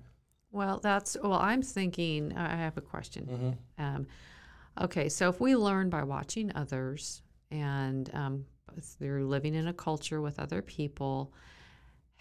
Well, 0.50 0.80
that's 0.82 1.16
well. 1.22 1.34
I'm 1.34 1.62
thinking. 1.62 2.36
I 2.36 2.56
have 2.56 2.76
a 2.76 2.82
question. 2.82 3.56
Mm-hmm. 3.78 3.84
Um, 3.84 4.06
okay, 4.80 5.08
so 5.08 5.28
if 5.30 5.40
we 5.40 5.56
learn 5.56 5.88
by 5.88 6.02
watching 6.02 6.52
others 6.54 7.22
and 7.50 8.10
um, 8.14 8.44
through 8.80 9.28
living 9.28 9.54
in 9.54 9.68
a 9.68 9.72
culture 9.72 10.20
with 10.20 10.38
other 10.38 10.60
people, 10.60 11.32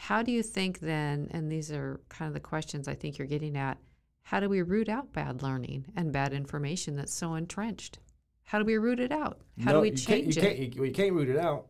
how 0.01 0.23
do 0.23 0.31
you 0.31 0.41
think 0.41 0.79
then? 0.79 1.27
And 1.29 1.51
these 1.51 1.71
are 1.71 1.99
kind 2.09 2.27
of 2.27 2.33
the 2.33 2.39
questions 2.39 2.87
I 2.87 2.95
think 2.95 3.19
you're 3.19 3.27
getting 3.27 3.55
at. 3.55 3.77
How 4.23 4.39
do 4.39 4.49
we 4.49 4.63
root 4.63 4.89
out 4.89 5.13
bad 5.13 5.43
learning 5.43 5.85
and 5.95 6.11
bad 6.11 6.33
information 6.33 6.95
that's 6.95 7.13
so 7.13 7.35
entrenched? 7.35 7.99
How 8.45 8.57
do 8.57 8.65
we 8.65 8.77
root 8.77 8.99
it 8.99 9.11
out? 9.11 9.41
How 9.63 9.73
No, 9.73 9.77
do 9.77 9.81
we 9.81 9.87
you 9.89 9.93
can't- 9.93 10.23
change 10.23 10.35
you 10.37 10.41
it? 10.41 10.45
Can't, 10.45 10.75
you, 10.75 10.83
you 10.85 10.91
can't 10.91 11.13
root 11.13 11.29
it 11.29 11.37
out. 11.37 11.67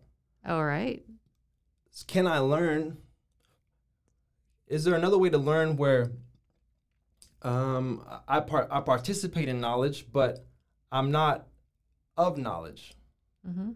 All 0.48 0.64
right. 0.64 1.04
can 2.08 2.26
I 2.26 2.40
learn? 2.40 2.98
Is 4.68 4.86
there 4.86 4.96
another 4.96 5.18
way 5.18 5.30
to 5.30 5.38
learn 5.38 5.76
where 5.76 6.12
um, 7.42 8.02
I, 8.30 8.40
par- 8.40 8.70
I 8.72 8.80
participate 8.80 9.50
in 9.50 9.60
knowledge, 9.60 10.06
but 10.10 10.46
I'm 10.90 11.12
not 11.12 11.48
of 12.16 12.38
knowledge? 12.38 12.94
Mm-hmm. 13.46 13.72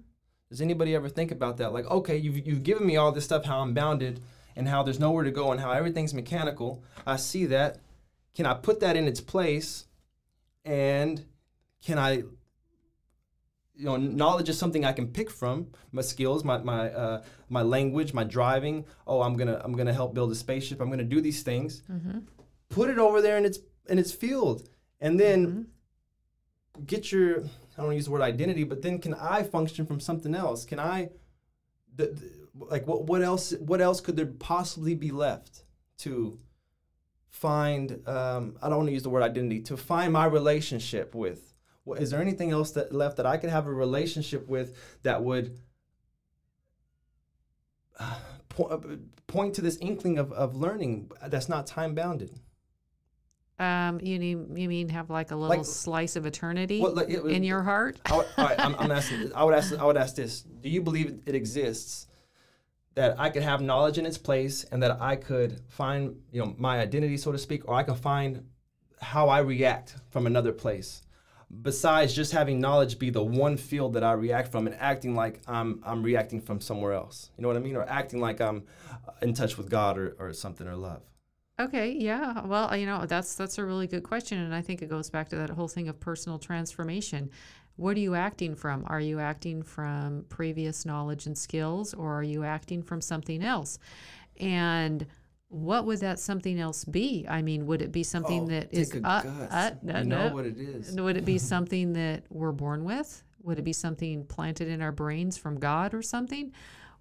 Does 0.49 0.61
anybody 0.61 0.95
ever 0.95 1.09
think 1.09 1.31
about 1.31 1.57
that? 1.57 1.73
Like, 1.73 1.85
okay, 1.91 2.15
you've, 2.15 2.47
you've 2.47 2.63
given 2.63 2.87
me 2.87 2.95
all 2.95 3.11
this 3.11 3.25
stuff, 3.25 3.43
how 3.43 3.59
I'm 3.59 3.73
bounded, 3.73 4.21
and 4.55 4.67
how 4.67 4.83
there's 4.83 4.99
nowhere 4.99 5.23
to 5.23 5.31
go, 5.31 5.51
and 5.51 5.59
how 5.59 5.71
everything's 5.71 6.13
mechanical. 6.13 6.83
I 7.05 7.17
see 7.17 7.45
that. 7.45 7.79
Can 8.35 8.45
I 8.45 8.53
put 8.53 8.79
that 8.81 8.95
in 8.95 9.07
its 9.07 9.21
place? 9.21 9.85
And 10.63 11.25
can 11.81 11.99
I 11.99 12.23
you 13.77 13.85
know, 13.85 13.97
knowledge 13.97 14.47
is 14.49 14.57
something 14.57 14.85
I 14.85 14.93
can 14.93 15.07
pick 15.07 15.29
from. 15.29 15.67
My 15.91 16.01
skills, 16.01 16.43
my 16.43 16.57
my 16.59 16.89
uh, 16.91 17.23
my 17.49 17.61
language, 17.61 18.13
my 18.13 18.23
driving. 18.23 18.85
Oh, 19.05 19.21
I'm 19.21 19.35
gonna 19.35 19.61
I'm 19.63 19.73
gonna 19.73 19.93
help 19.93 20.13
build 20.13 20.31
a 20.31 20.35
spaceship. 20.35 20.79
I'm 20.79 20.89
gonna 20.89 21.03
do 21.03 21.21
these 21.21 21.43
things. 21.43 21.83
Mm-hmm. 21.91 22.19
Put 22.69 22.89
it 22.89 22.99
over 22.99 23.21
there 23.21 23.37
in 23.37 23.45
its 23.45 23.59
in 23.89 23.99
its 23.99 24.11
field, 24.11 24.69
and 25.01 25.19
then 25.19 25.67
get 26.85 27.11
your 27.11 27.43
I 27.77 27.81
don't 27.81 27.93
use 27.93 28.05
the 28.05 28.11
word 28.11 28.21
identity, 28.21 28.63
but 28.63 28.81
then 28.81 28.99
can 28.99 29.13
I 29.13 29.43
function 29.43 29.85
from 29.85 29.99
something 29.99 30.33
else? 30.33 30.63
Can 30.63 30.79
I, 30.79 31.09
the, 31.93 32.07
the- 32.07 32.44
like 32.57 32.87
what 32.87 33.03
what 33.05 33.21
else 33.21 33.53
what 33.59 33.81
else 33.81 34.01
could 34.01 34.15
there 34.15 34.25
possibly 34.25 34.95
be 34.95 35.11
left 35.11 35.63
to 35.99 36.39
find? 37.29 38.01
Um, 38.07 38.55
I 38.61 38.69
don't 38.69 38.77
want 38.77 38.87
to 38.89 38.93
use 38.93 39.03
the 39.03 39.09
word 39.09 39.23
identity 39.23 39.61
to 39.63 39.77
find 39.77 40.13
my 40.13 40.25
relationship 40.25 41.13
with. 41.15 41.53
What, 41.83 42.01
is 42.01 42.09
there 42.09 42.21
anything 42.21 42.49
else 42.51 42.71
that 42.71 42.91
left 42.93 43.17
that 43.17 43.25
I 43.27 43.37
could 43.37 43.49
have 43.51 43.67
a 43.67 43.73
relationship 43.73 44.47
with 44.47 44.75
that 45.03 45.23
would 45.23 45.55
uh, 47.99 48.15
po- 48.49 48.99
point 49.27 49.53
to 49.55 49.61
this 49.61 49.77
inkling 49.81 50.17
of, 50.17 50.31
of 50.33 50.55
learning 50.55 51.11
that's 51.27 51.49
not 51.49 51.67
time 51.67 51.93
bounded? 51.95 52.39
Um, 53.57 54.01
you 54.01 54.19
need 54.19 54.37
you 54.57 54.67
mean 54.67 54.89
have 54.89 55.09
like 55.09 55.31
a 55.31 55.35
little 55.35 55.57
Like- 55.57 55.65
slice 55.65 56.15
of 56.17 56.25
eternity 56.25 56.81
What, 56.81 56.95
like, 56.95 57.09
it- 57.09 57.23
in 57.25 57.43
your 57.43 57.63
heart? 57.63 57.99
I 58.05 58.11
all 58.11 58.25
right, 58.37 58.59
I'm, 58.59 58.75
I'm 58.75 58.91
asking. 58.99 59.31
I 59.33 59.43
would 59.45 59.53
ask. 59.53 59.73
I 59.77 59.85
would 59.85 59.95
ask 59.97 60.15
this: 60.15 60.41
Do 60.41 60.67
you 60.69 60.81
believe 60.81 61.19
it 61.25 61.35
exists 61.35 62.07
that 62.95 63.19
I 63.19 63.29
could 63.29 63.43
have 63.43 63.61
knowledge 63.61 63.97
in 63.97 64.05
its 64.05 64.17
place, 64.17 64.63
and 64.65 64.81
that 64.81 65.01
I 65.01 65.15
could 65.15 65.61
find, 65.69 66.15
you 66.31 66.41
know, 66.41 66.55
my 66.57 66.79
identity, 66.79 67.17
so 67.17 67.31
to 67.31 67.37
speak, 67.37 67.67
or 67.67 67.75
I 67.75 67.83
could 67.83 67.97
find 67.97 68.45
how 69.01 69.29
I 69.29 69.39
react 69.39 69.95
from 70.09 70.25
another 70.25 70.51
place, 70.51 71.01
besides 71.61 72.13
just 72.13 72.31
having 72.31 72.59
knowledge 72.59 72.97
be 72.97 73.09
the 73.09 73.23
one 73.23 73.57
field 73.57 73.93
that 73.93 74.03
I 74.03 74.13
react 74.13 74.51
from, 74.51 74.65
and 74.67 74.75
acting 74.79 75.15
like 75.15 75.41
I'm 75.47 75.81
I'm 75.85 76.03
reacting 76.03 76.41
from 76.41 76.61
somewhere 76.61 76.93
else. 76.93 77.29
You 77.37 77.41
know 77.41 77.49
what 77.49 77.57
I 77.57 77.61
mean? 77.61 77.75
Or 77.75 77.83
acting 77.83 78.19
like 78.19 78.41
I'm 78.41 78.63
in 79.21 79.33
touch 79.33 79.57
with 79.57 79.69
God 79.69 79.97
or, 79.97 80.15
or 80.17 80.33
something 80.33 80.67
or 80.67 80.75
love. 80.75 81.01
Okay, 81.57 81.91
yeah. 81.91 82.45
Well, 82.45 82.75
you 82.75 82.85
know, 82.85 83.05
that's 83.05 83.35
that's 83.35 83.57
a 83.57 83.65
really 83.65 83.87
good 83.87 84.03
question 84.03 84.39
and 84.39 84.53
I 84.53 84.61
think 84.61 84.81
it 84.81 84.89
goes 84.89 85.09
back 85.09 85.29
to 85.29 85.37
that 85.37 85.49
whole 85.51 85.69
thing 85.69 85.87
of 85.87 85.99
personal 85.99 86.37
transformation. 86.37 87.29
What 87.75 87.97
are 87.97 87.99
you 87.99 88.15
acting 88.15 88.55
from? 88.55 88.83
Are 88.87 88.99
you 88.99 89.19
acting 89.19 89.61
from 89.61 90.25
previous 90.29 90.85
knowledge 90.85 91.25
and 91.25 91.37
skills 91.37 91.93
or 91.93 92.13
are 92.19 92.23
you 92.23 92.43
acting 92.43 92.81
from 92.81 93.01
something 93.01 93.43
else? 93.43 93.79
And 94.39 95.05
what 95.49 95.85
would 95.85 95.99
that 95.99 96.19
something 96.19 96.59
else 96.59 96.85
be? 96.85 97.25
I 97.29 97.41
mean, 97.41 97.65
would 97.67 97.81
it 97.81 97.91
be 97.91 98.03
something 98.03 98.43
Oh, 98.43 98.47
that 98.47 98.73
a 98.73 99.07
uh, 99.07 99.21
uh, 99.51 99.71
no, 99.83 99.99
You 99.99 100.05
know 100.05 100.27
no. 100.29 100.33
what 100.33 100.45
it 100.45 100.57
is. 100.57 100.95
Would 100.95 101.17
it 101.17 101.25
be 101.25 101.37
something 101.53 101.93
that 101.93 102.23
we're 102.29 102.51
born 102.51 102.83
with? 102.83 103.23
Would 103.43 103.59
it 103.59 103.63
be 103.63 103.73
something 103.73 104.25
planted 104.25 104.67
in 104.67 104.81
our 104.81 104.91
brains 104.91 105.37
from 105.37 105.59
God 105.59 105.93
or 105.93 106.01
something? 106.01 106.51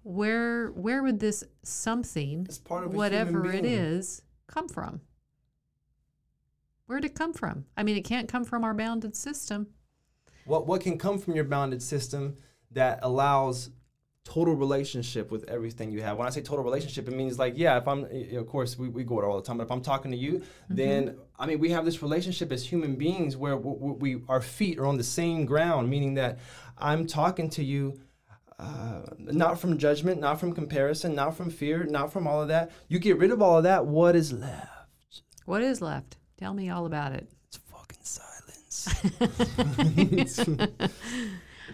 Where 0.03 0.67
where 0.71 1.01
would 1.01 1.19
this 1.19 1.43
something, 1.63 2.47
whatever 2.95 3.45
it 3.51 3.65
is, 3.65 4.21
come 4.47 4.67
from? 4.69 5.01
Where'd 6.85 7.05
it 7.05 7.15
come 7.15 7.33
from? 7.33 7.65
I 7.75 7.81
mean, 7.81 7.97
it 7.97 8.05
can't 8.05 8.29
come 8.29 8.43
from 8.45 8.63
our 8.63 8.75
bounded 8.75 9.15
system. 9.15 9.67
What 10.45 10.67
what 10.67 10.81
can 10.81 10.97
come 10.97 11.17
from 11.19 11.35
your 11.35 11.45
bounded 11.45 11.81
system 11.81 12.35
that 12.71 12.99
allows 13.01 13.69
total 14.23 14.55
relationship 14.55 15.29
with 15.31 15.47
everything 15.49 15.91
you 15.91 16.01
have? 16.01 16.17
When 16.17 16.27
I 16.27 16.31
say 16.31 16.41
total 16.41 16.63
relationship, 16.63 17.07
it 17.07 17.15
means 17.15 17.37
like 17.37 17.53
yeah, 17.57 17.77
if 17.77 17.87
I'm 17.87 18.03
y- 18.03 18.29
of 18.37 18.47
course 18.47 18.77
we, 18.77 18.89
we 18.89 19.03
go 19.03 19.19
it 19.19 19.25
all 19.25 19.35
the 19.35 19.43
time, 19.43 19.57
but 19.57 19.63
if 19.65 19.71
I'm 19.71 19.81
talking 19.81 20.11
to 20.11 20.17
you, 20.17 20.43
then 20.69 21.17
I 21.37 21.45
mean 21.45 21.59
we 21.59 21.69
have 21.71 21.85
this 21.85 22.01
relationship 22.01 22.51
as 22.51 22.65
human 22.65 22.95
beings 22.95 23.35
where 23.35 23.57
we, 23.57 24.13
we 24.15 24.21
our 24.29 24.41
feet 24.41 24.77
are 24.79 24.85
on 24.85 24.97
the 24.97 25.03
same 25.03 25.45
ground, 25.45 25.89
meaning 25.89 26.15
that 26.15 26.39
I'm 26.77 27.05
talking 27.07 27.49
to 27.51 27.63
you. 27.63 27.99
Uh, 28.57 29.01
not 29.17 29.59
from 29.59 29.77
judgment, 29.77 30.21
not 30.21 30.39
from 30.39 30.53
comparison, 30.53 31.13
not 31.13 31.35
from 31.35 31.49
fear, 31.49 31.83
not 31.83 32.13
from 32.13 32.25
all 32.25 32.41
of 32.41 32.47
that. 32.47 32.71
You 32.87 32.99
get 32.99 33.17
rid 33.17 33.31
of 33.31 33.41
all 33.41 33.57
of 33.57 33.63
that. 33.65 33.85
What 33.85 34.15
is 34.15 34.31
left? 34.31 34.69
What 35.45 35.61
is 35.61 35.81
left? 35.81 36.15
Tell 36.37 36.53
me 36.53 36.69
all 36.69 36.85
about 36.85 37.11
it. 37.11 37.27
It's 38.87 40.35
silence. 40.35 40.39
it's 40.47 40.89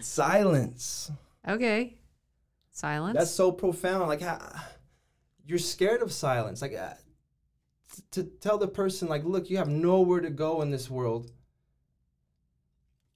silence. 0.00 1.10
Okay. 1.48 1.96
Silence. 2.70 3.16
That's 3.18 3.30
so 3.30 3.52
profound. 3.52 4.08
Like, 4.08 4.22
ha- 4.22 4.68
you're 5.46 5.58
scared 5.58 6.02
of 6.02 6.12
silence. 6.12 6.62
Like, 6.62 6.74
uh, 6.74 6.94
t- 7.94 8.02
to 8.12 8.22
tell 8.24 8.58
the 8.58 8.68
person, 8.68 9.08
like, 9.08 9.24
look, 9.24 9.50
you 9.50 9.58
have 9.58 9.68
nowhere 9.68 10.20
to 10.20 10.30
go 10.30 10.62
in 10.62 10.70
this 10.70 10.88
world. 10.90 11.30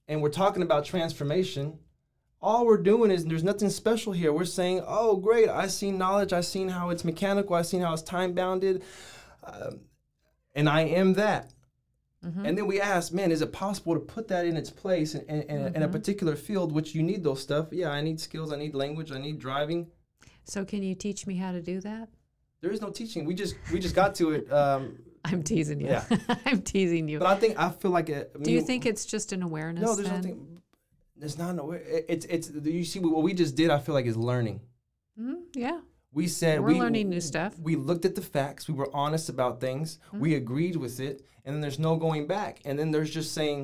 And 0.07 0.21
we're 0.21 0.29
talking 0.29 0.61
about 0.63 0.85
transformation. 0.85 1.79
All 2.41 2.65
we're 2.65 2.77
doing 2.77 3.09
is 3.11 3.25
there's 3.25 3.43
nothing 3.43 3.69
special 3.69 4.13
here. 4.13 4.31
We're 4.31 4.45
saying, 4.45 4.83
oh, 4.85 5.17
great, 5.17 5.49
I 5.49 5.67
seen 5.67 5.97
knowledge. 5.97 6.33
I 6.33 6.41
seen 6.41 6.69
how 6.69 6.91
it's 6.91 7.03
mechanical. 7.03 7.55
I 7.55 7.63
seen 7.63 7.81
how 7.81 7.93
it's 7.93 8.03
time 8.03 8.33
bounded. 8.33 8.83
Um, 9.43 9.81
and 10.53 10.69
I 10.69 10.81
am 10.81 11.13
that. 11.13 11.51
And 12.45 12.57
then 12.57 12.67
we 12.67 12.79
ask, 12.81 13.13
man, 13.13 13.31
is 13.31 13.41
it 13.41 13.51
possible 13.51 13.93
to 13.93 13.99
put 13.99 14.27
that 14.27 14.45
in 14.45 14.55
its 14.57 14.69
place 14.69 15.15
in, 15.15 15.21
in, 15.29 15.41
in, 15.43 15.75
in 15.75 15.83
a 15.83 15.87
particular 15.87 16.35
field, 16.35 16.71
which 16.71 16.93
you 16.95 17.03
need 17.03 17.23
those 17.23 17.41
stuff? 17.41 17.67
Yeah, 17.71 17.89
I 17.91 18.01
need 18.01 18.19
skills, 18.19 18.51
I 18.51 18.57
need 18.57 18.73
language, 18.75 19.11
I 19.11 19.19
need 19.19 19.39
driving. 19.39 19.87
so 20.45 20.65
can 20.65 20.83
you 20.83 20.95
teach 20.95 21.25
me 21.27 21.35
how 21.35 21.51
to 21.51 21.61
do 21.61 21.79
that? 21.81 22.09
There 22.61 22.71
is 22.71 22.81
no 22.81 22.89
teaching. 22.89 23.25
We 23.25 23.33
just 23.35 23.55
we 23.71 23.79
just 23.79 23.95
got 23.95 24.15
to 24.15 24.31
it. 24.31 24.51
Um, 24.51 24.97
I'm 25.25 25.43
teasing 25.43 25.79
you. 25.79 25.87
Yeah. 25.87 26.05
I'm 26.45 26.61
teasing 26.61 27.07
you. 27.07 27.19
but 27.19 27.27
I 27.27 27.35
think 27.35 27.57
I 27.59 27.69
feel 27.69 27.91
like 27.91 28.09
it. 28.09 28.31
I 28.39 28.43
do 28.43 28.51
you 28.51 28.61
think 28.61 28.85
it's 28.85 29.05
just 29.05 29.31
an 29.31 29.43
awareness? 29.43 29.83
no? 29.83 29.95
There's 29.95 30.07
then? 30.09 30.15
nothing. 30.17 30.61
There's 31.15 31.37
not 31.37 31.55
no. 31.55 31.71
it- 31.71 32.05
It's 32.09 32.25
it's 32.25 32.49
you 32.49 32.83
see 32.83 32.99
what 32.99 33.23
we 33.23 33.33
just 33.33 33.55
did. 33.55 33.69
I 33.69 33.79
feel 33.79 33.93
like 33.93 34.05
is 34.07 34.17
learning. 34.17 34.61
Mhm, 35.19 35.41
yeah. 35.53 35.79
We 36.17 36.27
said 36.27 36.59
We're 36.61 36.73
we, 36.73 36.79
learning 36.79 37.09
new 37.09 37.21
stuff. 37.21 37.51
We 37.59 37.75
looked 37.89 38.05
at 38.09 38.15
the 38.15 38.21
facts. 38.37 38.67
We 38.67 38.73
were 38.73 38.89
honest 39.03 39.29
about 39.29 39.53
things. 39.61 39.99
We 40.11 40.29
Mm-hmm. 40.31 40.37
agreed 40.43 40.75
with 40.75 40.99
it, 40.99 41.15
and 41.43 41.49
then 41.53 41.61
there's 41.61 41.77
no 41.79 41.95
going 41.95 42.25
back. 42.25 42.53
And 42.65 42.73
then 42.79 42.89
there's 42.91 43.11
just 43.19 43.33
saying, 43.39 43.61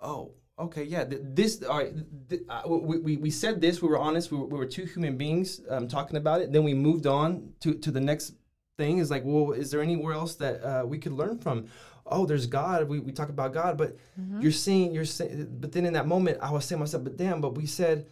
"Oh, 0.00 0.32
okay, 0.58 0.84
yeah, 0.84 1.04
th- 1.04 1.22
this. 1.24 1.62
All 1.62 1.78
right, 1.78 1.92
th- 2.28 2.42
uh, 2.48 2.62
we, 2.68 2.98
we 2.98 3.16
we 3.16 3.30
said 3.30 3.60
this. 3.60 3.82
We 3.82 3.88
were 3.88 3.98
honest. 3.98 4.30
We 4.30 4.38
were, 4.38 4.46
we 4.46 4.58
were 4.58 4.66
two 4.66 4.84
human 4.84 5.16
beings 5.16 5.60
um, 5.68 5.88
talking 5.88 6.16
about 6.16 6.40
it. 6.40 6.52
Then 6.52 6.64
we 6.64 6.74
moved 6.74 7.06
on 7.06 7.52
to 7.60 7.74
to 7.74 7.90
the 7.90 8.00
next 8.00 8.34
thing. 8.78 8.98
Is 8.98 9.10
like, 9.10 9.22
well, 9.24 9.52
is 9.52 9.70
there 9.70 9.82
anywhere 9.82 10.14
else 10.14 10.34
that 10.36 10.62
uh, 10.70 10.86
we 10.86 10.98
could 10.98 11.12
learn 11.12 11.38
from? 11.38 11.66
Oh, 12.08 12.24
there's 12.24 12.46
God. 12.46 12.88
We, 12.88 13.00
we 13.00 13.10
talk 13.10 13.30
about 13.30 13.52
God, 13.52 13.76
but 13.76 13.96
Mm-hmm. 14.20 14.40
you're 14.40 14.52
seeing, 14.52 14.94
you're 14.94 15.04
saying, 15.04 15.58
but 15.60 15.72
then 15.72 15.84
in 15.84 15.92
that 15.94 16.06
moment, 16.06 16.38
I 16.40 16.50
was 16.52 16.64
saying 16.64 16.78
to 16.78 16.84
myself, 16.84 17.02
but 17.04 17.16
damn, 17.18 17.40
but 17.40 17.54
we 17.54 17.66
said 17.66 18.06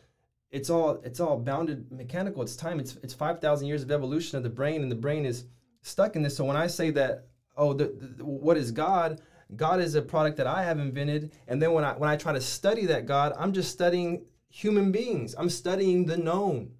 it's 0.54 0.70
all 0.70 1.00
it's 1.02 1.18
all 1.18 1.36
bounded 1.36 1.90
mechanical. 1.90 2.40
It's 2.40 2.54
time. 2.54 2.78
It's 2.78 2.96
it's 3.02 3.12
five 3.12 3.40
thousand 3.40 3.66
years 3.66 3.82
of 3.82 3.90
evolution 3.90 4.38
of 4.38 4.44
the 4.44 4.50
brain, 4.50 4.82
and 4.82 4.90
the 4.90 4.96
brain 4.96 5.26
is 5.26 5.46
stuck 5.82 6.14
in 6.14 6.22
this. 6.22 6.36
So 6.36 6.44
when 6.44 6.56
I 6.56 6.68
say 6.68 6.90
that, 6.92 7.26
oh, 7.56 7.72
the, 7.72 7.86
the, 7.86 8.24
what 8.24 8.56
is 8.56 8.70
God? 8.70 9.20
God 9.56 9.80
is 9.80 9.96
a 9.96 10.02
product 10.02 10.36
that 10.36 10.46
I 10.46 10.62
have 10.62 10.78
invented, 10.78 11.32
and 11.48 11.60
then 11.60 11.72
when 11.72 11.84
I 11.84 11.94
when 11.94 12.08
I 12.08 12.16
try 12.16 12.32
to 12.32 12.40
study 12.40 12.86
that 12.86 13.04
God, 13.04 13.34
I'm 13.36 13.52
just 13.52 13.72
studying 13.72 14.26
human 14.48 14.92
beings. 14.92 15.34
I'm 15.36 15.50
studying 15.50 16.06
the 16.06 16.16
known. 16.16 16.70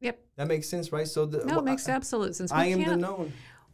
Yep. 0.00 0.20
That 0.36 0.46
makes 0.46 0.68
sense, 0.68 0.92
right? 0.92 1.08
So 1.08 1.26
the, 1.26 1.44
No, 1.44 1.58
it 1.58 1.64
makes 1.64 1.88
I, 1.88 1.92
absolute 1.92 2.36
sense. 2.36 2.52
We 2.52 2.58
I 2.58 2.66
am 2.66 2.84
the 2.84 2.96
known. 2.96 3.32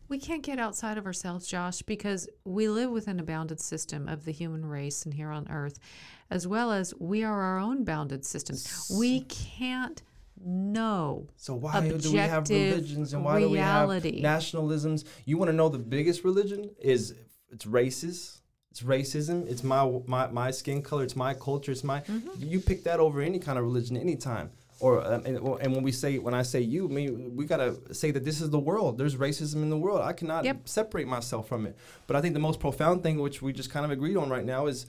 We 0.09 0.19
can't 0.19 0.43
get 0.43 0.59
outside 0.59 0.99
of 0.99 1.07
ourselves, 1.07 1.47
Josh, 1.47 1.83
because 1.83 2.29
we 2.45 2.69
live 2.69 2.91
within 2.91 3.21
a 3.21 3.23
bounded 3.23 3.61
system 3.61 4.09
of 4.09 4.25
the 4.25 4.33
human 4.33 4.67
race 4.67 5.05
and 5.05 5.15
here 5.15 5.31
on 5.31 5.49
earth, 5.49 5.79
as 6.31 6.47
well 6.47 6.71
as 6.73 6.95
we 6.99 7.23
are 7.25 7.41
our 7.43 7.59
own 7.59 7.85
bounded 7.85 8.25
systems. 8.25 8.91
We 8.99 9.23
can't 9.23 10.03
know. 10.43 11.29
So 11.37 11.55
why 11.55 11.81
do 11.89 12.11
we 12.11 12.17
have 12.19 12.49
religions 12.49 13.13
and 13.13 13.25
why 13.25 13.37
reality. 13.43 14.11
do 14.11 14.17
we 14.17 14.23
have 14.23 14.41
nationalisms? 14.43 15.05
You 15.25 15.37
want 15.39 15.51
to 15.51 15.53
know 15.57 15.69
the 15.69 15.79
biggest 15.79 16.25
religion 16.25 16.71
is 16.81 17.15
it's 17.51 17.67
races. 17.67 18.41
It's 18.71 18.83
racism. 18.83 19.49
It's 19.51 19.65
my 19.65 20.01
my 20.07 20.29
my 20.29 20.51
skin 20.51 20.83
color. 20.83 21.03
It's 21.03 21.17
my 21.17 21.35
culture. 21.35 21.73
It's 21.73 21.85
my. 21.85 22.01
Mm-hmm. 22.01 22.31
You 22.39 22.61
pick 22.61 22.85
that 22.85 23.01
over 23.01 23.21
any 23.21 23.39
kind 23.39 23.59
of 23.59 23.65
religion 23.65 23.97
anytime. 23.97 24.51
Or 24.79 25.05
um, 25.05 25.27
and, 25.27 25.39
or- 25.39 25.61
and 25.61 25.75
when 25.75 25.83
we 25.83 25.93
say 25.93 26.19
when 26.19 26.33
I 26.35 26.43
say 26.43 26.61
you, 26.61 26.89
I 26.89 26.93
mean 26.93 27.37
we 27.37 27.45
gotta 27.45 27.77
say 27.93 28.13
that 28.13 28.25
this 28.25 28.41
is 28.41 28.49
the 28.49 28.59
world. 28.61 28.97
There's 28.97 29.17
racism 29.17 29.57
in 29.57 29.69
the 29.71 29.77
world. 29.77 30.01
I 30.01 30.13
cannot 30.13 30.45
Yep. 30.45 30.69
separate 30.69 31.07
myself 31.09 31.49
from 31.49 31.67
it. 31.67 31.77
But 32.07 32.17
I 32.17 32.21
think 32.23 32.33
the 32.35 32.41
most 32.41 32.61
profound 32.61 33.03
thing, 33.03 33.19
which 33.19 33.43
we 33.43 33.53
just 33.53 33.71
kind 33.71 33.85
of 33.85 33.91
agreed 33.91 34.17
on 34.17 34.31
right 34.31 34.45
now, 34.45 34.67
is 34.69 34.87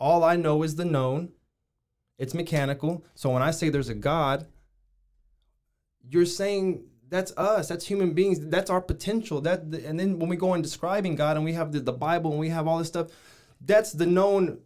all 0.00 0.24
I 0.24 0.36
know 0.36 0.62
is 0.62 0.76
the 0.76 0.84
known. 0.84 1.32
It's 2.18 2.34
mechanical. 2.34 3.04
So 3.14 3.30
when 3.30 3.42
I 3.42 3.50
say 3.50 3.68
there's 3.68 3.88
a 3.88 3.94
God, 3.94 4.46
you're 6.02 6.26
saying 6.26 6.84
that's 7.08 7.32
us. 7.36 7.68
That's 7.68 7.86
human 7.86 8.12
beings. 8.12 8.40
That's 8.40 8.70
our 8.70 8.80
potential. 8.80 9.40
That 9.40 9.62
and 9.62 9.98
then 9.98 10.18
when 10.18 10.28
we 10.28 10.36
go 10.36 10.50
on 10.50 10.62
describing 10.62 11.16
God 11.16 11.36
and 11.36 11.44
we 11.44 11.52
have 11.52 11.72
the, 11.72 11.80
the 11.80 11.92
Bible 11.92 12.30
and 12.30 12.40
we 12.40 12.48
have 12.48 12.66
all 12.66 12.78
this 12.78 12.88
stuff, 12.88 13.08
that's 13.60 13.92
the 13.92 14.06
known 14.06 14.60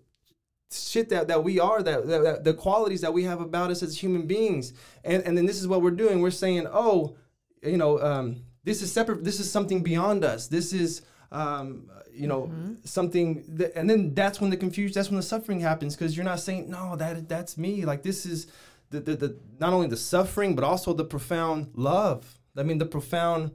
shit 0.71 1.09
that, 1.11 1.29
that 1.29 1.45
we 1.45 1.61
are, 1.61 1.83
that, 1.83 2.07
that, 2.07 2.45
the 2.45 2.55
qualities 2.55 3.01
that 3.03 3.13
we 3.13 3.25
have 3.25 3.41
about 3.41 3.71
us 3.71 3.83
as 3.83 3.99
human 3.99 4.27
beings. 4.27 4.73
And 5.05 5.23
and 5.25 5.37
then 5.37 5.47
this 5.47 5.61
is 5.61 5.67
what 5.67 5.83
we're 5.83 5.91
doing. 5.91 6.21
We're 6.21 6.31
saying, 6.31 6.67
oh, 6.71 7.17
you 7.63 7.77
know, 7.77 8.01
um, 8.01 8.43
this 8.63 8.83
is 8.83 8.93
separate. 8.93 9.25
This 9.25 9.41
is 9.41 9.51
something 9.51 9.83
beyond 9.83 10.25
us. 10.25 10.49
This 10.49 10.73
is 10.73 11.03
um, 11.33 11.91
you 12.13 12.27
know 12.27 12.51
something 12.85 13.45
that, 13.49 13.77
and 13.77 13.89
then 13.91 14.15
that's 14.15 14.41
when 14.41 14.51
the 14.51 14.57
confusion 14.57 14.95
that's 14.95 15.09
when 15.09 15.17
the 15.17 15.23
suffering 15.23 15.61
happens 15.61 15.97
because 15.97 16.17
you're 16.17 16.25
not 16.25 16.41
saying 16.41 16.71
no 16.71 16.97
that 16.97 17.29
that's 17.29 17.57
me. 17.59 17.85
Like 17.85 18.03
this 18.03 18.25
is 18.27 18.47
the, 18.91 19.01
the, 19.01 19.17
the 19.17 19.39
not 19.59 19.73
only 19.73 19.89
the 19.89 19.97
suffering 19.97 20.55
but 20.55 20.65
also 20.65 20.93
the 20.93 21.05
profound 21.05 21.71
love. 21.75 22.39
I 22.57 22.63
mean 22.63 22.79
the 22.79 22.87
profound 22.87 23.53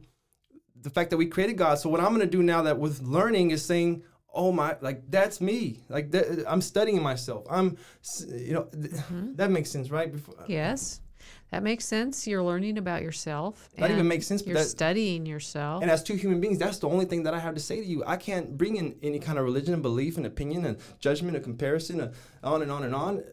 the 0.81 0.89
fact 0.89 1.09
that 1.11 1.17
we 1.17 1.25
created 1.25 1.57
god. 1.57 1.75
So 1.79 1.89
what 1.89 1.99
i'm 1.99 2.09
going 2.09 2.19
to 2.21 2.25
do 2.37 2.43
now 2.43 2.61
that 2.63 2.77
with 2.77 3.01
learning 3.01 3.51
is 3.51 3.63
saying 3.63 4.03
oh 4.33 4.51
my 4.51 4.77
like 4.81 5.09
that's 5.09 5.39
me. 5.41 5.79
Like 5.89 6.11
that, 6.11 6.45
i'm 6.47 6.61
studying 6.61 7.01
myself. 7.01 7.45
I'm 7.49 7.77
you 8.27 8.53
know 8.53 8.63
th- 8.63 8.91
that 9.35 9.51
makes 9.51 9.69
sense 9.71 9.89
right? 9.89 10.11
Before, 10.11 10.35
Yes, 10.47 11.01
that 11.51 11.63
makes 11.63 11.85
sense. 11.85 12.27
You're 12.27 12.43
learning 12.43 12.77
about 12.77 13.01
yourself. 13.01 13.69
That 13.77 13.91
even 13.91 14.07
makes 14.07 14.27
sense, 14.27 14.41
but 14.41 14.51
You're 14.51 14.63
studying 14.63 15.25
yourself. 15.25 15.81
And 15.81 15.91
as 15.91 16.03
two 16.03 16.15
human 16.15 16.39
beings, 16.39 16.59
that's 16.59 16.79
the 16.79 16.89
only 16.89 17.05
thing 17.05 17.23
that 17.23 17.33
I 17.33 17.39
have 17.39 17.55
to 17.55 17.59
say 17.59 17.79
to 17.79 17.85
you. 17.85 18.03
I 18.05 18.17
can't 18.17 18.57
bring 18.57 18.75
in 18.75 18.95
any 19.01 19.19
kind 19.19 19.37
of 19.37 19.45
religion 19.45 19.73
and 19.73 19.83
belief 19.83 20.17
and 20.17 20.25
opinion 20.25 20.65
and 20.65 20.77
judgment 20.99 21.35
and 21.35 21.43
comparison 21.43 22.01
and 22.01 22.13
on 22.43 22.61
and 22.61 22.71
on 22.71 22.83
and 22.83 22.93
on, 22.93 23.23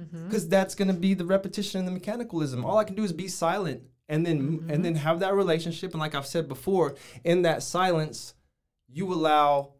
mm-hmm. 0.00 0.26
because 0.26 0.48
that's 0.48 0.74
going 0.74 0.88
to 0.88 0.94
be 0.94 1.14
the 1.14 1.26
repetition 1.26 1.86
and 1.86 1.88
the 1.88 2.00
mechanicalism. 2.00 2.64
All 2.64 2.78
I 2.78 2.84
can 2.84 2.96
do 2.96 3.04
is 3.04 3.12
be 3.12 3.28
silent 3.28 3.82
and 4.08 4.24
then 4.24 4.40
mm-hmm. 4.40 4.70
and 4.70 4.84
then 4.84 4.94
have 4.94 5.20
that 5.20 5.34
relationship. 5.34 5.92
And 5.92 6.00
like 6.00 6.14
I've 6.14 6.26
said 6.26 6.48
before, 6.48 6.96
in 7.24 7.42
that 7.42 7.62
silence, 7.62 8.34
you 8.88 9.12
allow 9.12 9.72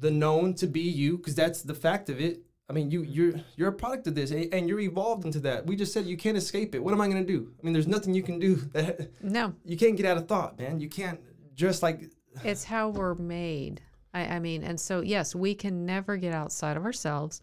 the 0.00 0.10
known 0.10 0.54
to 0.54 0.66
be 0.66 0.80
you, 0.80 1.16
because 1.18 1.34
that's 1.34 1.62
the 1.62 1.74
fact 1.74 2.08
of 2.08 2.20
it. 2.20 2.42
I 2.68 2.74
mean, 2.74 2.90
you 2.90 3.02
you're 3.02 3.34
you're 3.56 3.68
a 3.68 3.72
product 3.72 4.06
of 4.06 4.14
this, 4.14 4.30
and, 4.30 4.52
and 4.52 4.68
you're 4.68 4.80
evolved 4.80 5.24
into 5.24 5.40
that. 5.40 5.66
We 5.66 5.74
just 5.74 5.92
said 5.92 6.04
you 6.04 6.16
can't 6.16 6.36
escape 6.36 6.74
it. 6.74 6.82
What 6.82 6.92
am 6.92 7.00
I 7.00 7.08
going 7.08 7.24
to 7.24 7.32
do? 7.32 7.50
I 7.58 7.64
mean, 7.64 7.72
there's 7.72 7.86
nothing 7.86 8.12
you 8.12 8.22
can 8.22 8.38
do. 8.38 8.56
That, 8.72 9.10
no, 9.22 9.54
you 9.64 9.76
can't 9.76 9.96
get 9.96 10.04
out 10.04 10.18
of 10.18 10.28
thought, 10.28 10.58
man. 10.58 10.78
You 10.78 10.88
can't 10.88 11.20
just 11.54 11.82
like 11.82 12.10
it's 12.44 12.64
how 12.64 12.90
we're 12.90 13.14
made. 13.14 13.80
I, 14.12 14.20
I 14.36 14.38
mean, 14.38 14.64
and 14.64 14.78
so 14.78 15.00
yes, 15.00 15.34
we 15.34 15.54
can 15.54 15.86
never 15.86 16.16
get 16.16 16.34
outside 16.34 16.76
of 16.76 16.84
ourselves. 16.84 17.40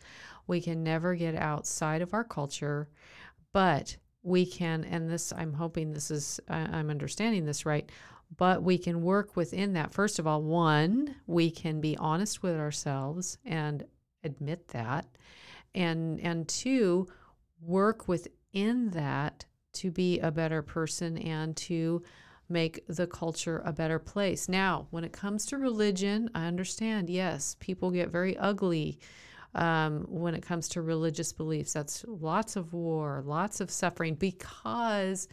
We 0.47 0.61
can 0.61 0.83
never 0.83 1.15
get 1.15 1.35
outside 1.35 2.01
of 2.01 2.13
our 2.13 2.23
culture, 2.23 2.87
but 3.51 3.97
we 4.21 4.45
can. 4.45 4.83
And 4.83 5.09
this, 5.09 5.33
I'm 5.35 5.53
hoping 5.53 5.91
this 5.91 6.11
is, 6.11 6.39
I, 6.49 6.59
I'm 6.59 6.89
understanding 6.89 7.45
this 7.45 7.65
right. 7.65 7.89
But 8.37 8.63
we 8.63 8.77
can 8.77 9.01
work 9.03 9.35
within 9.35 9.73
that. 9.73 9.93
First 9.93 10.17
of 10.17 10.25
all, 10.25 10.41
one, 10.41 11.15
we 11.27 11.51
can 11.51 11.79
be 11.79 11.95
honest 11.97 12.41
with 12.41 12.55
ourselves 12.55 13.37
and 13.45 13.85
admit 14.25 14.67
that, 14.69 15.05
and 15.73 16.19
and 16.19 16.47
two, 16.47 17.07
work 17.61 18.07
within 18.07 18.89
that 18.91 19.45
to 19.73 19.91
be 19.91 20.19
a 20.19 20.31
better 20.31 20.61
person 20.61 21.17
and 21.17 21.55
to 21.57 22.01
make 22.47 22.85
the 22.87 23.07
culture 23.07 23.61
a 23.65 23.73
better 23.73 23.99
place. 23.99 24.47
Now, 24.47 24.87
when 24.91 25.03
it 25.03 25.11
comes 25.11 25.45
to 25.47 25.57
religion, 25.57 26.29
I 26.35 26.45
understand, 26.45 27.09
yes, 27.09 27.55
people 27.59 27.91
get 27.91 28.09
very 28.09 28.37
ugly 28.37 28.99
um, 29.55 30.05
when 30.07 30.35
it 30.35 30.43
comes 30.43 30.69
to 30.69 30.81
religious 30.81 31.33
beliefs. 31.33 31.73
That's 31.73 32.05
lots 32.07 32.55
of 32.55 32.73
war, 32.73 33.23
lots 33.25 33.61
of 33.61 33.71
suffering 33.71 34.15
because 34.15 35.27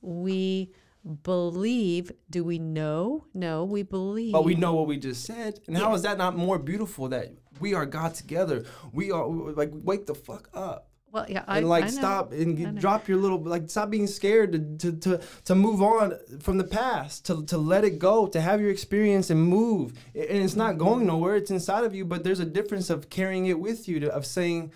we 0.00 0.72
believe. 1.06 2.12
Do 2.28 2.44
we 2.44 2.58
know? 2.58 3.26
No, 3.34 3.64
we 3.64 3.82
believe. 3.82 4.32
But 4.32 4.44
we 4.44 4.54
know 4.54 4.74
what 4.74 4.86
we 4.86 4.96
just 4.96 5.24
said. 5.24 5.60
And 5.66 5.76
how 5.76 5.94
is 5.94 6.02
that 6.02 6.18
not 6.18 6.36
more 6.36 6.58
beautiful 6.58 7.08
that 7.08 7.32
we 7.60 7.74
are 7.74 7.86
God 7.86 8.14
together? 8.14 8.64
We 8.92 9.10
are 9.10 9.26
like 9.26 9.70
wake 9.72 10.06
the 10.06 10.14
fuck 10.14 10.48
up. 10.54 10.88
Well, 11.12 11.24
yeah, 11.30 11.44
I 11.46 11.58
and 11.58 11.68
like 11.68 11.84
I 11.84 11.88
stop 11.88 12.32
and 12.32 12.56
get, 12.58 12.74
drop 12.74 13.08
your 13.08 13.16
little 13.16 13.42
like 13.42 13.70
stop 13.70 13.88
being 13.88 14.06
scared 14.06 14.52
to, 14.52 14.92
to 14.92 14.98
to 14.98 15.20
to 15.44 15.54
move 15.54 15.80
on 15.80 16.14
from 16.40 16.58
the 16.58 16.64
past 16.64 17.24
to 17.26 17.42
to 17.46 17.56
let 17.56 17.84
it 17.84 17.98
go 17.98 18.26
to 18.26 18.40
have 18.40 18.60
your 18.60 18.70
experience 18.70 19.30
and 19.30 19.42
move 19.42 19.92
and 20.14 20.42
it's 20.42 20.56
not 20.56 20.76
going 20.76 21.06
nowhere 21.06 21.36
it's 21.36 21.50
inside 21.50 21.84
of 21.84 21.94
you 21.94 22.04
but 22.04 22.22
there's 22.22 22.40
a 22.40 22.44
difference 22.44 22.90
of 22.90 23.08
carrying 23.08 23.46
it 23.46 23.58
with 23.58 23.88
you 23.88 24.00
to, 24.00 24.12
of 24.12 24.26
saying 24.26 24.72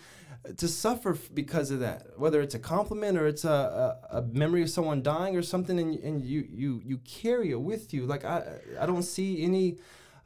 to 0.56 0.68
suffer 0.68 1.16
because 1.34 1.70
of 1.70 1.80
that 1.80 2.18
whether 2.18 2.40
it's 2.40 2.54
a 2.54 2.58
compliment 2.58 3.18
or 3.18 3.26
it's 3.26 3.44
a, 3.44 3.98
a, 4.10 4.18
a 4.18 4.22
memory 4.22 4.62
of 4.62 4.70
someone 4.70 5.02
dying 5.02 5.36
or 5.36 5.42
something 5.42 5.78
and, 5.78 5.98
and 5.98 6.24
you 6.24 6.46
you 6.50 6.80
you 6.84 6.98
carry 6.98 7.50
it 7.50 7.60
with 7.60 7.92
you. 7.92 8.06
Like 8.06 8.24
I 8.24 8.58
I 8.80 8.86
don't 8.86 9.02
see 9.02 9.42
any 9.42 9.78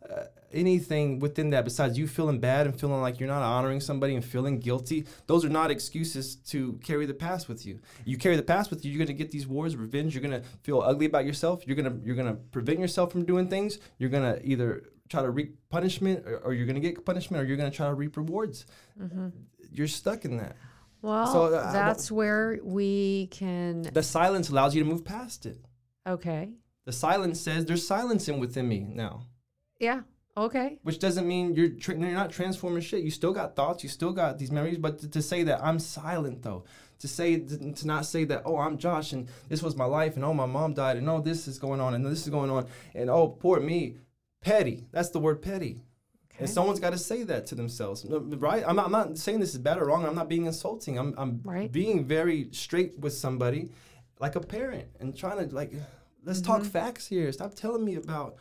uh, 0.08 0.24
anything 0.52 1.18
within 1.18 1.50
that 1.50 1.64
besides 1.64 1.98
you 1.98 2.06
feeling 2.06 2.38
bad 2.38 2.66
and 2.66 2.78
feeling 2.78 3.00
like 3.00 3.18
you're 3.18 3.28
not 3.28 3.42
honoring 3.42 3.80
somebody 3.80 4.14
and 4.14 4.24
feeling 4.24 4.60
guilty. 4.60 5.04
Those 5.26 5.44
are 5.44 5.48
not 5.48 5.70
excuses 5.70 6.36
to 6.36 6.78
carry 6.84 7.06
the 7.06 7.14
past 7.14 7.48
with 7.48 7.66
you. 7.66 7.80
You 8.04 8.16
carry 8.16 8.36
the 8.36 8.42
past 8.42 8.70
with 8.70 8.84
you. 8.84 8.92
You're 8.92 9.06
to 9.06 9.12
get 9.12 9.30
these 9.30 9.46
wars 9.46 9.76
revenge. 9.76 10.14
You're 10.14 10.30
to 10.30 10.46
feel 10.62 10.80
ugly 10.80 11.06
about 11.06 11.24
yourself. 11.24 11.66
You're 11.66 11.76
to 11.76 12.00
you're 12.04 12.16
to 12.16 12.34
prevent 12.34 12.78
yourself 12.78 13.10
from 13.10 13.24
doing 13.24 13.48
things. 13.48 13.78
You're 13.98 14.10
to 14.10 14.40
either 14.44 14.84
try 15.08 15.22
to 15.22 15.30
reap 15.30 15.58
punishment 15.70 16.24
or, 16.26 16.38
or 16.38 16.54
you're 16.54 16.66
going 16.66 16.80
to 16.80 16.80
get 16.80 17.04
punishment 17.04 17.42
or 17.42 17.46
you're 17.46 17.56
going 17.56 17.70
to 17.70 17.76
try 17.76 17.88
to 17.88 17.94
reap 17.94 18.16
rewards 18.16 18.64
you're 19.74 19.88
stuck 19.88 20.24
in 20.24 20.36
that 20.38 20.56
Well, 21.02 21.26
So, 21.26 21.54
uh, 21.54 21.66
I 21.68 21.72
that's 21.72 22.10
where 22.10 22.58
we 22.62 23.28
can. 23.30 23.82
the 23.82 24.02
silence 24.02 24.48
allows 24.48 24.74
you 24.74 24.82
to 24.82 24.88
move 24.88 25.04
past 25.04 25.44
it 25.46 25.58
Okay. 26.06 26.50
the 26.84 26.92
silence 26.92 27.40
says 27.40 27.64
there's 27.66 27.86
silence 27.86 28.28
in 28.28 28.38
within 28.40 28.68
me 28.68 28.80
now 28.88 29.26
Yeah. 29.80 30.02
Okay. 30.36 30.78
which 30.82 30.98
doesn't 30.98 31.26
mean 31.28 31.54
you're 31.54 31.68
tra- 31.68 31.96
you're 31.96 32.10
not 32.10 32.30
transforming 32.32 32.82
shit. 32.82 33.04
You 33.04 33.10
still 33.12 33.32
got 33.32 33.54
thoughts, 33.54 33.84
you 33.84 33.88
still 33.88 34.12
got 34.12 34.36
these 34.38 34.50
memories, 34.50 34.78
but 34.78 34.98
to, 34.98 35.08
to 35.08 35.22
say 35.22 35.44
that 35.44 35.62
I'm 35.62 35.78
silent 35.78 36.42
though, 36.42 36.64
to 36.98 37.06
say 37.06 37.38
to, 37.38 37.72
to 37.72 37.86
not 37.86 38.04
say 38.04 38.24
that 38.24 38.42
oh 38.44 38.56
I'm 38.58 38.76
Josh 38.76 39.12
and 39.12 39.28
this 39.48 39.62
was 39.62 39.76
my 39.76 39.84
life 39.84 40.16
and 40.16 40.24
oh 40.24 40.34
my 40.34 40.46
mom 40.46 40.74
died 40.74 40.96
and 40.96 41.08
oh 41.08 41.20
this 41.20 41.46
is 41.46 41.58
going 41.60 41.80
on 41.80 41.94
and 41.94 42.04
this 42.04 42.22
is 42.24 42.30
going 42.30 42.50
on 42.50 42.66
and 42.96 43.08
oh 43.10 43.28
poor 43.28 43.60
me, 43.60 43.98
petty. 44.40 44.86
That's 44.90 45.10
the 45.10 45.20
word 45.20 45.40
petty. 45.40 45.82
And 46.38 46.50
someone's 46.50 46.80
got 46.80 46.90
to 46.90 46.98
say 46.98 47.22
that 47.24 47.46
to 47.46 47.54
themselves, 47.54 48.04
right? 48.08 48.64
I'm 48.66 48.74
not, 48.76 48.86
I'm 48.86 48.92
not 48.92 49.18
saying 49.18 49.38
this 49.40 49.52
is 49.54 49.58
bad 49.58 49.78
or 49.78 49.84
wrong. 49.86 50.04
I'm 50.04 50.16
not 50.16 50.28
being 50.28 50.46
insulting. 50.46 50.98
I'm, 50.98 51.14
I'm 51.16 51.40
Right. 51.44 51.70
being 51.70 52.04
very 52.04 52.48
straight 52.50 52.98
with 52.98 53.12
somebody, 53.12 53.70
like 54.18 54.34
a 54.34 54.40
parent, 54.40 54.88
and 54.98 55.16
trying 55.16 55.48
to 55.48 55.54
like, 55.54 55.72
let's 56.24 56.40
talk 56.40 56.60
Mm-hmm. 56.62 56.70
facts 56.70 57.06
here. 57.06 57.30
Stop 57.30 57.54
telling 57.54 57.84
me 57.84 57.94
about 57.94 58.36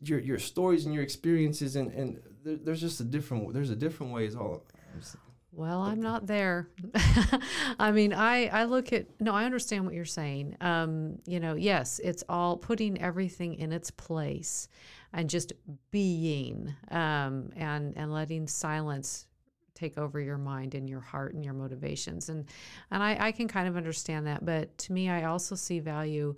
your 0.00 0.18
your 0.20 0.38
stories 0.38 0.84
and 0.84 0.94
your 0.94 1.02
experiences 1.02 1.74
and 1.76 1.90
and 1.92 2.20
there, 2.44 2.56
there's 2.56 2.80
just 2.80 3.00
a 3.00 3.04
different 3.04 3.52
there's 3.52 3.70
a 3.70 3.76
different 3.76 4.12
way 4.12 4.26
is 4.26 4.36
all 4.36 4.64
I'm. 4.94 5.16
Well, 5.50 5.80
I'm 5.80 6.00
not 6.00 6.26
there. 6.26 6.68
I 7.80 7.90
mean, 7.90 8.12
I 8.12 8.46
I 8.46 8.64
look 8.64 8.92
at 8.92 9.06
no, 9.20 9.32
I 9.34 9.44
understand 9.44 9.86
what 9.86 9.94
you're 9.94 10.04
saying. 10.04 10.56
Um, 10.60 11.18
you 11.26 11.40
know, 11.40 11.54
yes, 11.54 12.00
it's 12.04 12.22
all 12.28 12.56
putting 12.56 13.00
everything 13.00 13.54
in 13.54 13.72
its 13.72 13.90
place 13.90 14.68
and 15.12 15.28
just 15.30 15.52
being 15.90 16.74
um, 16.90 17.50
and 17.56 17.96
and 17.96 18.12
letting 18.12 18.46
silence 18.46 19.26
take 19.74 19.96
over 19.96 20.18
your 20.18 20.38
mind 20.38 20.74
and 20.74 20.88
your 20.88 21.00
heart 21.00 21.34
and 21.34 21.44
your 21.44 21.54
motivations 21.54 22.28
and 22.28 22.46
and 22.90 23.02
I, 23.02 23.16
I 23.28 23.32
can 23.32 23.46
kind 23.46 23.68
of 23.68 23.76
understand 23.76 24.26
that 24.26 24.44
but 24.44 24.76
to 24.78 24.92
me 24.92 25.08
I 25.08 25.24
also 25.24 25.54
see 25.54 25.78
value 25.78 26.34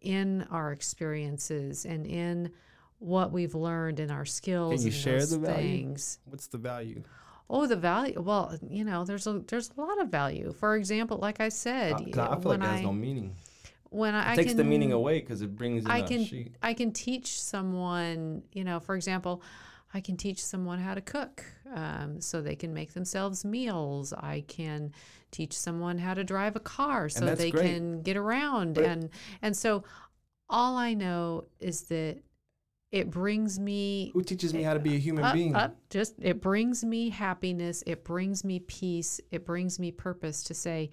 in 0.00 0.42
our 0.50 0.72
experiences 0.72 1.84
and 1.84 2.06
in 2.06 2.50
what 2.98 3.32
we've 3.32 3.54
learned 3.54 4.00
and 4.00 4.10
our 4.10 4.24
skills 4.24 4.82
can 4.82 4.82
you 4.82 4.92
and 4.92 5.02
share 5.02 5.24
the 5.24 5.38
value? 5.38 5.56
things 5.56 6.18
what's 6.24 6.48
the 6.48 6.58
value 6.58 7.02
Oh, 7.52 7.66
the 7.66 7.74
value. 7.74 8.20
Well, 8.22 8.56
you 8.68 8.84
know, 8.84 9.04
there's 9.04 9.26
a 9.26 9.42
there's 9.48 9.72
a 9.76 9.80
lot 9.80 10.00
of 10.00 10.08
value. 10.08 10.52
For 10.52 10.76
example, 10.76 11.18
like 11.18 11.40
I 11.40 11.48
said, 11.48 11.94
I, 11.94 11.96
I 11.96 12.00
feel 12.40 12.52
like 12.52 12.60
that 12.60 12.62
has 12.62 12.82
no 12.82 12.92
meaning 12.92 13.34
when 13.90 14.14
I, 14.14 14.22
it 14.22 14.32
I 14.32 14.36
takes 14.36 14.50
can, 14.50 14.56
the 14.56 14.64
meaning 14.64 14.92
away 14.92 15.20
because 15.20 15.42
it 15.42 15.54
brings 15.54 15.84
in 15.84 15.90
I 15.90 16.02
can 16.02 16.24
sheet 16.24 16.54
I 16.62 16.74
can 16.74 16.92
teach 16.92 17.40
someone. 17.40 18.42
You 18.52 18.64
know, 18.64 18.80
for 18.80 18.94
example, 18.94 19.42
I 19.92 20.00
can 20.00 20.16
teach 20.16 20.42
someone 20.42 20.78
how 20.78 20.94
to 20.94 21.00
cook, 21.00 21.44
um, 21.74 22.20
so 22.20 22.40
they 22.40 22.56
can 22.56 22.72
make 22.72 22.94
themselves 22.94 23.44
meals. 23.44 24.12
I 24.12 24.44
can 24.46 24.92
teach 25.30 25.56
someone 25.56 25.98
how 25.98 26.14
to 26.14 26.24
drive 26.24 26.56
a 26.56 26.60
car, 26.60 27.08
so 27.08 27.34
they 27.34 27.50
great. 27.50 27.66
can 27.66 28.02
get 28.02 28.16
around. 28.16 28.74
But 28.74 28.84
and 28.84 29.10
and 29.42 29.56
so, 29.56 29.84
all 30.48 30.76
I 30.76 30.94
know 30.94 31.44
is 31.58 31.82
that 31.82 32.18
it 32.92 33.10
brings 33.10 33.58
me 33.58 34.10
who 34.14 34.22
teaches 34.22 34.52
me 34.52 34.62
how 34.62 34.74
to 34.74 34.80
be 34.80 34.96
a 34.96 34.98
human 34.98 35.24
up, 35.24 35.34
being 35.34 35.54
up, 35.54 35.76
just 35.90 36.14
it 36.20 36.40
brings 36.40 36.84
me 36.84 37.08
happiness 37.08 37.84
it 37.86 38.02
brings 38.02 38.42
me 38.42 38.58
peace 38.58 39.20
it 39.30 39.46
brings 39.46 39.78
me 39.78 39.92
purpose 39.92 40.42
to 40.42 40.54
say 40.54 40.90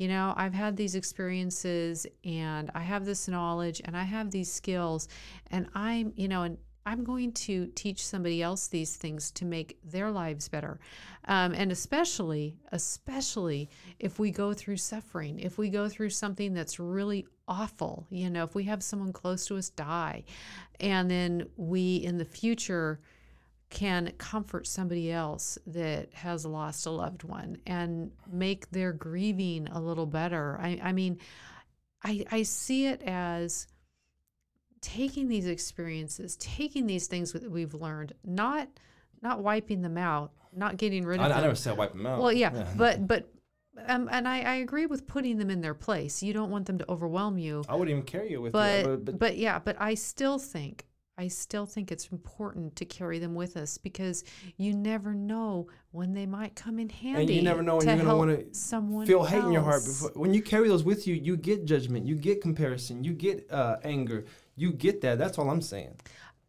you 0.00 0.08
know 0.08 0.32
i've 0.36 0.54
had 0.54 0.76
these 0.76 0.94
experiences 0.94 2.06
and 2.24 2.70
i 2.74 2.80
have 2.80 3.04
this 3.04 3.28
knowledge 3.28 3.82
and 3.84 3.96
i 3.96 4.02
have 4.02 4.30
these 4.30 4.50
skills 4.50 5.06
and 5.50 5.68
i'm 5.74 6.12
you 6.16 6.26
know 6.26 6.42
and 6.42 6.56
i'm 6.86 7.04
going 7.04 7.30
to 7.32 7.66
teach 7.74 8.04
somebody 8.04 8.42
else 8.42 8.66
these 8.66 8.96
things 8.96 9.30
to 9.30 9.44
make 9.44 9.78
their 9.84 10.10
lives 10.10 10.48
better. 10.48 10.80
Um, 11.26 11.52
and 11.52 11.70
especially 11.70 12.56
especially 12.72 13.68
if 13.98 14.18
we 14.18 14.30
go 14.30 14.54
through 14.54 14.78
suffering 14.78 15.38
if 15.38 15.58
we 15.58 15.68
go 15.68 15.86
through 15.86 16.10
something 16.10 16.54
that's 16.54 16.80
really 16.80 17.26
awful 17.46 18.06
you 18.08 18.30
know 18.30 18.42
if 18.42 18.54
we 18.54 18.64
have 18.64 18.82
someone 18.82 19.12
close 19.12 19.44
to 19.46 19.58
us 19.58 19.68
die 19.68 20.24
and 20.80 21.10
then 21.10 21.46
we 21.56 21.96
in 21.96 22.16
the 22.16 22.24
future 22.24 23.00
can 23.70 24.12
comfort 24.18 24.66
somebody 24.66 25.10
else 25.12 25.56
that 25.66 26.12
has 26.12 26.44
lost 26.44 26.86
a 26.86 26.90
loved 26.90 27.22
one 27.22 27.56
and 27.66 28.10
make 28.30 28.70
their 28.70 28.92
grieving 28.92 29.68
a 29.68 29.80
little 29.80 30.06
better. 30.06 30.58
I, 30.60 30.80
I 30.82 30.92
mean, 30.92 31.18
I, 32.04 32.24
I 32.30 32.42
see 32.42 32.86
it 32.86 33.00
as 33.02 33.68
taking 34.80 35.28
these 35.28 35.46
experiences, 35.46 36.36
taking 36.36 36.86
these 36.86 37.06
things 37.06 37.32
that 37.32 37.48
we've 37.50 37.74
learned, 37.74 38.12
not 38.24 38.68
not 39.22 39.42
wiping 39.42 39.82
them 39.82 39.98
out, 39.98 40.32
not 40.52 40.78
getting 40.78 41.04
rid 41.04 41.20
of 41.20 41.26
I, 41.26 41.28
them. 41.28 41.38
I 41.38 41.40
never 41.42 41.54
said 41.54 41.76
wipe 41.76 41.92
them 41.92 42.06
out 42.06 42.20
Well, 42.20 42.32
yeah, 42.32 42.66
but 42.76 43.06
but 43.06 43.30
um, 43.86 44.08
and 44.10 44.26
I, 44.26 44.40
I 44.40 44.54
agree 44.56 44.86
with 44.86 45.06
putting 45.06 45.38
them 45.38 45.48
in 45.48 45.60
their 45.60 45.74
place. 45.74 46.22
You 46.22 46.32
don't 46.32 46.50
want 46.50 46.66
them 46.66 46.78
to 46.78 46.90
overwhelm 46.90 47.38
you 47.38 47.64
I 47.68 47.74
wouldn't 47.76 47.90
even 47.90 48.02
carry 48.02 48.32
it 48.32 48.38
with 48.38 48.52
but, 48.52 48.86
me 48.86 48.96
but 48.96 49.18
but, 49.18 49.36
yeah 49.36 49.58
but 49.58 49.76
i 49.80 49.94
still 49.94 50.38
think 50.38 50.86
i 51.20 51.28
still 51.28 51.66
think 51.66 51.92
it's 51.92 52.08
important 52.08 52.74
to 52.76 52.84
carry 52.84 53.18
them 53.18 53.34
with 53.34 53.56
us 53.56 53.76
because 53.76 54.24
you 54.56 54.72
never 54.72 55.12
know 55.12 55.66
when 55.92 56.14
they 56.14 56.26
might 56.26 56.56
come 56.56 56.78
in 56.78 56.88
handy 56.88 57.20
and 57.20 57.30
you 57.30 57.42
never 57.42 57.62
know 57.62 57.76
when 57.76 57.86
you're 57.86 57.96
gonna 57.96 58.16
want 58.16 58.30
to 58.30 58.54
someone 58.58 59.06
feel 59.06 59.22
hate 59.22 59.44
in 59.44 59.52
your 59.52 59.62
heart 59.62 59.84
before, 59.84 60.10
when 60.14 60.32
you 60.32 60.42
carry 60.42 60.68
those 60.68 60.82
with 60.82 61.06
you 61.06 61.14
you 61.14 61.36
get 61.36 61.64
judgment 61.66 62.06
you 62.06 62.14
get 62.14 62.40
comparison 62.40 63.04
you 63.04 63.12
get 63.12 63.46
uh, 63.50 63.76
anger 63.84 64.24
you 64.56 64.72
get 64.72 65.00
that 65.02 65.18
that's 65.18 65.38
all 65.38 65.48
i'm 65.50 65.62
saying. 65.62 65.94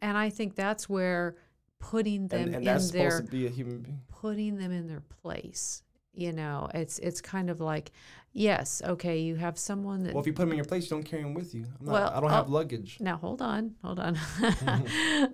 And 0.00 0.16
i 0.16 0.30
think 0.30 0.54
that's 0.54 0.88
where 0.88 1.36
putting 1.78 2.28
them 2.28 2.40
and, 2.40 2.48
and 2.48 2.56
in 2.56 2.64
that's 2.64 2.90
their 2.90 3.10
supposed 3.10 3.26
to 3.26 3.36
be 3.36 3.46
a 3.46 3.50
human 3.50 3.80
being. 3.80 4.00
putting 4.08 4.56
them 4.56 4.72
in 4.72 4.86
their 4.88 5.02
place 5.22 5.82
you 6.14 6.32
know 6.32 6.68
it's 6.74 6.98
it's 6.98 7.20
kind 7.20 7.48
of 7.48 7.60
like 7.60 7.90
yes 8.32 8.82
okay 8.84 9.18
you 9.18 9.34
have 9.36 9.58
someone 9.58 10.02
that 10.02 10.14
well 10.14 10.20
if 10.20 10.26
you 10.26 10.32
put 10.32 10.42
them 10.42 10.50
in 10.50 10.56
your 10.56 10.64
place 10.64 10.84
you 10.84 10.90
don't 10.90 11.04
carry 11.04 11.22
them 11.22 11.34
with 11.34 11.54
you 11.54 11.64
I'm 11.80 11.86
not, 11.86 11.92
Well, 11.92 12.12
i 12.14 12.20
don't 12.20 12.30
have 12.30 12.48
oh, 12.48 12.52
luggage 12.52 12.98
Now 13.00 13.16
hold 13.16 13.42
on, 13.42 13.74
hold 13.82 13.98
on. 13.98 14.18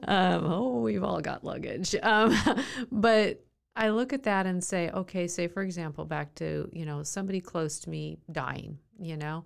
um, 0.09 0.45
oh, 0.45 0.81
we've 0.81 1.03
all 1.03 1.21
got 1.21 1.45
luggage. 1.45 1.95
Um, 2.03 2.37
but 2.93 3.45
I 3.77 3.91
look 3.91 4.13
at 4.13 4.25
that 4.25 4.47
and 4.47 4.63
say, 4.63 4.91
okay, 4.91 5.29
say 5.29 5.47
for 5.47 5.63
example, 5.63 6.05
back 6.05 6.35
to 6.37 6.69
you 6.73 6.85
know 6.85 7.03
somebody 7.03 7.41
close 7.41 7.79
to 7.81 7.91
me 7.91 8.19
dying, 8.33 8.79
you 8.99 9.17
know, 9.17 9.45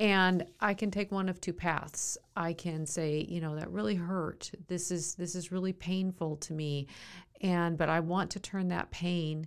and 0.00 0.44
I 0.58 0.74
can 0.74 0.90
take 0.90 1.12
one 1.12 1.28
of 1.28 1.40
two 1.40 1.52
paths. 1.52 2.18
I 2.34 2.54
can 2.54 2.86
say, 2.86 3.26
you 3.28 3.40
know, 3.40 3.54
that 3.56 3.70
really 3.70 3.94
hurt. 3.94 4.50
This 4.68 4.90
is 4.90 5.14
this 5.16 5.34
is 5.34 5.52
really 5.52 5.72
painful 5.72 6.36
to 6.38 6.52
me, 6.52 6.86
and 7.40 7.76
but 7.76 7.88
I 7.88 8.00
want 8.00 8.30
to 8.32 8.40
turn 8.40 8.68
that 8.68 8.90
pain. 8.90 9.46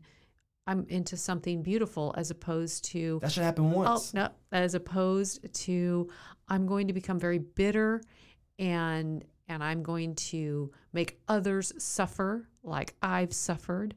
I'm 0.67 0.85
into 0.89 1.15
something 1.17 1.61
beautiful 1.61 2.13
as 2.17 2.31
opposed 2.31 2.85
to 2.85 3.19
that 3.21 3.31
should 3.31 3.43
happen 3.43 3.71
once. 3.71 4.13
Oh 4.15 4.19
no! 4.19 4.29
As 4.51 4.73
opposed 4.73 5.53
to, 5.65 6.09
I'm 6.47 6.65
going 6.65 6.87
to 6.87 6.93
become 6.93 7.19
very 7.19 7.39
bitter, 7.39 8.01
and 8.57 9.23
and 9.47 9.63
I'm 9.63 9.83
going 9.83 10.15
to 10.15 10.71
make 10.91 11.19
others 11.27 11.71
suffer 11.77 12.47
like 12.63 12.95
I've 13.01 13.33
suffered, 13.33 13.95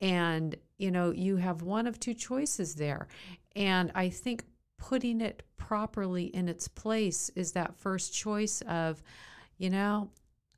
and 0.00 0.54
you 0.78 0.90
know 0.90 1.10
you 1.10 1.36
have 1.36 1.62
one 1.62 1.86
of 1.86 1.98
two 1.98 2.14
choices 2.14 2.74
there, 2.74 3.08
and 3.56 3.90
I 3.94 4.10
think 4.10 4.44
putting 4.78 5.20
it 5.20 5.42
properly 5.56 6.24
in 6.24 6.48
its 6.48 6.68
place 6.68 7.30
is 7.34 7.52
that 7.52 7.74
first 7.74 8.12
choice 8.12 8.60
of, 8.62 9.02
you 9.56 9.70
know, 9.70 10.10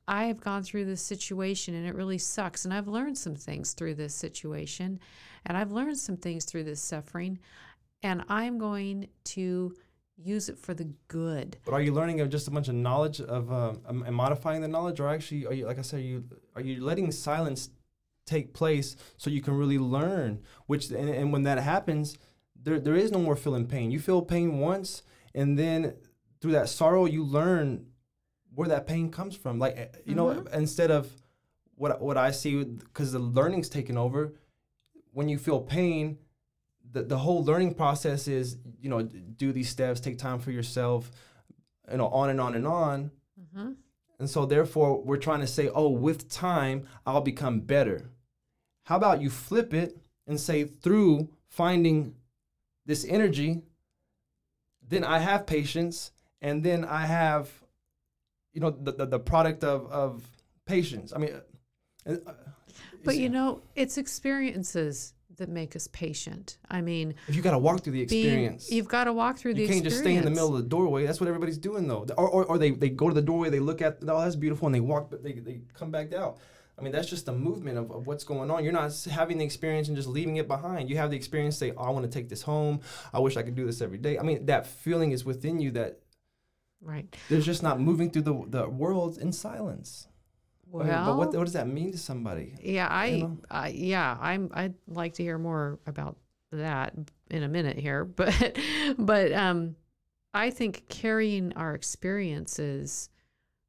I 0.07 0.25
have 0.25 0.41
gone 0.41 0.63
through 0.63 0.85
this 0.85 1.01
situation 1.01 1.73
and 1.75 1.85
it 1.87 1.95
really 1.95 2.17
sucks. 2.17 2.65
And 2.65 2.73
I've 2.73 2.87
learned 2.87 3.17
some 3.17 3.35
things 3.35 3.73
through 3.73 3.95
this 3.95 4.15
situation 4.15 4.99
and 5.47 5.57
I've 5.57 5.71
learned 5.71 5.97
some 5.97 6.17
things 6.17 6.45
through 6.45 6.65
this 6.65 6.81
suffering. 6.81 7.39
And 8.03 8.23
I'm 8.29 8.59
going 8.59 9.07
to 9.25 9.73
use 10.17 10.49
it 10.49 10.57
for 10.57 10.73
the 10.73 10.89
good. 11.07 11.57
But 11.65 11.73
are 11.73 11.81
you 11.81 11.93
learning 11.93 12.21
of 12.21 12.29
just 12.29 12.47
a 12.47 12.51
bunch 12.51 12.67
of 12.67 12.75
knowledge 12.75 13.21
of 13.21 13.51
um, 13.51 14.03
and 14.05 14.15
modifying 14.15 14.61
the 14.61 14.67
knowledge, 14.67 14.99
or 14.99 15.07
actually, 15.09 15.45
are 15.45 15.53
you 15.53 15.65
like 15.65 15.79
I 15.79 15.81
said, 15.81 15.99
are 15.99 16.03
you 16.03 16.23
are 16.55 16.61
you 16.61 16.83
letting 16.83 17.11
silence 17.11 17.69
take 18.25 18.53
place 18.53 18.95
so 19.15 19.29
you 19.29 19.41
can 19.41 19.57
really 19.57 19.79
learn? 19.79 20.41
Which 20.67 20.89
and, 20.91 21.09
and 21.09 21.33
when 21.33 21.43
that 21.43 21.59
happens, 21.59 22.17
there 22.61 22.79
there 22.79 22.95
is 22.95 23.11
no 23.11 23.19
more 23.19 23.35
feeling 23.35 23.65
pain. 23.65 23.89
You 23.89 23.99
feel 23.99 24.21
pain 24.21 24.59
once, 24.59 25.01
and 25.33 25.57
then 25.57 25.95
through 26.41 26.51
that 26.53 26.69
sorrow, 26.69 27.05
you 27.05 27.23
learn 27.23 27.87
where 28.53 28.67
that 28.67 28.85
pain 28.85 29.09
comes 29.09 29.35
from. 29.35 29.57
Like 29.57 29.77
eh, 29.77 29.87
you 30.05 30.13
know, 30.13 30.45
instead 30.53 30.91
of 30.91 31.11
what 31.75 31.99
what 32.01 32.17
I 32.17 32.31
see, 32.31 32.63
because 32.63 33.11
the 33.11 33.19
learning's 33.19 33.69
taken 33.69 33.97
over. 33.97 34.33
When 35.17 35.29
you 35.29 35.39
feel 35.39 35.59
pain, 35.59 36.19
the, 36.91 37.01
the 37.01 37.17
whole 37.17 37.43
learning 37.43 37.73
process 37.73 38.27
is 38.27 38.57
you 38.79 38.87
know 38.87 39.01
do 39.01 39.51
these 39.51 39.67
steps 39.67 39.99
take 39.99 40.19
time 40.19 40.37
for 40.37 40.51
yourself 40.51 41.09
you 41.91 41.97
know 41.97 42.07
on 42.09 42.29
and 42.29 42.39
on 42.39 42.53
and 42.53 42.67
on. 42.67 43.09
And 44.19 44.29
so 44.29 44.45
therefore 44.45 45.01
we're 45.01 45.17
trying 45.17 45.39
to 45.39 45.47
say 45.47 45.69
oh 45.73 45.89
with 45.89 46.29
time 46.29 46.85
i'll 47.07 47.21
become 47.21 47.61
better. 47.61 48.11
How 48.83 48.97
about 48.97 49.19
you 49.19 49.31
flip 49.31 49.73
it 49.73 49.97
and 50.27 50.39
say 50.39 50.65
through 50.65 51.29
finding 51.49 52.13
this 52.85 53.03
energy 53.03 53.63
then 54.87 55.03
i 55.03 55.17
have 55.17 55.47
patience 55.47 56.11
and 56.43 56.63
then 56.63 56.85
i 56.85 57.07
have 57.07 57.49
you 58.53 58.61
know 58.61 58.69
the, 58.69 58.91
the, 58.91 59.05
the 59.07 59.19
product 59.19 59.63
of, 59.63 59.91
of 59.91 60.23
patience. 60.65 61.11
I 61.11 61.17
mean 61.17 61.41
uh, 62.05 62.17
uh, 62.27 62.33
But 63.03 63.17
you 63.17 63.29
know, 63.29 63.61
it's 63.75 63.97
experiences 63.97 65.13
that 65.37 65.49
make 65.49 65.75
us 65.75 65.87
patient. 65.87 66.57
I 66.69 66.81
mean, 66.81 67.13
if 67.27 67.35
you 67.35 67.41
got 67.43 67.51
to 67.51 67.59
walk 67.59 67.83
through 67.83 67.93
the 67.93 68.05
being- 68.05 68.25
experience 68.25 68.71
you've 68.71 68.87
got 68.87 69.03
to 69.03 69.13
walk 69.13 69.37
through 69.37 69.53
the 69.53 69.63
experience. 69.63 69.85
you 69.85 69.91
can't 69.91 69.93
experience. 69.93 69.93
just 69.93 70.03
stay 70.03 70.15
in 70.17 70.23
the 70.25 70.31
middle 70.31 70.55
of 70.57 70.63
the 70.63 70.69
doorway. 70.69 71.05
That's 71.05 71.19
what 71.19 71.27
everybody's 71.27 71.59
doing 71.59 71.87
though. 71.87 72.05
Or, 72.17 72.27
or, 72.27 72.45
or 72.45 72.57
they, 72.57 72.71
they 72.71 72.89
go 72.89 73.07
to 73.07 73.13
the 73.13 73.21
doorway, 73.21 73.49
they 73.51 73.59
look 73.59 73.81
at, 73.81 73.99
oh, 74.01 74.21
that's 74.21 74.35
beautiful, 74.35 74.65
and 74.67 74.73
they 74.73 74.79
walk, 74.79 75.11
but 75.11 75.23
they, 75.23 75.33
they 75.33 75.61
come 75.75 75.91
back 75.91 76.11
out. 76.13 76.39
I 76.79 76.83
mean, 76.83 76.91
that's 76.91 77.07
just 77.09 77.25
the 77.25 77.33
movement 77.33 77.77
of, 77.77 77.91
of 77.91 78.07
what's 78.07 78.23
going 78.23 78.51
on. 78.51 78.63
You're 78.63 78.73
not 78.73 78.91
having 79.11 79.37
the 79.39 79.45
experience 79.45 79.87
and 79.87 79.97
just 79.97 80.07
leaving 80.07 80.37
it 80.37 80.47
behind. 80.47 80.89
You 80.89 80.97
have 80.97 81.09
the 81.09 81.15
experience, 81.17 81.57
say, 81.57 81.71
oh, 81.75 81.83
I 81.83 81.89
want 81.89 82.05
to 82.05 82.11
take 82.11 82.29
this 82.29 82.43
home. 82.43 82.81
I 83.13 83.19
wish 83.19 83.35
I 83.37 83.41
could 83.41 83.55
do 83.55 83.65
this 83.65 83.81
every 83.81 83.97
day. 83.97 84.19
I 84.19 84.23
mean, 84.23 84.45
that 84.47 84.67
feeling 84.67 85.11
is 85.11 85.25
within 85.25 85.59
you 85.59 85.71
that 85.71 85.99
Right. 86.79 87.15
there's 87.29 87.45
just 87.45 87.63
not 87.63 87.79
moving 87.79 88.11
through 88.11 88.21
the, 88.23 88.43
the 88.47 88.69
world 88.69 89.17
in 89.17 89.31
silence. 89.31 90.07
Well, 90.69 91.05
but 91.05 91.17
what, 91.17 91.33
what 91.33 91.43
does 91.45 91.53
that 91.53 91.67
mean 91.67 91.91
to 91.91 91.97
somebody? 91.97 92.53
yeah, 92.61 92.87
I, 92.89 93.11
know? 93.11 93.37
I, 93.49 93.69
yeah, 93.69 94.17
I'm. 94.19 94.51
I'd 94.53 94.73
like 94.87 95.13
to 95.13 95.23
hear 95.23 95.37
more 95.37 95.79
about 95.87 96.17
that 96.51 96.93
in 97.29 97.43
a 97.43 97.47
minute 97.47 97.77
here, 97.77 98.05
but, 98.05 98.57
but 98.97 99.31
um, 99.33 99.75
I 100.33 100.49
think 100.49 100.87
carrying 100.89 101.53
our 101.53 101.73
experiences 101.73 103.09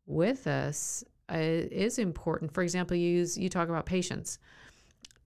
with 0.06 0.46
us 0.46 1.04
uh, 1.30 1.36
is 1.38 1.98
important. 1.98 2.52
For 2.52 2.62
example, 2.62 2.96
you 2.96 3.08
use 3.08 3.38
you 3.38 3.48
talk 3.48 3.68
about 3.68 3.86
patience. 3.86 4.38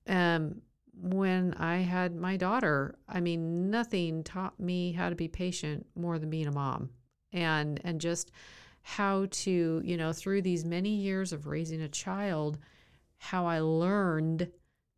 Um, 0.07 0.61
when 0.95 1.55
I 1.55 1.79
had 1.79 2.15
my 2.15 2.37
daughter, 2.37 2.97
I 3.09 3.21
mean, 3.21 3.71
nothing 3.71 4.23
taught 4.25 4.59
me 4.61 4.93
how 4.93 5.09
to 5.09 5.15
be 5.15 5.27
patient 5.27 5.87
more 5.95 6.19
than 6.19 6.29
being 6.29 6.49
a 6.49 6.53
mom, 6.53 6.91
and 7.33 7.81
and 7.85 8.01
just 8.01 8.31
how 8.83 9.27
to, 9.31 9.81
you 9.85 9.97
know, 9.97 10.13
through 10.13 10.43
these 10.43 10.65
many 10.65 10.91
years 10.91 11.33
of 11.33 11.47
raising 11.47 11.81
a 11.81 11.89
child, 11.89 12.59
how 13.19 13.47
I 13.47 13.61
learned 13.61 14.49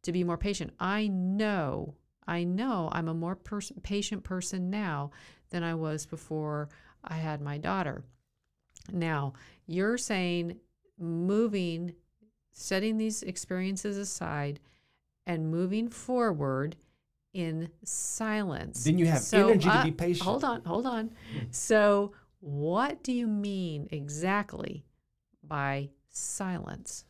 to 0.03 0.13
be 0.13 0.25
more 0.25 0.39
patient. 0.39 0.73
I 0.81 1.07
know, 1.09 1.95
I 2.27 2.45
know 2.45 2.89
I'm 2.93 3.09
a 3.09 3.15
more 3.15 3.37
pers- 3.37 3.73
patient 3.83 4.25
person 4.25 4.71
now 4.71 5.11
than 5.51 5.63
I 5.63 5.75
was 5.75 6.07
before 6.07 6.69
I 7.05 7.15
had 7.15 7.41
my 7.41 7.59
daughter. 7.59 8.05
Now, 8.93 9.35
you're 9.67 9.99
saying 9.99 10.57
moving, 10.99 11.95
setting 12.53 12.97
these 12.97 13.23
experiences 13.23 13.97
aside 13.99 14.61
and 15.27 15.51
moving 15.51 15.89
forward 15.89 16.77
in 17.33 17.69
silence. 17.83 18.85
Then 18.85 18.99
you 18.99 19.07
have 19.07 19.21
So, 19.21 19.49
energy 19.49 19.69
to 19.69 19.75
uh, 19.75 19.85
be 19.85 19.91
patient. 19.91 20.23
Hold 20.23 20.45
on, 20.45 20.63
hold 20.65 20.87
on. 20.87 21.11
So, 21.51 22.13
what 22.45 23.03
do 23.03 23.13
you 23.13 23.27
mean 23.27 23.89
exactly 23.91 24.85
by 25.43 25.91
silence? 26.09 27.05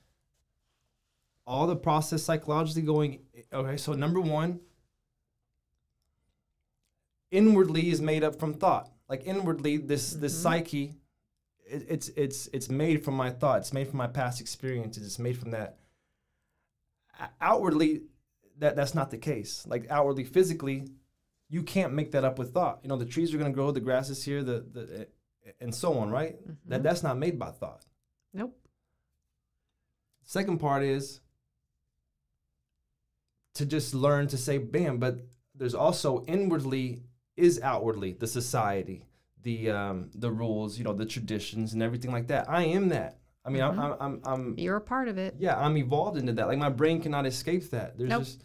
all 1.47 1.67
the 1.67 1.77
process 1.77 2.23
psychologically 2.23 2.81
going 2.81 3.19
okay 3.53 3.77
so 3.77 3.93
number 3.93 4.19
one 4.19 4.59
inwardly 7.35 7.91
is 7.91 8.01
made 8.01 8.23
up 8.23 8.39
from 8.39 8.55
thought. 8.55 8.91
Like 9.09 9.27
inwardly 9.27 9.77
this 9.77 10.13
this 10.13 10.33
mm-hmm. 10.33 10.43
psyche 10.43 10.95
it, 11.67 11.85
it's 11.89 12.09
it's 12.11 12.49
it's 12.53 12.71
made 12.71 13.05
from 13.05 13.15
my 13.15 13.31
thoughts, 13.31 13.69
it's 13.69 13.75
made 13.75 13.89
from 13.89 13.99
my 13.99 14.07
past 14.07 14.41
experiences. 14.41 15.05
It's 15.05 15.19
made 15.19 15.37
from 15.37 15.51
that. 15.51 15.79
Outwardly 17.41 18.03
that 18.59 18.77
that's 18.77 18.95
not 18.95 19.11
the 19.11 19.19
case. 19.19 19.67
Like 19.67 19.91
outwardly 19.91 20.25
physically 20.25 20.89
you 21.51 21.63
can't 21.63 21.93
make 21.93 22.13
that 22.13 22.25
up 22.25 22.39
with 22.39 22.55
thought. 22.55 22.81
You 22.83 22.89
know 22.89 22.97
the 22.97 23.05
trees 23.05 23.35
are 23.35 23.39
going 23.39 23.51
to 23.51 23.55
grow 23.55 23.71
the 23.71 23.81
grass 23.81 24.09
is 24.09 24.25
here 24.25 24.43
the 24.43 24.65
the 24.73 25.09
and 25.61 25.75
so 25.75 25.95
on 25.95 26.11
right 26.11 26.37
that 26.67 26.83
that's 26.83 27.03
not 27.03 27.17
made 27.19 27.39
by 27.39 27.51
thought 27.51 27.85
Nope. 28.37 28.59
Second 30.25 30.59
part 30.59 30.83
is 30.83 31.21
to 33.55 33.65
just 33.65 33.95
learn 33.95 34.27
to 34.29 34.37
say, 34.37 34.59
bam, 34.59 34.99
but 34.99 35.19
there's 35.55 35.75
also 35.75 36.25
inwardly 36.27 37.03
is 37.37 37.61
outwardly 37.63 38.13
the 38.13 38.27
society, 38.27 39.07
the 39.43 39.71
um, 39.71 40.11
the 40.15 40.31
rules, 40.31 40.79
you 40.79 40.85
know, 40.85 40.93
the 40.93 41.07
traditions 41.07 41.73
and 41.75 41.83
everything 41.83 42.11
like 42.11 42.27
that. 42.29 42.49
I 42.51 42.65
am 42.65 42.89
that. 42.89 43.19
I 43.45 43.51
mean, 43.51 43.63
I'm, 43.63 43.79
I'm, 43.79 43.95
I'm, 44.01 44.21
I'm, 44.25 44.55
You're 44.59 44.77
a 44.77 44.81
part 44.81 45.07
of 45.09 45.19
it. 45.19 45.35
yeah, 45.39 45.57
I'm 45.59 45.77
evolved 45.77 46.17
into 46.17 46.33
that. 46.33 46.49
Like 46.49 46.59
my 46.59 46.71
brain 46.71 47.03
cannot 47.03 47.27
escape 47.27 47.71
that. 47.71 47.99
There's 47.99 48.11
Nope. 48.11 48.23
just 48.25 48.43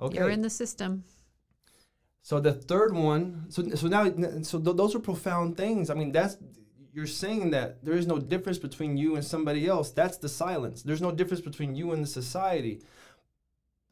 okay. 0.00 0.16
You're 0.18 0.30
in 0.30 0.42
the 0.42 0.50
system. 0.50 1.04
So 2.28 2.40
the 2.40 2.52
third 2.52 2.94
one, 2.94 3.46
so 3.48 3.66
so 3.70 3.86
now, 3.86 4.04
so 4.42 4.60
th- 4.60 4.76
those 4.76 4.94
are 4.94 4.98
profound 4.98 5.56
things. 5.56 5.88
I 5.88 5.94
mean, 5.94 6.12
that's 6.12 6.36
you're 6.92 7.06
saying 7.06 7.52
that 7.52 7.82
there 7.82 7.94
is 7.94 8.06
no 8.06 8.18
difference 8.18 8.58
between 8.58 8.98
you 8.98 9.14
and 9.16 9.24
somebody 9.24 9.66
else. 9.66 9.92
That's 9.92 10.18
the 10.18 10.28
silence. 10.28 10.82
There's 10.82 11.00
no 11.00 11.10
difference 11.10 11.40
between 11.40 11.74
you 11.74 11.92
and 11.92 12.02
the 12.02 12.06
society. 12.06 12.82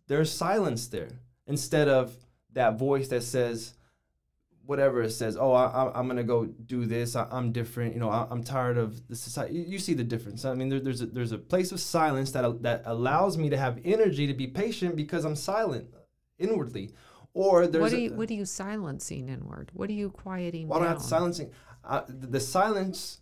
There's 0.07 0.31
silence 0.31 0.87
there 0.89 1.13
instead 1.47 1.89
of 1.89 2.15
that 2.53 2.79
voice 2.79 3.09
that 3.09 3.23
says 3.23 3.73
whatever 4.67 5.01
it 5.01 5.13
says. 5.13 5.39
Oh, 5.41 5.55
I, 5.55 5.91
I'm 5.99 6.07
gonna 6.07 6.23
go 6.23 6.45
do 6.45 6.85
this. 6.85 7.17
I, 7.17 7.27
I'm 7.31 7.53
different. 7.53 7.95
You 7.95 8.01
know, 8.01 8.11
I, 8.11 8.27
I'm 8.31 8.45
tired 8.45 8.77
of 8.77 9.09
the 9.09 9.17
society. 9.17 9.55
You, 9.55 9.63
you 9.63 9.79
see 9.79 9.95
the 9.95 10.05
difference. 10.05 10.45
I 10.45 10.53
mean, 10.53 10.69
there, 10.69 10.81
there's 10.81 11.01
a, 11.01 11.07
there's 11.07 11.33
a 11.33 11.39
place 11.39 11.73
of 11.73 11.81
silence 11.81 12.33
that 12.33 12.63
that 12.65 12.83
allows 12.85 13.39
me 13.39 13.49
to 13.49 13.57
have 13.57 13.81
energy 13.83 14.27
to 14.27 14.35
be 14.35 14.47
patient 14.47 14.95
because 14.95 15.25
I'm 15.25 15.37
silent 15.37 15.89
inwardly. 16.39 16.93
Or 17.45 17.67
there's 17.67 17.83
What 17.83 17.93
are 17.93 17.97
a- 17.97 18.01
you 18.01 18.15
what 18.15 18.31
are 18.31 18.35
you 18.43 18.47
silencing 18.47 19.29
inward? 19.29 19.71
What 19.75 19.91
are 19.91 19.99
you 20.03 20.09
quieting 20.11 20.69
well, 20.69 20.79
I 20.79 20.83
don't 20.85 20.89
down? 20.93 20.97
have 21.01 21.07
silencing. 21.07 21.51
Uh, 21.85 22.03
the, 22.09 22.27
the 22.29 22.41
silence 22.41 23.21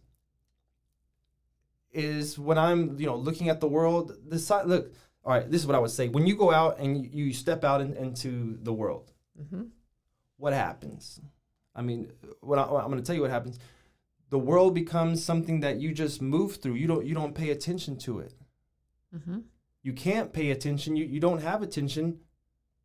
is 1.93 2.39
when 2.39 2.59
I'm, 2.59 2.99
you 2.99 3.07
know, 3.07 3.17
looking 3.17 3.49
at 3.49 3.61
the 3.61 3.69
world. 3.69 4.13
The 4.29 4.39
si- 4.39 4.65
look. 4.65 4.93
All 5.25 5.33
right, 5.33 5.51
this 5.51 5.61
is 5.63 5.67
what 5.67 5.75
I 5.75 5.79
would 5.79 5.91
say. 5.91 6.09
When 6.09 6.27
you 6.27 6.37
go 6.37 6.53
out 6.53 6.79
and 6.79 6.91
you, 7.13 7.33
step 7.33 7.65
out 7.65 7.81
in, 7.81 7.95
into 7.95 8.59
the 8.63 8.73
world, 8.73 9.11
Mhm. 9.43 9.69
what 10.37 10.53
happens? 10.53 11.19
I 11.75 11.81
mean, 11.83 12.13
what, 12.41 12.59
I, 12.59 12.63
I'm 12.63 12.91
going 12.91 12.99
to 12.99 13.03
tell 13.03 13.17
you 13.17 13.23
what 13.23 13.31
happens. 13.31 13.59
The 14.31 14.39
world 14.39 14.75
becomes 14.75 15.25
something 15.25 15.61
that 15.61 15.81
you 15.81 15.93
just 15.93 16.21
move 16.21 16.57
through. 16.57 16.75
You 16.75 16.87
don't 16.87 17.05
you 17.07 17.15
don't 17.15 17.35
pay 17.35 17.51
attention 17.51 17.97
to 18.07 18.21
it. 18.21 18.35
Mhm. 19.17 19.45
You 19.83 19.93
can't 19.93 20.33
pay 20.33 20.51
attention. 20.51 20.95
You 20.95 21.05
you 21.05 21.21
don't 21.21 21.41
have 21.43 21.63
attention 21.63 22.21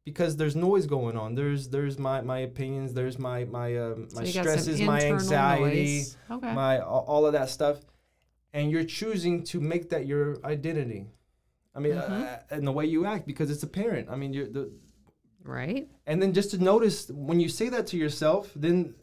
because 0.10 0.32
there's 0.38 0.55
noise 0.55 0.86
going 0.86 1.16
on. 1.24 1.36
There's 1.36 1.70
there's 1.76 1.97
my 2.07 2.18
my 2.22 2.39
opinions. 2.49 2.93
There's 2.93 3.18
my 3.20 3.39
my 3.45 3.68
um, 3.78 4.07
my 4.18 4.24
some 4.26 4.43
stresses, 4.43 4.82
my 4.82 5.01
anxiety. 5.01 6.03
Okay. 6.36 6.53
my 6.53 6.80
all 6.80 7.26
of 7.28 7.34
that 7.34 7.49
stuff, 7.49 7.78
and 8.53 8.64
you're 8.72 8.84
choosing 8.99 9.43
to 9.51 9.60
make 9.74 9.89
that 9.93 10.03
your 10.12 10.26
identity. 10.55 11.01
I 11.76 11.80
mean, 11.80 11.93
Mm-hmm. 11.93 12.24
uh, 12.24 12.38
and 12.55 12.66
the 12.70 12.72
way 12.80 12.86
you 12.86 13.05
act 13.14 13.24
because 13.32 13.49
it's 13.53 13.64
apparent. 13.64 14.10
I 14.10 14.16
mean, 14.22 14.32
you're 14.34 14.49
the 14.57 14.64
right? 15.43 15.88
and 16.10 16.22
then 16.22 16.34
just 16.34 16.49
to 16.51 16.57
notice 16.57 17.10
when 17.30 17.39
you 17.39 17.49
say 17.60 17.68
that 17.70 17.86
to 17.91 17.97
yourself, 17.97 18.51
then 18.55 18.95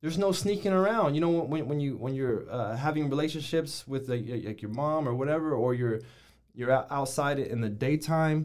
there's 0.00 0.18
no 0.18 0.32
sneaking 0.32 0.72
around. 0.72 1.14
You 1.14 1.20
know, 1.20 1.30
when, 1.52 1.68
when 1.68 1.80
you 1.80 1.96
when 2.04 2.14
you're 2.14 2.42
uh, 2.50 2.74
having 2.76 3.08
relationships 3.10 3.86
with 3.86 4.08
like, 4.08 4.24
like 4.48 4.62
your 4.62 4.70
mom 4.72 5.06
or 5.08 5.14
whatever, 5.14 5.48
or 5.54 5.74
you're 5.74 6.00
you're 6.54 6.72
out- 6.72 6.88
outside 6.90 7.38
in 7.38 7.60
the 7.60 7.68
daytime, 7.86 8.38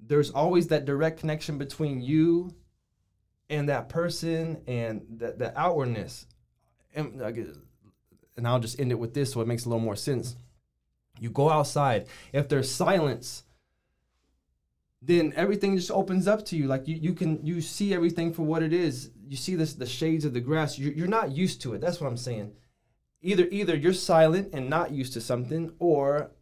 there's 0.00 0.30
always 0.30 0.68
that 0.68 0.84
direct 0.84 1.20
connection 1.20 1.58
between 1.58 2.00
you 2.00 2.54
and 3.48 3.68
that 3.68 3.88
person 3.88 4.62
and 4.66 5.02
the, 5.08 5.32
the 5.32 5.58
outwardness. 5.58 6.26
And, 6.94 7.20
and 7.20 8.48
I'll 8.48 8.60
just 8.60 8.80
end 8.80 8.92
it 8.92 8.98
with 8.98 9.14
this 9.14 9.32
so 9.32 9.40
it 9.40 9.46
makes 9.46 9.64
a 9.64 9.68
little 9.68 9.84
more 9.84 9.96
sense. 9.96 10.36
You 11.18 11.30
go 11.30 11.50
outside. 11.50 12.06
If 12.32 12.48
there's 12.48 12.70
silence, 12.70 13.44
then 15.00 15.32
everything 15.36 15.76
just 15.76 15.90
opens 15.90 16.26
up 16.26 16.44
to 16.46 16.56
you. 16.56 16.66
Like 16.66 16.88
you, 16.88 16.96
you 16.96 17.14
can 17.14 17.44
you 17.44 17.60
see 17.60 17.94
everything 17.94 18.32
for 18.32 18.42
what 18.42 18.62
it 18.62 18.72
is. 18.72 19.10
You 19.28 19.36
see 19.36 19.54
this 19.54 19.74
the 19.74 19.86
shades 19.86 20.24
of 20.24 20.34
the 20.34 20.40
grass. 20.40 20.78
You're, 20.78 20.92
you're 20.92 21.06
not 21.06 21.32
used 21.32 21.62
to 21.62 21.74
it. 21.74 21.80
That's 21.80 22.00
what 22.00 22.08
I'm 22.08 22.16
saying. 22.16 22.52
Either 23.22 23.46
either 23.50 23.76
you're 23.76 23.92
silent 23.92 24.50
and 24.52 24.68
not 24.68 24.92
used 24.92 25.12
to 25.14 25.20
something, 25.20 25.72
or 25.78 26.32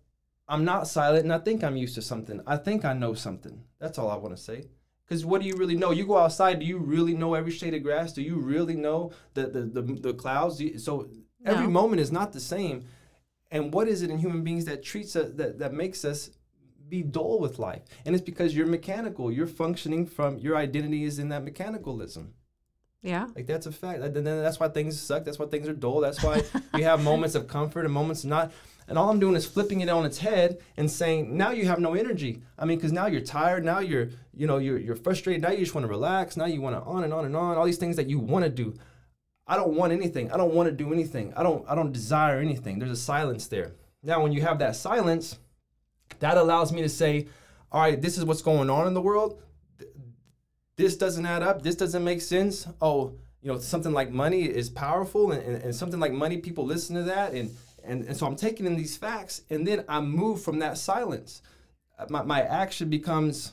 I'm 0.46 0.64
not 0.64 0.86
silent 0.88 1.24
and 1.24 1.32
I 1.32 1.38
think 1.38 1.64
I'm 1.64 1.76
used 1.76 1.94
to 1.94 2.02
something. 2.02 2.40
I 2.46 2.56
think 2.56 2.84
I 2.84 2.92
know 2.92 3.14
something. 3.14 3.64
That's 3.78 3.98
all 3.98 4.10
I 4.10 4.16
want 4.16 4.36
to 4.36 4.42
say. 4.42 4.64
Because 5.06 5.24
what 5.24 5.40
do 5.42 5.46
you 5.46 5.54
really 5.56 5.76
know? 5.76 5.90
You 5.90 6.06
go 6.06 6.16
outside. 6.18 6.60
Do 6.60 6.66
you 6.66 6.78
really 6.78 7.14
know 7.14 7.34
every 7.34 7.52
shade 7.52 7.74
of 7.74 7.82
grass? 7.82 8.12
Do 8.12 8.22
you 8.22 8.36
really 8.36 8.74
know 8.74 9.12
the 9.34 9.46
the 9.46 9.60
the, 9.62 9.82
the 10.00 10.14
clouds? 10.14 10.62
So 10.82 11.08
every 11.44 11.64
No. 11.66 11.70
moment 11.72 12.00
is 12.00 12.10
not 12.12 12.32
the 12.32 12.40
same. 12.40 12.84
And 13.50 13.72
what 13.72 13.86
is 13.88 14.02
it 14.02 14.10
in 14.10 14.18
human 14.18 14.42
beings 14.42 14.64
that 14.64 14.82
treats 14.82 15.14
us 15.16 15.30
that 15.36 15.58
that 15.58 15.72
makes 15.72 16.04
us 16.04 16.30
be 16.88 17.02
dull 17.02 17.38
with 17.38 17.58
life? 17.58 17.82
And 18.04 18.14
it's 18.14 18.24
because 18.24 18.54
you're 18.56 18.66
mechanical. 18.66 19.30
You're 19.30 19.46
functioning 19.46 20.06
from 20.06 20.38
your 20.38 20.56
identity 20.56 21.04
is 21.04 21.18
in 21.18 21.28
that 21.30 21.44
mechanicalism. 21.44 22.28
Yeah. 23.02 23.28
Like 23.36 23.46
that's 23.46 23.66
a 23.66 23.72
fact. 23.72 24.02
And 24.02 24.26
that's 24.26 24.58
why 24.58 24.68
things 24.68 24.98
suck. 24.98 25.24
That's 25.24 25.38
why 25.38 25.46
things 25.46 25.68
are 25.68 25.74
dull. 25.74 26.00
That's 26.00 26.22
why 26.22 26.42
we 26.74 26.82
have 26.82 27.02
moments 27.04 27.34
of 27.34 27.46
comfort 27.46 27.84
and 27.84 27.92
moments 27.92 28.24
not. 28.24 28.52
And 28.88 28.98
all 28.98 29.10
I'm 29.10 29.18
doing 29.18 29.34
is 29.34 29.46
flipping 29.46 29.80
it 29.80 29.88
on 29.88 30.04
its 30.04 30.18
head 30.18 30.58
and 30.76 30.90
saying, 30.90 31.36
now 31.36 31.50
you 31.50 31.66
have 31.66 31.78
no 31.78 31.94
energy. 31.94 32.42
I 32.58 32.64
mean, 32.64 32.78
because 32.78 32.92
now 32.92 33.06
you're 33.06 33.20
tired. 33.20 33.64
Now 33.64 33.78
you're, 33.78 34.10
you 34.34 34.46
know, 34.46 34.58
you're 34.58 34.78
you're 34.78 34.96
frustrated. 34.96 35.42
Now 35.42 35.50
you 35.50 35.58
just 35.58 35.74
want 35.74 35.84
to 35.84 35.88
relax. 35.88 36.36
Now 36.36 36.46
you 36.46 36.60
want 36.60 36.76
to 36.76 36.82
on 36.82 37.04
and 37.04 37.12
on 37.12 37.24
and 37.24 37.36
on. 37.36 37.56
All 37.56 37.64
these 37.64 37.78
things 37.78 37.96
that 37.96 38.08
you 38.08 38.18
want 38.18 38.44
to 38.44 38.50
do. 38.50 38.74
I 39.46 39.56
don't 39.56 39.74
want 39.74 39.92
anything. 39.92 40.32
I 40.32 40.36
don't 40.36 40.54
want 40.54 40.68
to 40.68 40.74
do 40.74 40.92
anything. 40.92 41.32
I 41.34 41.42
don't 41.42 41.64
I 41.68 41.74
don't 41.74 41.92
desire 41.92 42.38
anything. 42.40 42.78
There's 42.78 42.90
a 42.90 42.96
silence 42.96 43.46
there. 43.46 43.72
Now, 44.02 44.22
when 44.22 44.32
you 44.32 44.42
have 44.42 44.58
that 44.58 44.76
silence, 44.76 45.38
that 46.20 46.36
allows 46.36 46.72
me 46.72 46.82
to 46.82 46.88
say, 46.90 47.28
all 47.72 47.80
right, 47.80 48.00
this 48.00 48.18
is 48.18 48.24
what's 48.24 48.42
going 48.42 48.68
on 48.68 48.86
in 48.86 48.92
the 48.92 49.00
world 49.00 49.42
this 50.76 50.96
doesn't 50.96 51.24
add 51.24 51.42
up. 51.42 51.62
This 51.62 51.76
doesn't 51.76 52.02
make 52.02 52.20
sense. 52.20 52.66
Oh, 52.80 53.14
you 53.42 53.52
know, 53.52 53.58
something 53.58 53.92
like 53.92 54.10
money 54.10 54.42
is 54.44 54.70
powerful, 54.70 55.32
and, 55.32 55.42
and, 55.42 55.62
and 55.62 55.74
something 55.74 56.00
like 56.00 56.12
money, 56.12 56.38
people 56.38 56.64
listen 56.64 56.96
to 56.96 57.02
that, 57.04 57.32
and, 57.32 57.54
and 57.86 58.04
and 58.04 58.16
so 58.16 58.26
I'm 58.26 58.36
taking 58.36 58.66
in 58.66 58.76
these 58.76 58.96
facts, 58.96 59.42
and 59.50 59.66
then 59.66 59.84
I 59.88 60.00
move 60.00 60.42
from 60.42 60.58
that 60.60 60.78
silence. 60.78 61.42
Uh, 61.98 62.06
My 62.10 62.22
my 62.22 62.42
action 62.42 62.88
becomes 62.90 63.52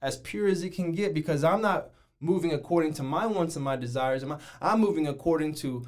as 0.00 0.16
pure 0.18 0.48
as 0.48 0.62
it 0.62 0.70
can 0.70 0.92
get 0.92 1.12
because 1.14 1.42
I'm 1.44 1.62
not 1.62 1.90
moving 2.20 2.52
according 2.52 2.94
to 2.94 3.02
my 3.02 3.26
wants 3.26 3.56
and 3.56 3.64
my 3.64 3.76
desires. 3.76 4.22
and 4.22 4.30
my- 4.30 4.38
I'm 4.60 4.80
moving 4.80 5.06
according 5.08 5.54
to 5.56 5.86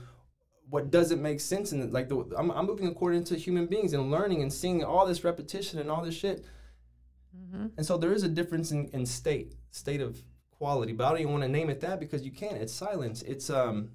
what 0.68 0.90
doesn't 0.90 1.20
make 1.20 1.40
sense, 1.40 1.72
and 1.72 1.92
like 1.92 2.08
the 2.08 2.18
I'm, 2.36 2.50
I'm 2.50 2.66
moving 2.66 2.86
according 2.88 3.24
to 3.24 3.36
human 3.36 3.66
beings 3.66 3.92
and 3.92 4.11
learning 4.11 4.42
and 4.42 4.52
seeing 4.52 4.84
all 4.84 5.06
this 5.06 5.24
repetition 5.24 5.78
and 5.80 5.90
all 5.90 6.02
this 6.04 6.14
shit. 6.14 6.44
And 7.76 7.86
so 7.86 7.96
there 7.96 8.12
is 8.12 8.22
a 8.24 8.28
difference 8.28 8.70
in, 8.72 8.88
in 8.88 9.06
state, 9.06 9.54
state 9.70 10.00
of 10.00 10.20
quality, 10.50 10.92
but 10.92 11.04
I 11.06 11.11
don't 11.11 11.20
even 11.20 11.32
want 11.32 11.44
to 11.44 11.48
name 11.48 11.70
it 11.70 11.80
that 11.80 11.98
because 12.00 12.22
you 12.24 12.30
can't. 12.32 12.56
It's 12.56 12.72
silence. 12.72 13.22
It's 13.22 13.50
um, 13.50 13.90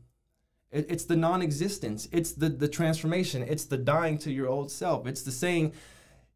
it, 0.76 0.86
it's 0.89 1.05
the 1.05 1.15
non-existence. 1.15 2.07
It's 2.11 2.32
the 2.34 2.49
the 2.49 2.67
transformation. 2.67 3.41
It's 3.43 3.65
the 3.65 3.78
dying 3.78 4.17
to 4.19 4.32
your 4.32 4.47
old 4.47 4.71
self. 4.71 5.07
It's 5.07 5.23
the 5.23 5.32
saying, 5.32 5.73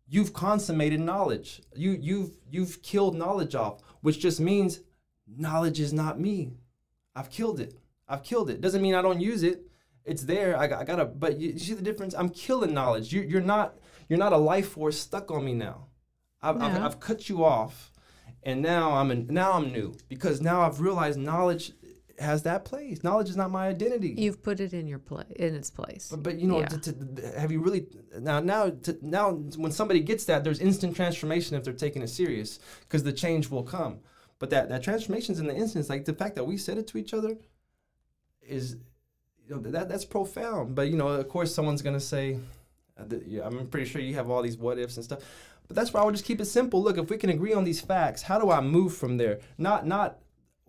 you've 0.08 0.34
consummated 0.34 1.00
knowledge. 1.00 1.62
You 1.76 1.92
you've 2.00 2.32
you've 2.50 2.82
killed 2.82 3.16
knowledge 3.16 3.56
off, 3.56 3.82
which 4.02 4.20
just 4.20 4.40
means 4.40 4.82
knowledge 5.28 5.80
is 5.80 5.94
not 5.94 6.20
me. 6.20 6.54
I've 7.16 7.30
killed 7.30 7.60
it. 7.60 7.74
I've 8.08 8.24
killed 8.24 8.50
it. 8.50 8.62
Doesn't 8.62 8.82
mean 8.82 8.96
I 8.96 9.02
don't 9.02 9.22
use 9.22 9.44
it. 9.44 9.66
It's 10.06 10.24
there. 10.24 10.58
I, 10.58 10.66
got- 10.68 10.82
I 10.82 10.86
gotta. 10.86 11.06
But 11.06 11.40
you, 11.40 11.50
you 11.52 11.60
see 11.60 11.74
the 11.74 11.84
difference. 11.84 12.16
I'm 12.16 12.30
killing 12.30 12.74
knowledge. 12.74 13.14
You, 13.14 13.22
you're 13.22 13.42
not. 13.42 13.78
You're 14.08 14.18
not 14.26 14.34
a 14.34 14.38
life 14.38 14.70
force 14.70 14.98
stuck 14.98 15.30
on 15.30 15.46
me 15.46 15.54
now. 15.54 15.86
I've, 16.42 16.56
I've, 16.62 16.82
I've 16.86 17.00
cut 17.00 17.30
you 17.30 17.44
off, 17.46 17.92
and 18.44 18.62
now 18.62 18.94
I'm 18.94 19.12
in, 19.12 19.28
now 19.30 19.52
I'm 19.54 19.72
new 19.72 19.96
because 20.08 20.42
now 20.42 20.62
I've 20.62 20.80
realized 20.80 21.20
knowledge 21.20 21.74
has 22.20 22.44
that 22.44 22.66
place. 22.66 23.04
Knowledge 23.04 23.30
is 23.30 23.38
not 23.38 23.52
my 23.52 23.68
identity. 23.68 24.14
You've 24.18 24.44
put 24.44 24.60
it 24.60 24.74
in 24.74 24.88
your 24.88 25.00
place 25.00 25.28
in 25.36 25.56
its 25.56 25.70
place. 25.70 26.10
But, 26.10 26.24
but 26.24 26.40
you 26.40 26.48
know, 26.48 26.60
Yeah. 26.60 26.68
to, 26.68 26.94
to, 26.94 27.40
have 27.40 27.52
you 27.52 27.62
really 27.62 27.88
now 28.20 28.40
now 28.40 28.70
to, 28.70 28.98
now 29.02 29.32
when 29.32 29.72
somebody 29.72 30.02
gets 30.02 30.26
that, 30.26 30.44
there's 30.44 30.60
instant 30.60 30.96
transformation 30.96 31.56
if 31.56 31.64
they're 31.64 31.74
taking 31.74 32.02
it 32.02 32.10
serious 32.10 32.60
because 32.82 33.04
the 33.04 33.14
change 33.14 33.50
will 33.50 33.64
come. 33.64 34.00
But 34.40 34.50
that 34.52 34.70
that 34.70 34.84
transformation's 34.84 35.40
in 35.40 35.48
the 35.48 35.56
instance, 35.56 35.90
like 35.90 36.06
the 36.06 36.14
fact 36.14 36.36
that 36.36 36.46
we 36.46 36.58
said 36.58 36.78
it 36.78 36.88
to 36.88 36.98
each 36.98 37.14
other, 37.14 37.38
is 38.42 38.78
you 39.48 39.56
know 39.56 39.62
that 39.62 39.90
that's 39.90 40.06
profound. 40.06 40.76
But 40.76 40.90
you 40.90 40.98
know, 40.98 41.08
of 41.10 41.28
course, 41.28 41.54
someone's 41.54 41.82
gonna 41.82 42.00
say, 42.00 42.40
uh, 42.98 43.04
yeah, 43.26 43.46
I'm 43.46 43.68
pretty 43.68 43.90
sure 43.90 44.02
you 44.02 44.16
have 44.16 44.30
all 44.30 44.42
these 44.42 44.58
what 44.58 44.78
ifs 44.78 44.96
and 44.96 45.04
stuff. 45.04 45.20
But 45.68 45.76
that's 45.76 45.94
why 45.94 46.02
I 46.02 46.06
would 46.06 46.16
just 46.16 46.26
keep 46.26 46.42
it 46.42 46.46
simple. 46.46 46.82
Look, 46.82 46.98
if 46.98 47.10
we 47.10 47.18
can 47.18 47.30
agree 47.30 47.54
on 47.54 47.64
these 47.64 47.80
facts, 47.80 48.24
how 48.24 48.40
do 48.40 48.50
I 48.50 48.60
move 48.62 48.96
from 48.96 49.18
there? 49.18 49.40
Not 49.58 49.86
not 49.86 50.20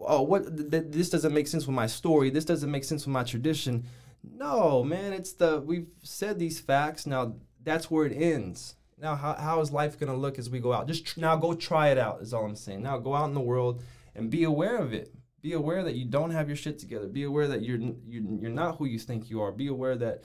oh 0.00 0.22
what 0.22 0.56
th- 0.56 0.70
th- 0.70 0.84
this 0.88 1.10
doesn't 1.10 1.34
make 1.34 1.46
sense 1.48 1.66
with 1.66 1.74
my 1.76 1.86
story. 1.86 2.30
This 2.30 2.44
doesn't 2.44 2.70
make 2.70 2.84
sense 2.84 3.06
with 3.06 3.12
my 3.12 3.24
tradition. 3.24 3.84
No, 4.22 4.84
man, 4.84 5.12
it's 5.12 5.32
the 5.32 5.60
we've 5.60 5.88
said 6.02 6.38
these 6.38 6.60
facts. 6.60 7.06
Now 7.06 7.34
that's 7.62 7.90
where 7.90 8.06
it 8.06 8.12
ends. 8.14 8.74
Now 8.98 9.14
how, 9.16 9.34
how 9.34 9.60
is 9.60 9.70
life 9.72 9.98
gonna 9.98 10.16
look 10.16 10.38
as 10.38 10.50
we 10.50 10.60
go 10.60 10.72
out? 10.72 10.86
Just 10.88 11.06
tr- 11.06 11.20
now 11.20 11.36
go 11.36 11.54
try 11.54 11.88
it 11.88 11.98
out. 11.98 12.20
Is 12.20 12.34
all 12.34 12.44
I'm 12.44 12.56
saying. 12.56 12.82
Now 12.82 12.98
go 12.98 13.14
out 13.14 13.28
in 13.28 13.34
the 13.34 13.40
world 13.40 13.82
and 14.14 14.30
be 14.30 14.44
aware 14.44 14.76
of 14.76 14.92
it. 14.92 15.14
Be 15.42 15.54
aware 15.54 15.82
that 15.84 15.94
you 15.94 16.04
don't 16.04 16.32
have 16.32 16.48
your 16.48 16.56
shit 16.56 16.78
together. 16.78 17.06
Be 17.08 17.22
aware 17.24 17.48
that 17.48 17.62
you're 17.62 17.78
you're, 17.78 18.22
you're 18.42 18.50
not 18.50 18.76
who 18.76 18.84
you 18.84 18.98
think 18.98 19.30
you 19.30 19.40
are. 19.40 19.52
Be 19.52 19.68
aware 19.68 19.96
that 19.96 20.24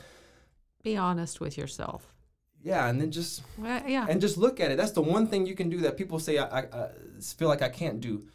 Be 0.83 0.97
honest 0.97 1.39
with 1.39 1.57
yourself. 1.57 2.13
yeah, 2.61 2.89
and 2.89 2.99
then 2.99 3.11
just 3.11 3.41
Well, 3.57 3.81
yeah. 3.87 4.07
and 4.09 4.19
just 4.19 4.35
look 4.37 4.59
at 4.59 4.71
it. 4.71 4.77
That's 4.77 4.91
the 4.91 5.01
one 5.01 5.27
thing 5.27 5.45
you 5.45 5.55
can 5.55 5.69
do 5.69 5.79
that 5.81 5.95
people 5.95 6.19
say 6.19 6.37
I, 6.37 6.59
I, 6.59 6.61
I 6.63 6.89
feel 7.37 7.47
like 7.47 7.61
I 7.61 7.69
can't 7.69 8.01
do. 8.01 8.25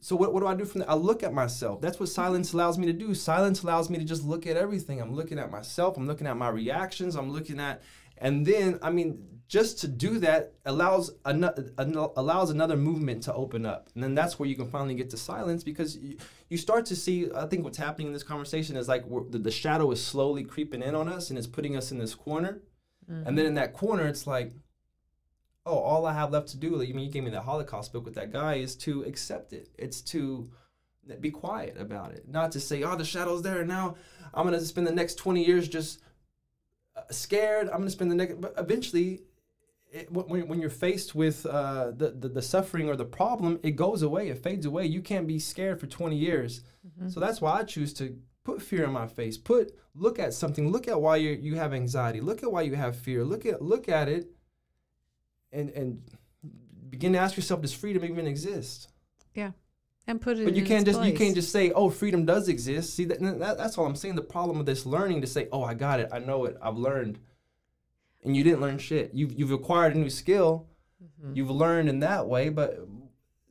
So 0.00 0.16
what, 0.16 0.32
what 0.32 0.40
do 0.40 0.46
I 0.46 0.54
do 0.54 0.64
from 0.64 0.80
that? 0.80 0.90
I 0.90 0.94
look 0.94 1.22
at 1.22 1.32
myself. 1.32 1.80
That's 1.80 1.98
what 1.98 2.08
silence 2.08 2.52
allows 2.52 2.78
me 2.78 2.86
to 2.86 2.92
do. 2.92 3.14
Silence 3.14 3.62
allows 3.62 3.90
me 3.90 3.98
to 3.98 4.04
just 4.04 4.24
look 4.24 4.46
at 4.46 4.56
everything. 4.56 5.00
I'm 5.00 5.14
looking 5.14 5.38
at 5.38 5.50
myself. 5.50 5.96
I'm 5.96 6.06
looking 6.06 6.26
at 6.26 6.36
my 6.36 6.48
reactions. 6.48 7.16
I'm 7.16 7.30
looking 7.30 7.58
at, 7.58 7.82
and 8.16 8.46
then 8.46 8.78
I 8.82 8.90
mean, 8.90 9.24
just 9.48 9.80
to 9.80 9.88
do 9.88 10.18
that 10.18 10.52
allows 10.66 11.10
another 11.24 11.72
allows 11.78 12.50
another 12.50 12.76
movement 12.76 13.22
to 13.24 13.34
open 13.34 13.64
up, 13.64 13.88
and 13.94 14.04
then 14.04 14.14
that's 14.14 14.38
where 14.38 14.48
you 14.48 14.54
can 14.54 14.68
finally 14.68 14.94
get 14.94 15.08
to 15.10 15.16
silence 15.16 15.64
because 15.64 15.96
you, 15.96 16.18
you 16.48 16.58
start 16.58 16.84
to 16.86 16.96
see. 16.96 17.30
I 17.34 17.46
think 17.46 17.64
what's 17.64 17.78
happening 17.78 18.08
in 18.08 18.12
this 18.12 18.22
conversation 18.22 18.76
is 18.76 18.88
like 18.88 19.06
we're, 19.06 19.24
the, 19.24 19.38
the 19.38 19.50
shadow 19.50 19.90
is 19.90 20.04
slowly 20.04 20.44
creeping 20.44 20.82
in 20.82 20.94
on 20.94 21.08
us 21.08 21.30
and 21.30 21.38
it's 21.38 21.46
putting 21.46 21.76
us 21.76 21.90
in 21.90 21.98
this 21.98 22.14
corner, 22.14 22.60
mm-hmm. 23.10 23.26
and 23.26 23.38
then 23.38 23.46
in 23.46 23.54
that 23.54 23.72
corner, 23.72 24.06
it's 24.06 24.26
like, 24.26 24.52
oh, 25.68 25.78
all 25.78 26.06
I 26.06 26.12
have 26.12 26.32
left 26.32 26.48
to 26.48 26.56
do, 26.56 26.76
like, 26.76 26.88
I 26.88 26.92
mean, 26.92 27.06
you 27.06 27.12
gave 27.12 27.24
me 27.24 27.30
that 27.30 27.42
Holocaust 27.42 27.92
book 27.92 28.04
with 28.04 28.14
that 28.14 28.32
guy, 28.32 28.54
is 28.54 28.74
to 28.76 29.02
accept 29.04 29.52
it. 29.52 29.68
It's 29.78 30.00
to 30.02 30.50
be 31.20 31.30
quiet 31.30 31.76
about 31.78 32.12
it, 32.12 32.28
not 32.28 32.52
to 32.52 32.60
say, 32.60 32.82
oh, 32.82 32.96
the 32.96 33.04
shadow's 33.04 33.42
there, 33.42 33.60
and 33.60 33.68
now 33.68 33.96
I'm 34.34 34.44
gonna 34.44 34.60
spend 34.60 34.86
the 34.86 34.92
next 34.92 35.16
20 35.16 35.44
years 35.44 35.68
just 35.68 36.00
uh, 36.96 37.02
scared. 37.10 37.68
I'm 37.68 37.78
gonna 37.78 37.90
spend 37.90 38.10
the 38.10 38.16
next, 38.16 38.40
but 38.40 38.54
eventually. 38.56 39.22
It, 39.90 40.12
when, 40.12 40.46
when 40.48 40.60
you're 40.60 40.68
faced 40.68 41.14
with 41.14 41.46
uh, 41.46 41.92
the, 41.96 42.10
the 42.10 42.28
the 42.28 42.42
suffering 42.42 42.90
or 42.90 42.94
the 42.94 43.06
problem, 43.06 43.58
it 43.62 43.70
goes 43.70 44.02
away. 44.02 44.28
It 44.28 44.36
fades 44.36 44.66
away. 44.66 44.84
You 44.84 45.00
can't 45.00 45.26
be 45.26 45.38
scared 45.38 45.80
for 45.80 45.86
20 45.86 46.14
years. 46.14 46.60
So 47.08 47.20
that's 47.20 47.40
why 47.40 47.60
I 47.60 47.64
choose 47.64 47.94
to 47.94 48.18
put 48.44 48.62
fear 48.62 48.84
in 48.84 48.92
my 48.92 49.06
face. 49.06 49.36
Put 49.36 49.72
look 49.94 50.18
at 50.18 50.32
something. 50.32 50.70
Look 50.70 50.88
at 50.88 51.00
why 51.00 51.16
you 51.16 51.30
you 51.30 51.56
have 51.56 51.74
anxiety. 51.74 52.20
Look 52.20 52.42
at 52.42 52.50
why 52.50 52.62
you 52.62 52.76
have 52.76 52.96
fear. 52.96 53.24
Look 53.24 53.44
at 53.46 53.62
look 53.62 53.88
at 53.88 54.08
it, 54.08 54.30
and 55.52 55.70
and 55.70 56.02
begin 56.90 57.12
to 57.12 57.18
ask 57.18 57.36
yourself, 57.36 57.62
does 57.62 57.72
freedom 57.72 58.04
even 58.04 58.26
exist? 58.26 58.88
yeah. 59.34 59.52
And 60.06 60.22
put 60.22 60.38
it 60.38 60.44
But 60.44 60.56
you 60.56 60.64
can't 60.64 60.86
just 60.86 61.02
you 61.02 61.12
can't 61.12 61.34
just 61.34 61.52
say, 61.52 61.70
oh, 61.72 61.90
freedom 61.90 62.24
does 62.24 62.48
exist. 62.48 62.94
See 62.94 63.04
that, 63.04 63.20
that 63.20 63.58
that's 63.58 63.76
all 63.76 63.84
I'm 63.84 63.94
saying. 63.94 64.14
The 64.14 64.22
problem 64.22 64.56
with 64.56 64.66
this 64.66 64.86
learning 64.86 65.20
to 65.20 65.26
say, 65.26 65.48
oh, 65.52 65.62
I 65.62 65.74
got 65.74 66.00
it, 66.00 66.08
I 66.10 66.18
know 66.18 66.46
it, 66.46 66.56
I've 66.62 66.78
learned, 66.78 67.18
and 68.24 68.34
you 68.34 68.42
didn't 68.42 68.62
learn 68.62 68.78
shit. 68.78 69.10
You've 69.12 69.38
you've 69.38 69.52
acquired 69.52 69.94
a 69.94 69.98
new 69.98 70.08
skill. 70.08 70.66
Mm-hmm. 71.02 71.36
You've 71.36 71.50
learned 71.50 71.90
in 71.90 72.00
that 72.00 72.26
way, 72.26 72.48
but 72.48 72.88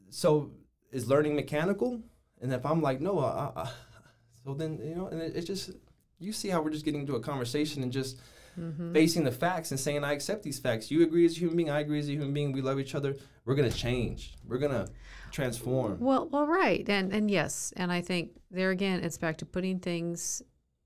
so 0.09 0.51
is 0.91 1.07
learning 1.07 1.35
mechanical? 1.35 2.01
And 2.41 2.51
if 2.51 2.65
I'm 2.65 2.81
like, 2.81 3.01
no, 3.01 3.19
I, 3.19 3.51
I, 3.55 3.69
so 4.43 4.55
then 4.55 4.79
you 4.83 4.95
know, 4.95 5.07
and 5.07 5.21
it, 5.21 5.35
it's 5.35 5.45
just 5.45 5.69
you 6.17 6.31
see 6.33 6.49
how 6.49 6.61
we're 6.61 6.71
just 6.71 6.85
getting 6.85 7.01
into 7.01 7.15
a 7.15 7.19
conversation 7.19 7.83
and 7.83 7.91
just 7.91 8.19
Mm-hmm. 8.59 8.91
facing 8.91 9.23
the 9.23 9.31
facts 9.31 9.69
and 9.69 9.79
saying, 9.79 10.03
I 10.03 10.13
accept 10.13 10.41
these 10.41 10.57
facts. 10.57 10.89
You 10.89 11.03
agree 11.03 11.25
as 11.25 11.35
a 11.35 11.39
human 11.39 11.57
being, 11.57 11.69
I 11.69 11.81
agree 11.81 11.99
as 11.99 12.07
a 12.07 12.13
human 12.13 12.33
being. 12.33 12.51
We 12.51 12.61
love 12.61 12.79
each 12.79 12.95
other. 12.95 13.15
We're 13.45 13.55
gonna 13.55 13.69
change. 13.71 14.35
We're 14.47 14.57
gonna 14.57 14.87
transform. 15.31 15.99
Well, 15.99 16.27
well, 16.27 16.47
right, 16.47 16.87
and 16.89 17.13
and 17.13 17.29
yes, 17.29 17.71
and 17.77 17.91
I 17.91 18.01
think 18.01 18.31
there 18.49 18.71
again, 18.71 19.03
it's 19.03 19.17
back 19.17 19.37
to 19.37 19.45
putting 19.45 19.79
things 19.79 20.41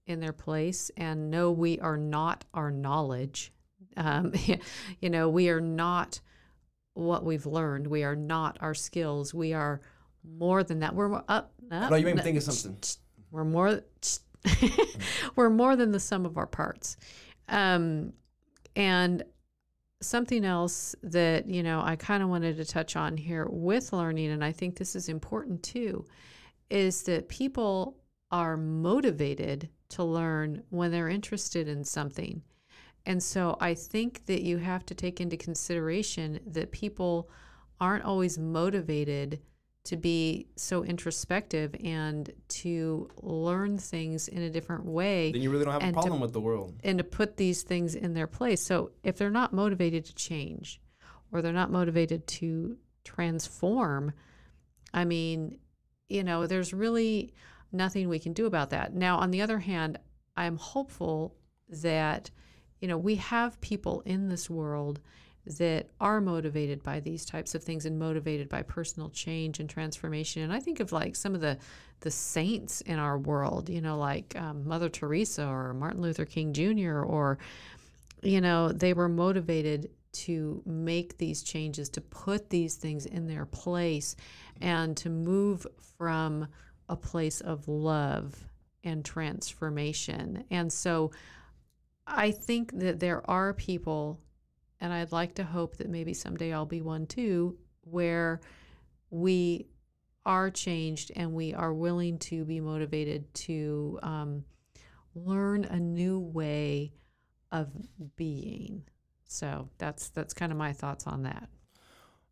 in 0.05 0.19
their 0.19 0.33
place, 0.33 0.91
and 0.97 1.31
no, 1.31 1.51
we 1.51 1.79
are 1.79 1.97
not 1.97 2.45
our 2.53 2.71
knowledge. 2.71 3.51
Um, 3.97 4.33
you 4.99 5.09
know, 5.09 5.29
we 5.29 5.49
are 5.49 5.61
not 5.61 6.19
what 6.93 7.23
we've 7.23 7.45
learned. 7.45 7.87
We 7.87 8.03
are 8.03 8.15
not 8.15 8.57
our 8.61 8.73
skills. 8.73 9.33
We 9.33 9.53
are 9.53 9.81
more 10.23 10.63
than 10.63 10.79
that. 10.79 10.93
We're 10.93 11.09
more 11.09 11.23
up. 11.27 11.53
No, 11.69 11.95
you 11.95 12.05
made 12.05 12.17
me 12.17 12.21
think 12.21 12.37
of 12.37 12.43
something. 12.43 12.77
We're 13.31 13.45
more. 13.45 13.81
we're 15.35 15.49
more 15.49 15.75
than 15.75 15.91
the 15.91 15.99
sum 15.99 16.25
of 16.25 16.37
our 16.37 16.47
parts. 16.47 16.97
Um, 17.51 18.13
and 18.75 19.23
something 20.01 20.43
else 20.43 20.95
that 21.03 21.47
you 21.47 21.61
know 21.61 21.81
I 21.83 21.95
kind 21.95 22.23
of 22.23 22.29
wanted 22.29 22.57
to 22.57 22.65
touch 22.65 22.95
on 22.95 23.17
here 23.17 23.47
with 23.49 23.93
learning, 23.93 24.31
and 24.31 24.43
I 24.43 24.51
think 24.51 24.77
this 24.77 24.95
is 24.95 25.09
important 25.09 25.61
too, 25.61 26.05
is 26.69 27.03
that 27.03 27.29
people 27.29 27.97
are 28.31 28.57
motivated 28.57 29.69
to 29.89 30.03
learn 30.03 30.63
when 30.69 30.89
they're 30.91 31.09
interested 31.09 31.67
in 31.67 31.83
something. 31.83 32.41
And 33.05 33.21
so 33.21 33.57
I 33.59 33.73
think 33.73 34.25
that 34.27 34.43
you 34.43 34.57
have 34.57 34.85
to 34.85 34.95
take 34.95 35.19
into 35.19 35.35
consideration 35.35 36.39
that 36.45 36.71
people 36.71 37.29
aren't 37.79 38.05
always 38.05 38.37
motivated 38.37 39.41
to 39.83 39.97
be 39.97 40.47
so 40.55 40.83
introspective 40.83 41.75
and 41.83 42.31
to 42.47 43.09
learn 43.21 43.77
things 43.77 44.27
in 44.27 44.43
a 44.43 44.49
different 44.49 44.85
way. 44.85 45.31
Then 45.31 45.41
you 45.41 45.49
really 45.49 45.65
don't 45.65 45.73
have 45.73 45.81
a 45.81 45.85
and 45.85 45.95
to- 45.95 46.01
problem 46.01 46.21
with 46.21 46.33
the 46.33 46.39
world. 46.41 46.75
and 46.83 46.97
to 46.99 47.03
put 47.03 47.37
these 47.37 47.63
things 47.63 47.95
in 47.95 48.13
their 48.13 48.27
place. 48.27 48.61
So 48.61 48.91
if 49.03 49.17
they're 49.17 49.31
not 49.31 49.53
motivated 49.53 50.05
to 50.05 50.15
change 50.15 50.79
or 51.31 51.41
they're 51.41 51.51
not 51.51 51.71
motivated 51.71 52.27
to 52.27 52.77
transform, 53.03 54.13
I 54.93 55.05
mean, 55.05 55.57
you 56.09 56.23
know, 56.23 56.45
there's 56.45 56.73
really 56.73 57.33
nothing 57.71 58.07
we 58.07 58.19
can 58.19 58.33
do 58.33 58.45
about 58.45 58.69
that. 58.71 58.93
Now, 58.93 59.17
on 59.17 59.31
the 59.31 59.41
other 59.41 59.59
hand, 59.59 59.97
I'm 60.35 60.57
hopeful 60.57 61.35
that, 61.69 62.29
you 62.79 62.87
know, 62.87 62.97
we 62.97 63.15
have 63.15 63.59
people 63.61 64.01
in 64.05 64.29
this 64.29 64.49
world 64.49 64.99
that 65.45 65.89
are 65.99 66.21
motivated 66.21 66.83
by 66.83 66.99
these 66.99 67.25
types 67.25 67.55
of 67.55 67.63
things 67.63 67.85
and 67.85 67.97
motivated 67.97 68.47
by 68.47 68.61
personal 68.61 69.09
change 69.09 69.59
and 69.59 69.69
transformation. 69.69 70.43
And 70.43 70.53
I 70.53 70.59
think 70.59 70.79
of 70.79 70.91
like 70.91 71.15
some 71.15 71.35
of 71.35 71.41
the 71.41 71.57
the 72.01 72.11
saints 72.11 72.81
in 72.81 72.97
our 72.97 73.17
world, 73.17 73.69
you 73.69 73.79
know, 73.79 73.97
like 73.97 74.35
um, 74.35 74.67
Mother 74.67 74.89
Teresa 74.89 75.47
or 75.47 75.73
Martin 75.73 76.01
Luther 76.01 76.25
King 76.25 76.51
Jr. 76.51 77.01
or, 77.01 77.37
you 78.23 78.41
know, 78.41 78.71
they 78.71 78.93
were 78.93 79.07
motivated 79.07 79.89
to 80.13 80.61
make 80.65 81.17
these 81.17 81.43
changes, 81.43 81.89
to 81.89 82.01
put 82.01 82.49
these 82.49 82.75
things 82.75 83.05
in 83.05 83.27
their 83.27 83.45
place, 83.45 84.15
and 84.59 84.97
to 84.97 85.09
move 85.09 85.65
from 85.97 86.47
a 86.89 86.95
place 86.95 87.39
of 87.41 87.67
love 87.67 88.35
and 88.83 89.05
transformation. 89.05 90.43
And 90.49 90.73
so 90.73 91.11
I 92.07 92.31
think 92.31 92.77
that 92.79 92.99
there 92.99 93.29
are 93.29 93.53
people, 93.53 94.19
and 94.81 94.91
I'd 94.91 95.11
like 95.11 95.35
to 95.35 95.43
hope 95.43 95.77
that 95.77 95.89
maybe 95.89 96.13
someday 96.13 96.51
I'll 96.51 96.65
be 96.65 96.81
one 96.81 97.05
too, 97.05 97.57
where 97.81 98.41
we 99.11 99.67
are 100.25 100.49
changed 100.49 101.11
and 101.15 101.33
we 101.33 101.53
are 101.53 101.73
willing 101.73 102.17
to 102.17 102.43
be 102.43 102.59
motivated 102.59 103.33
to 103.33 103.99
um, 104.03 104.43
learn 105.15 105.65
a 105.65 105.79
new 105.79 106.19
way 106.19 106.93
of 107.51 107.69
being. 108.15 108.83
So 109.27 109.69
that's 109.77 110.09
that's 110.09 110.33
kind 110.33 110.51
of 110.51 110.57
my 110.57 110.73
thoughts 110.73 111.07
on 111.07 111.23
that. 111.23 111.47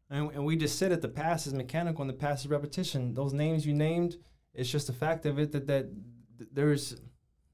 And, 0.09 0.31
and 0.31 0.43
we 0.43 0.55
just 0.55 0.79
said 0.79 0.91
it. 0.91 1.01
The 1.01 1.07
past 1.07 1.45
is 1.45 1.53
mechanical, 1.53 2.01
and 2.01 2.09
the 2.09 2.15
past 2.15 2.45
is 2.45 2.51
repetition. 2.51 3.13
Those 3.13 3.31
names 3.31 3.65
you 3.65 3.73
named, 3.73 4.17
it's 4.53 4.69
just 4.69 4.89
a 4.89 4.93
fact 4.93 5.25
of 5.25 5.37
it 5.37 5.51
that 5.51 5.67
that 5.67 5.89
th- 6.37 6.49
there's 6.51 6.95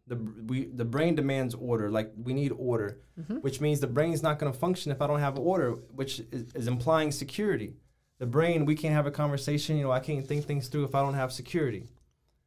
the 0.08 0.16
we 0.16 0.66
the 0.66 0.86
brain 0.86 1.16
demands 1.16 1.56
order. 1.56 1.90
Like 1.90 2.12
we 2.16 2.34
need 2.34 2.52
order, 2.58 3.00
mm-hmm. 3.20 3.38
which 3.38 3.60
means 3.60 3.80
the 3.80 3.88
brain's 3.88 4.22
not 4.22 4.40
going 4.40 4.52
to 4.52 4.58
function 4.58 4.92
if 4.92 5.02
I 5.02 5.08
don't 5.08 5.20
have 5.20 5.38
order, 5.38 5.72
which 5.72 6.22
is, 6.32 6.54
is 6.54 6.68
implying 6.68 7.12
security. 7.12 7.74
The 8.18 8.26
brain, 8.26 8.66
we 8.66 8.76
can't 8.76 8.94
have 8.94 9.08
a 9.08 9.12
conversation. 9.12 9.78
You 9.78 9.84
know, 9.84 9.92
I 9.92 10.00
can't 10.00 10.26
think 10.26 10.46
things 10.46 10.68
through 10.68 10.86
if 10.86 10.96
I 10.96 11.02
don't 11.02 11.16
have 11.16 11.32
security. 11.32 11.90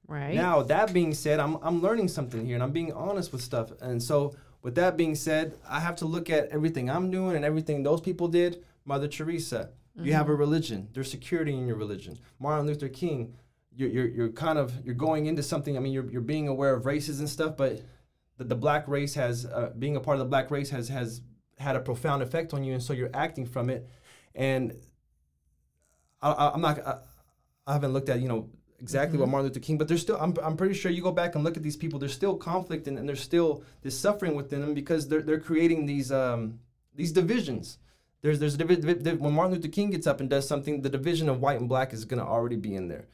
Right. 0.06 0.34
Now, 0.34 0.62
that 0.62 0.94
being 0.94 1.12
said, 1.12 1.38
I'm, 1.38 1.58
I'm 1.60 1.82
learning 1.82 2.08
something 2.08 2.46
here 2.46 2.54
and 2.54 2.62
I'm 2.62 2.72
being 2.72 2.92
honest 2.94 3.30
with 3.30 3.42
stuff. 3.42 3.70
And 3.82 4.02
so, 4.02 4.34
with 4.62 4.74
that 4.76 4.96
being 4.96 5.14
said, 5.14 5.54
I 5.68 5.80
have 5.80 5.96
to 5.96 6.06
look 6.06 6.30
at 6.30 6.48
everything 6.48 6.90
I'm 6.90 7.10
doing 7.10 7.36
and 7.36 7.44
everything 7.44 7.82
those 7.82 8.00
people 8.00 8.26
did. 8.26 8.64
Mother 8.86 9.06
Teresa, 9.06 9.70
you 9.94 10.04
mm-hmm. 10.04 10.12
have 10.12 10.30
a 10.30 10.34
religion, 10.34 10.88
there's 10.94 11.10
security 11.10 11.54
in 11.54 11.66
your 11.66 11.76
religion. 11.76 12.18
Martin 12.40 12.66
Luther 12.66 12.88
King, 12.88 13.34
you're, 13.78 13.90
you're, 13.90 14.08
you're 14.08 14.28
kind 14.30 14.58
of 14.58 14.72
you're 14.84 14.96
going 14.96 15.26
into 15.26 15.42
something. 15.42 15.76
I 15.76 15.80
mean, 15.80 15.92
you're, 15.92 16.10
you're 16.10 16.20
being 16.20 16.48
aware 16.48 16.74
of 16.74 16.84
races 16.84 17.20
and 17.20 17.28
stuff, 17.28 17.56
but 17.56 17.80
the, 18.36 18.44
the 18.44 18.56
black 18.56 18.88
race 18.88 19.14
has 19.14 19.46
uh, 19.46 19.70
being 19.78 19.94
a 19.94 20.00
part 20.00 20.16
of 20.16 20.18
the 20.18 20.28
black 20.28 20.50
race 20.50 20.70
has 20.70 20.88
has 20.88 21.22
had 21.58 21.76
a 21.76 21.80
profound 21.80 22.22
effect 22.22 22.52
on 22.52 22.64
you, 22.64 22.72
and 22.72 22.82
so 22.82 22.92
you're 22.92 23.10
acting 23.14 23.46
from 23.46 23.70
it. 23.70 23.88
And 24.34 24.74
I, 26.20 26.50
I'm 26.52 26.60
not. 26.60 26.84
I, 26.84 26.98
I 27.68 27.72
haven't 27.74 27.92
looked 27.92 28.08
at 28.08 28.20
you 28.20 28.26
know 28.26 28.50
exactly 28.80 29.16
what 29.16 29.28
Martin 29.28 29.46
Luther 29.46 29.60
King, 29.60 29.78
but 29.78 29.86
there's 29.86 30.02
still. 30.02 30.16
I'm, 30.16 30.34
I'm 30.42 30.56
pretty 30.56 30.74
sure 30.74 30.90
you 30.90 31.02
go 31.02 31.12
back 31.12 31.36
and 31.36 31.44
look 31.44 31.56
at 31.56 31.62
these 31.62 31.76
people. 31.76 32.00
There's 32.00 32.12
still 32.12 32.34
conflict 32.36 32.88
and, 32.88 32.98
and 32.98 33.08
there's 33.08 33.22
still 33.22 33.62
this 33.82 33.98
suffering 33.98 34.34
within 34.34 34.60
them 34.60 34.74
because 34.74 35.06
they're 35.06 35.22
they're 35.22 35.38
creating 35.38 35.86
these 35.86 36.10
um 36.10 36.58
these 36.96 37.12
divisions. 37.12 37.78
There's 38.22 38.40
there's 38.40 38.58
when 38.58 39.34
Martin 39.34 39.54
Luther 39.54 39.68
King 39.68 39.90
gets 39.90 40.08
up 40.08 40.18
and 40.18 40.28
does 40.28 40.48
something, 40.48 40.82
the 40.82 40.90
division 40.90 41.28
of 41.28 41.40
white 41.40 41.60
and 41.60 41.68
black 41.68 41.92
is 41.92 42.04
going 42.04 42.18
to 42.18 42.26
already 42.26 42.56
be 42.56 42.74
in 42.74 42.88
there. 42.88 43.06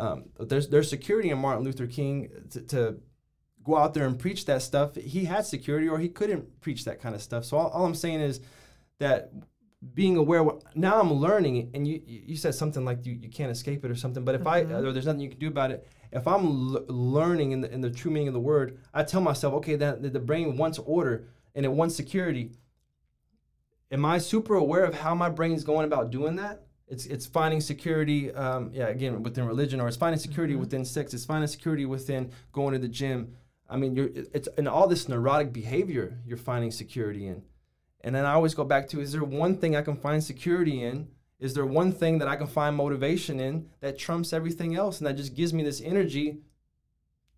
Um, 0.00 0.24
there's 0.40 0.68
there's 0.68 0.88
security 0.88 1.30
in 1.30 1.38
Martin 1.38 1.64
Luther 1.64 1.86
King 1.86 2.30
to, 2.50 2.60
to 2.62 3.00
go 3.62 3.76
out 3.76 3.94
there 3.94 4.06
and 4.06 4.18
preach 4.18 4.44
that 4.46 4.62
stuff. 4.62 4.94
He 4.94 5.24
had 5.24 5.46
security, 5.46 5.88
or 5.88 5.98
he 5.98 6.08
couldn't 6.08 6.60
preach 6.60 6.84
that 6.84 7.00
kind 7.00 7.14
of 7.14 7.22
stuff. 7.22 7.44
So 7.44 7.56
all, 7.56 7.68
all 7.68 7.84
I'm 7.84 7.94
saying 7.94 8.20
is 8.20 8.40
that 8.98 9.32
being 9.94 10.16
aware. 10.16 10.42
What, 10.42 10.76
now 10.76 11.00
I'm 11.00 11.12
learning, 11.12 11.70
and 11.74 11.86
you 11.88 12.00
you 12.06 12.36
said 12.36 12.54
something 12.54 12.84
like 12.84 13.04
you, 13.06 13.14
you 13.14 13.28
can't 13.28 13.50
escape 13.50 13.84
it 13.84 13.90
or 13.90 13.96
something. 13.96 14.24
But 14.24 14.34
if 14.36 14.46
I 14.46 14.60
or 14.60 14.92
there's 14.92 15.06
nothing 15.06 15.20
you 15.20 15.30
can 15.30 15.38
do 15.38 15.48
about 15.48 15.70
it. 15.70 15.86
If 16.12 16.28
I'm 16.28 16.46
l- 16.46 16.84
learning 16.86 17.50
in 17.50 17.60
the 17.60 17.72
in 17.72 17.80
the 17.80 17.90
true 17.90 18.10
meaning 18.10 18.28
of 18.28 18.34
the 18.34 18.40
word, 18.40 18.78
I 18.92 19.02
tell 19.02 19.20
myself, 19.20 19.54
okay, 19.54 19.74
that 19.76 20.02
that 20.02 20.12
the 20.12 20.20
brain 20.20 20.56
wants 20.56 20.78
order 20.78 21.26
and 21.54 21.64
it 21.64 21.72
wants 21.72 21.96
security. 21.96 22.52
Am 23.90 24.04
I 24.04 24.18
super 24.18 24.54
aware 24.54 24.84
of 24.84 24.94
how 24.94 25.14
my 25.14 25.28
brain's 25.28 25.64
going 25.64 25.84
about 25.84 26.10
doing 26.10 26.36
that? 26.36 26.63
It's 26.86 27.06
it's 27.06 27.26
finding 27.26 27.60
security, 27.60 28.32
um, 28.32 28.70
yeah, 28.72 28.88
again 28.88 29.22
within 29.22 29.46
religion, 29.46 29.80
or 29.80 29.88
it's 29.88 29.96
finding 29.96 30.18
security 30.18 30.54
within 30.54 30.84
sex. 30.84 31.14
It's 31.14 31.24
finding 31.24 31.48
security 31.48 31.86
within 31.86 32.30
going 32.52 32.74
to 32.74 32.78
the 32.78 32.88
gym. 32.88 33.36
I 33.68 33.76
mean, 33.76 33.96
you're 33.96 34.10
it's 34.12 34.48
in 34.58 34.68
all 34.68 34.86
this 34.86 35.08
neurotic 35.08 35.52
behavior 35.52 36.18
you're 36.26 36.36
finding 36.36 36.70
security 36.70 37.26
in. 37.26 37.42
And 38.02 38.14
then 38.14 38.26
I 38.26 38.34
always 38.34 38.54
go 38.54 38.64
back 38.64 38.88
to: 38.88 39.00
Is 39.00 39.12
there 39.12 39.24
one 39.24 39.56
thing 39.56 39.74
I 39.74 39.82
can 39.82 39.96
find 39.96 40.22
security 40.22 40.82
in? 40.82 41.08
Is 41.40 41.54
there 41.54 41.66
one 41.66 41.90
thing 41.90 42.18
that 42.18 42.28
I 42.28 42.36
can 42.36 42.46
find 42.46 42.76
motivation 42.76 43.40
in 43.40 43.70
that 43.80 43.98
trumps 43.98 44.32
everything 44.32 44.76
else, 44.76 44.98
and 44.98 45.06
that 45.06 45.16
just 45.16 45.34
gives 45.34 45.54
me 45.54 45.62
this 45.62 45.80
energy 45.80 46.38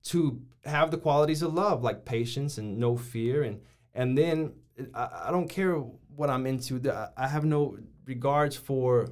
to 0.05 0.41
have 0.65 0.91
the 0.91 0.99
qualities 0.99 1.43
of 1.43 1.55
love, 1.55 1.83
like 1.83 2.05
patience 2.05 2.59
and 2.59 2.79
no 2.79 2.97
fear, 2.97 3.45
and 3.45 3.61
and 3.95 4.19
then 4.19 4.55
I, 4.93 5.09
I 5.27 5.31
don't 5.31 5.49
care 5.49 5.77
what 6.17 6.31
I'm 6.31 6.47
into. 6.47 6.81
I 7.17 7.29
have 7.29 7.45
no 7.45 7.79
regards 8.05 8.57
for 8.57 9.09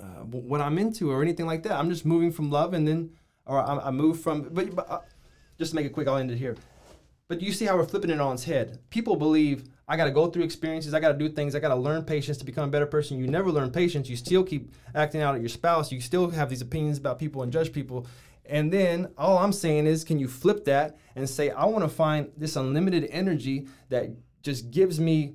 uh, 0.00 0.24
what 0.24 0.60
I'm 0.60 0.78
into 0.78 1.10
or 1.10 1.22
anything 1.22 1.46
like 1.46 1.62
that. 1.64 1.72
I'm 1.72 1.90
just 1.90 2.04
moving 2.04 2.32
from 2.32 2.50
love, 2.50 2.74
and 2.74 2.86
then 2.86 3.10
or 3.46 3.58
I, 3.58 3.88
I 3.88 3.90
move 3.90 4.20
from. 4.20 4.48
But, 4.50 4.74
but 4.74 4.90
uh, 4.90 5.00
just 5.58 5.72
to 5.72 5.76
make 5.76 5.86
it 5.86 5.92
quick, 5.92 6.08
I'll 6.08 6.16
end 6.16 6.30
it 6.30 6.38
here. 6.38 6.56
But 7.28 7.40
you 7.40 7.52
see 7.52 7.64
how 7.64 7.76
we're 7.76 7.84
flipping 7.84 8.10
it 8.10 8.20
on 8.20 8.34
its 8.34 8.44
head. 8.44 8.80
People 8.90 9.14
believe 9.14 9.68
I 9.86 9.96
got 9.96 10.04
to 10.04 10.10
go 10.10 10.28
through 10.28 10.44
experiences, 10.44 10.94
I 10.94 11.00
got 11.00 11.12
to 11.12 11.18
do 11.18 11.28
things, 11.28 11.54
I 11.54 11.58
got 11.58 11.68
to 11.68 11.76
learn 11.76 12.04
patience 12.04 12.38
to 12.38 12.44
become 12.44 12.68
a 12.68 12.72
better 12.72 12.86
person. 12.86 13.18
You 13.18 13.26
never 13.26 13.50
learn 13.50 13.70
patience. 13.70 14.08
You 14.08 14.16
still 14.16 14.44
keep 14.44 14.72
acting 14.94 15.20
out 15.20 15.34
at 15.34 15.40
your 15.40 15.48
spouse. 15.48 15.90
You 15.90 16.00
still 16.00 16.30
have 16.30 16.48
these 16.48 16.62
opinions 16.62 16.98
about 16.98 17.18
people 17.18 17.42
and 17.42 17.52
judge 17.52 17.72
people. 17.72 18.06
And 18.46 18.72
then 18.72 19.12
all 19.18 19.38
I'm 19.38 19.52
saying 19.52 19.86
is, 19.86 20.02
can 20.04 20.18
you 20.18 20.28
flip 20.28 20.64
that 20.64 20.96
and 21.14 21.28
say, 21.28 21.50
I 21.50 21.64
want 21.66 21.84
to 21.84 21.88
find 21.88 22.30
this 22.36 22.56
unlimited 22.56 23.08
energy 23.10 23.66
that 23.90 24.10
just 24.42 24.70
gives 24.70 24.98
me 24.98 25.34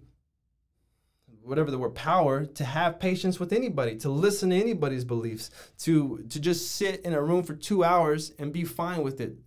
whatever 1.46 1.70
the 1.70 1.78
word 1.78 1.94
power 1.94 2.46
to 2.46 2.66
have 2.66 3.00
patience 3.00 3.40
with 3.40 3.54
anybody 3.54 3.96
to 3.98 4.10
listen 4.10 4.50
to 4.50 4.56
anybody's 4.56 5.06
beliefs 5.06 5.52
to 5.78 6.26
to 6.30 6.40
just 6.40 6.72
sit 6.72 7.02
in 7.02 7.14
a 7.14 7.22
room 7.22 7.44
for 7.44 7.54
two 7.54 7.84
hours 7.84 8.34
and 8.40 8.52
be 8.52 8.64
fine 8.64 9.04
with 9.04 9.22
it. 9.22 9.38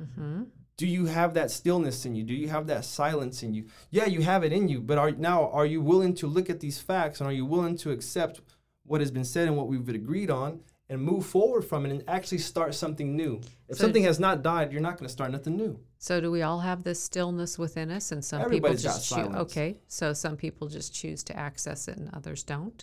Mm-hmm. 0.00 0.44
Do 0.76 0.86
you 0.86 1.06
have 1.06 1.34
that 1.34 1.50
stillness 1.50 2.06
in 2.06 2.14
you? 2.14 2.24
Do 2.24 2.34
you 2.34 2.48
have 2.48 2.66
that 2.68 2.84
silence 2.84 3.42
in 3.42 3.54
you? 3.54 3.66
Yeah 3.90 4.06
you 4.06 4.22
have 4.22 4.42
it 4.44 4.52
in 4.52 4.68
you 4.68 4.80
but 4.80 4.98
are 4.98 5.12
now 5.12 5.48
are 5.50 5.66
you 5.66 5.80
willing 5.80 6.14
to 6.16 6.26
look 6.26 6.50
at 6.50 6.60
these 6.60 6.78
facts 6.80 7.20
and 7.20 7.28
are 7.28 7.32
you 7.32 7.46
willing 7.46 7.76
to 7.78 7.90
accept 7.92 8.40
what 8.84 9.00
has 9.00 9.10
been 9.12 9.24
said 9.24 9.46
and 9.46 9.56
what 9.56 9.68
we've 9.68 9.88
agreed 9.88 10.30
on 10.30 10.60
and 10.88 11.00
move 11.00 11.24
forward 11.24 11.62
from 11.64 11.86
it 11.86 11.92
and 11.92 12.02
actually 12.08 12.38
start 12.38 12.74
something 12.74 13.14
new? 13.16 13.40
If 13.68 13.76
So- 13.76 13.84
something 13.84 14.02
has 14.02 14.18
not 14.18 14.42
died 14.42 14.72
you're 14.72 14.80
not 14.80 14.96
going 14.98 15.06
to 15.06 15.12
start 15.12 15.30
nothing 15.30 15.56
new 15.56 15.78
So 16.02 16.18
do 16.18 16.30
we 16.30 16.40
all 16.40 16.60
have 16.60 16.82
this 16.82 17.00
stillness 17.00 17.58
within 17.58 17.90
us? 17.90 18.10
And 18.10 18.24
some 18.24 18.40
Everybody's 18.40 18.82
people 18.82 18.94
just 18.96 19.14
choose. 19.14 19.36
Okay, 19.36 19.76
so 19.86 20.14
some 20.14 20.34
people 20.34 20.66
just 20.66 20.94
choose 20.94 21.22
to 21.24 21.38
access 21.38 21.88
it, 21.88 21.98
and 21.98 22.08
others 22.14 22.42
don't. 22.42 22.82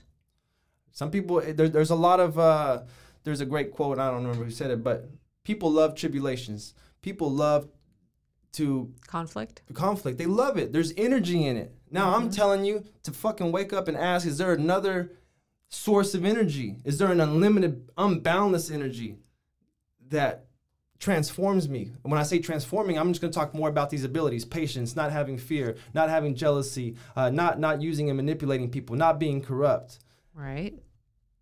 Some 0.91 1.09
people, 1.09 1.41
eh, 1.41 1.51
there, 1.51 1.67
there's 1.67 1.89
a 1.89 1.95
lot 1.95 2.19
of, 2.19 2.37
uh, 2.37 2.83
there's 3.23 3.41
a 3.41 3.45
great 3.45 3.71
quote, 3.71 3.97
I 3.97 4.11
don't 4.11 4.21
remember 4.23 4.45
who 4.45 4.51
said 4.51 4.69
it, 4.69 4.83
but 4.83 5.09
people 5.43 5.71
love 5.71 5.95
tribulations. 5.95 6.75
People 7.01 7.31
love 7.31 7.67
to 8.53 8.93
Conflict. 9.07 9.63
conflict. 9.73 10.19
They 10.19 10.27
love 10.27 10.57
it. 10.57 10.71
There's 10.71 10.93
energy 10.95 11.47
in 11.47 11.57
it. 11.57 11.75
Now, 11.89 12.15
I'm 12.15 12.29
telling 12.29 12.65
you 12.65 12.83
to 13.01 13.11
fucking 13.11 13.51
wake 13.51 13.73
up 13.73 13.87
and 13.87 13.97
ask, 13.97 14.27
is 14.27 14.37
there 14.37 14.53
another 14.53 15.13
source 15.69 16.13
of 16.13 16.23
energy? 16.23 16.77
Is 16.85 16.99
there 16.99 17.11
an 17.11 17.19
unlimited, 17.19 17.89
unboundless 17.95 18.71
energy 18.71 19.15
that 20.09 20.46
transforms 20.99 21.69
me? 21.69 21.91
And 22.03 22.11
when 22.11 22.19
I 22.19 22.23
say 22.23 22.39
transforming, 22.39 22.97
I'm 22.97 23.09
just 23.11 23.21
going 23.21 23.31
to 23.31 23.37
talk 23.37 23.53
more 23.53 23.69
about 23.69 23.89
these 23.89 24.03
abilities: 24.03 24.45
patience, 24.45 24.95
not 24.95 25.11
having 25.11 25.37
fear, 25.37 25.77
not 25.93 26.09
having 26.09 26.35
jealousy, 26.35 26.95
uh, 27.15 27.29
not 27.29 27.59
not 27.59 27.81
using 27.81 28.09
and 28.09 28.17
manipulating 28.17 28.69
people, 28.69 28.95
not 28.95 29.19
being 29.19 29.41
corrupt. 29.41 29.99
Right. 30.33 30.73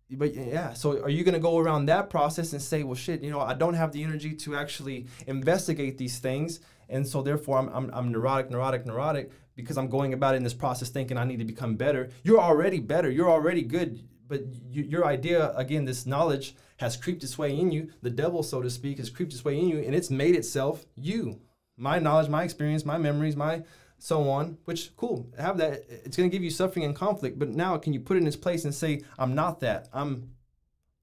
But 0.08 0.34
yeah, 0.34 0.72
so 0.72 1.02
are 1.02 1.10
you 1.10 1.24
going 1.24 1.34
to 1.34 1.40
go 1.40 1.58
around 1.58 1.86
that 1.86 2.10
process 2.10 2.52
and 2.52 2.62
say, 2.62 2.84
well, 2.84 2.94
shit, 2.94 3.22
you 3.22 3.30
know, 3.30 3.40
I 3.40 3.54
don't 3.54 3.74
have 3.74 3.90
the 3.90 4.04
energy 4.04 4.34
to 4.34 4.54
actually 4.54 5.06
investigate 5.26 5.98
these 5.98 6.20
things, 6.20 6.60
and 6.88 7.06
so 7.06 7.22
therefore 7.22 7.58
I'm, 7.58 7.68
I'm, 7.70 7.90
I'm 7.92 8.12
neurotic, 8.12 8.48
neurotic, 8.50 8.86
neurotic 8.86 9.32
because 9.56 9.76
I'm 9.76 9.88
going 9.88 10.12
about 10.12 10.34
it 10.34 10.36
in 10.38 10.44
this 10.44 10.54
process 10.54 10.90
thinking 10.90 11.16
I 11.16 11.24
need 11.24 11.38
to 11.38 11.44
become 11.44 11.74
better. 11.74 12.10
You're 12.22 12.40
already 12.40 12.78
better. 12.78 13.10
You're 13.10 13.30
already 13.30 13.62
good. 13.62 14.06
But 14.28 14.42
you, 14.70 14.82
your 14.82 15.06
idea, 15.06 15.54
again, 15.56 15.84
this 15.84 16.06
knowledge 16.06 16.56
has 16.78 16.96
creeped 16.96 17.22
its 17.22 17.38
way 17.38 17.56
in 17.56 17.70
you. 17.70 17.92
The 18.02 18.10
devil, 18.10 18.42
so 18.42 18.62
to 18.62 18.70
speak, 18.70 18.98
has 18.98 19.10
creeped 19.10 19.32
its 19.32 19.44
way 19.44 19.58
in 19.58 19.68
you, 19.68 19.78
and 19.78 19.94
it's 19.94 20.10
made 20.10 20.34
itself 20.34 20.84
you. 20.94 21.40
My 21.76 21.98
knowledge, 21.98 22.28
my 22.28 22.42
experience, 22.42 22.84
my 22.84 22.98
memories, 22.98 23.36
my 23.36 23.62
so 23.98 24.28
on, 24.28 24.58
which 24.64 24.94
cool, 24.96 25.26
have 25.38 25.58
that. 25.58 25.84
It's 25.88 26.16
going 26.16 26.28
to 26.28 26.34
give 26.34 26.44
you 26.44 26.50
suffering 26.50 26.84
and 26.84 26.94
conflict, 26.94 27.38
but 27.38 27.48
now 27.48 27.78
can 27.78 27.92
you 27.92 28.00
put 28.00 28.16
it 28.16 28.20
in 28.20 28.26
its 28.26 28.36
place 28.36 28.64
and 28.64 28.74
say, 28.74 29.02
I'm 29.18 29.34
not 29.34 29.60
that. 29.60 29.88
I'm 29.92 30.30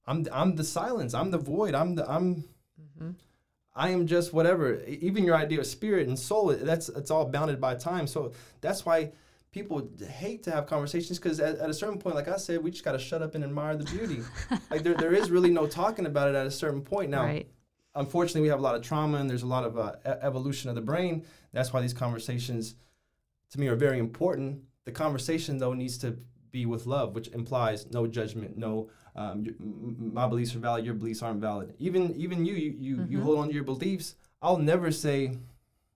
I'm 0.06 0.28
I'm 0.32 0.56
the 0.56 0.64
silence. 0.64 1.14
I'm 1.14 1.32
the 1.32 1.38
void. 1.38 1.76
I'm 1.76 1.96
the 1.96 2.10
I'm 2.10 2.44
mm-hmm. 2.80 3.12
I 3.76 3.90
am 3.90 4.06
just 4.06 4.34
whatever. 4.34 4.84
Even 4.84 5.24
your 5.24 5.36
idea 5.36 5.60
of 5.60 5.66
spirit 5.66 6.08
and 6.08 6.18
soul, 6.18 6.56
that's 6.56 6.90
it's 6.90 7.12
all 7.12 7.26
bounded 7.26 7.60
by 7.60 7.76
time. 7.76 8.06
So 8.06 8.34
that's 8.62 8.86
why 8.86 9.12
people 9.54 9.88
hate 10.10 10.44
to 10.44 10.52
have 10.52 10.66
conversations 10.66 11.18
because 11.20 11.40
at, 11.40 11.58
at 11.60 11.70
a 11.70 11.74
certain 11.74 11.98
point, 12.00 12.16
like 12.16 12.28
I 12.28 12.36
said, 12.38 12.62
we 12.62 12.72
just 12.72 12.84
got 12.84 12.94
to 12.94 13.00
shut 13.00 13.22
up 13.22 13.36
and 13.36 13.44
admire 13.44 13.78
the 13.78 13.86
beauty. 13.86 14.22
like 14.72 14.84
there, 14.84 14.96
there 14.96 15.14
is 15.14 15.30
really 15.32 15.52
no 15.52 15.68
talking 15.68 16.06
about 16.08 16.28
it 16.28 16.36
at 16.36 16.46
a 16.46 16.52
certain 16.52 16.82
point. 16.82 17.12
Now, 17.12 17.24
Right. 17.24 17.48
unfortunately, 17.96 18.42
we 18.42 18.48
have 18.50 18.60
a 18.60 18.64
lot 18.64 18.76
of 18.76 18.82
trauma 18.82 19.20
and 19.20 19.30
there's 19.30 19.44
a 19.44 19.48
lot 19.48 19.64
of 19.64 19.78
uh, 19.78 19.94
evolution 20.22 20.70
of 20.70 20.76
the 20.76 20.82
brain. 20.82 21.24
That's 21.54 21.72
why 21.72 21.82
these 21.82 21.94
conversations, 21.94 22.76
to 23.52 23.60
me, 23.60 23.68
are 23.68 23.76
very 23.76 24.00
important. 24.00 24.64
The 24.86 24.92
conversation, 24.92 25.60
though, 25.60 25.74
needs 25.74 25.98
to 26.00 26.18
be 26.52 26.66
with 26.66 26.86
love, 26.88 27.14
which 27.16 27.28
implies 27.30 27.90
no 27.92 28.06
judgment, 28.08 28.58
no. 28.58 28.90
Um, 29.16 29.44
y- 29.44 29.52
m- 29.60 29.96
m- 30.00 30.14
my 30.14 30.28
beliefs 30.28 30.56
are 30.56 30.60
valid. 30.60 30.84
Your 30.86 30.94
beliefs 30.96 31.22
aren't 31.22 31.40
valid. 31.42 31.74
Even 31.80 32.16
even 32.16 32.46
you, 32.46 32.54
you 32.56 32.76
you, 32.80 33.06
you 33.10 33.22
hold 33.22 33.38
on 33.40 33.48
to 33.50 33.54
your 33.54 33.64
beliefs. 33.64 34.16
I'll 34.42 34.58
never 34.58 34.92
say 34.92 35.38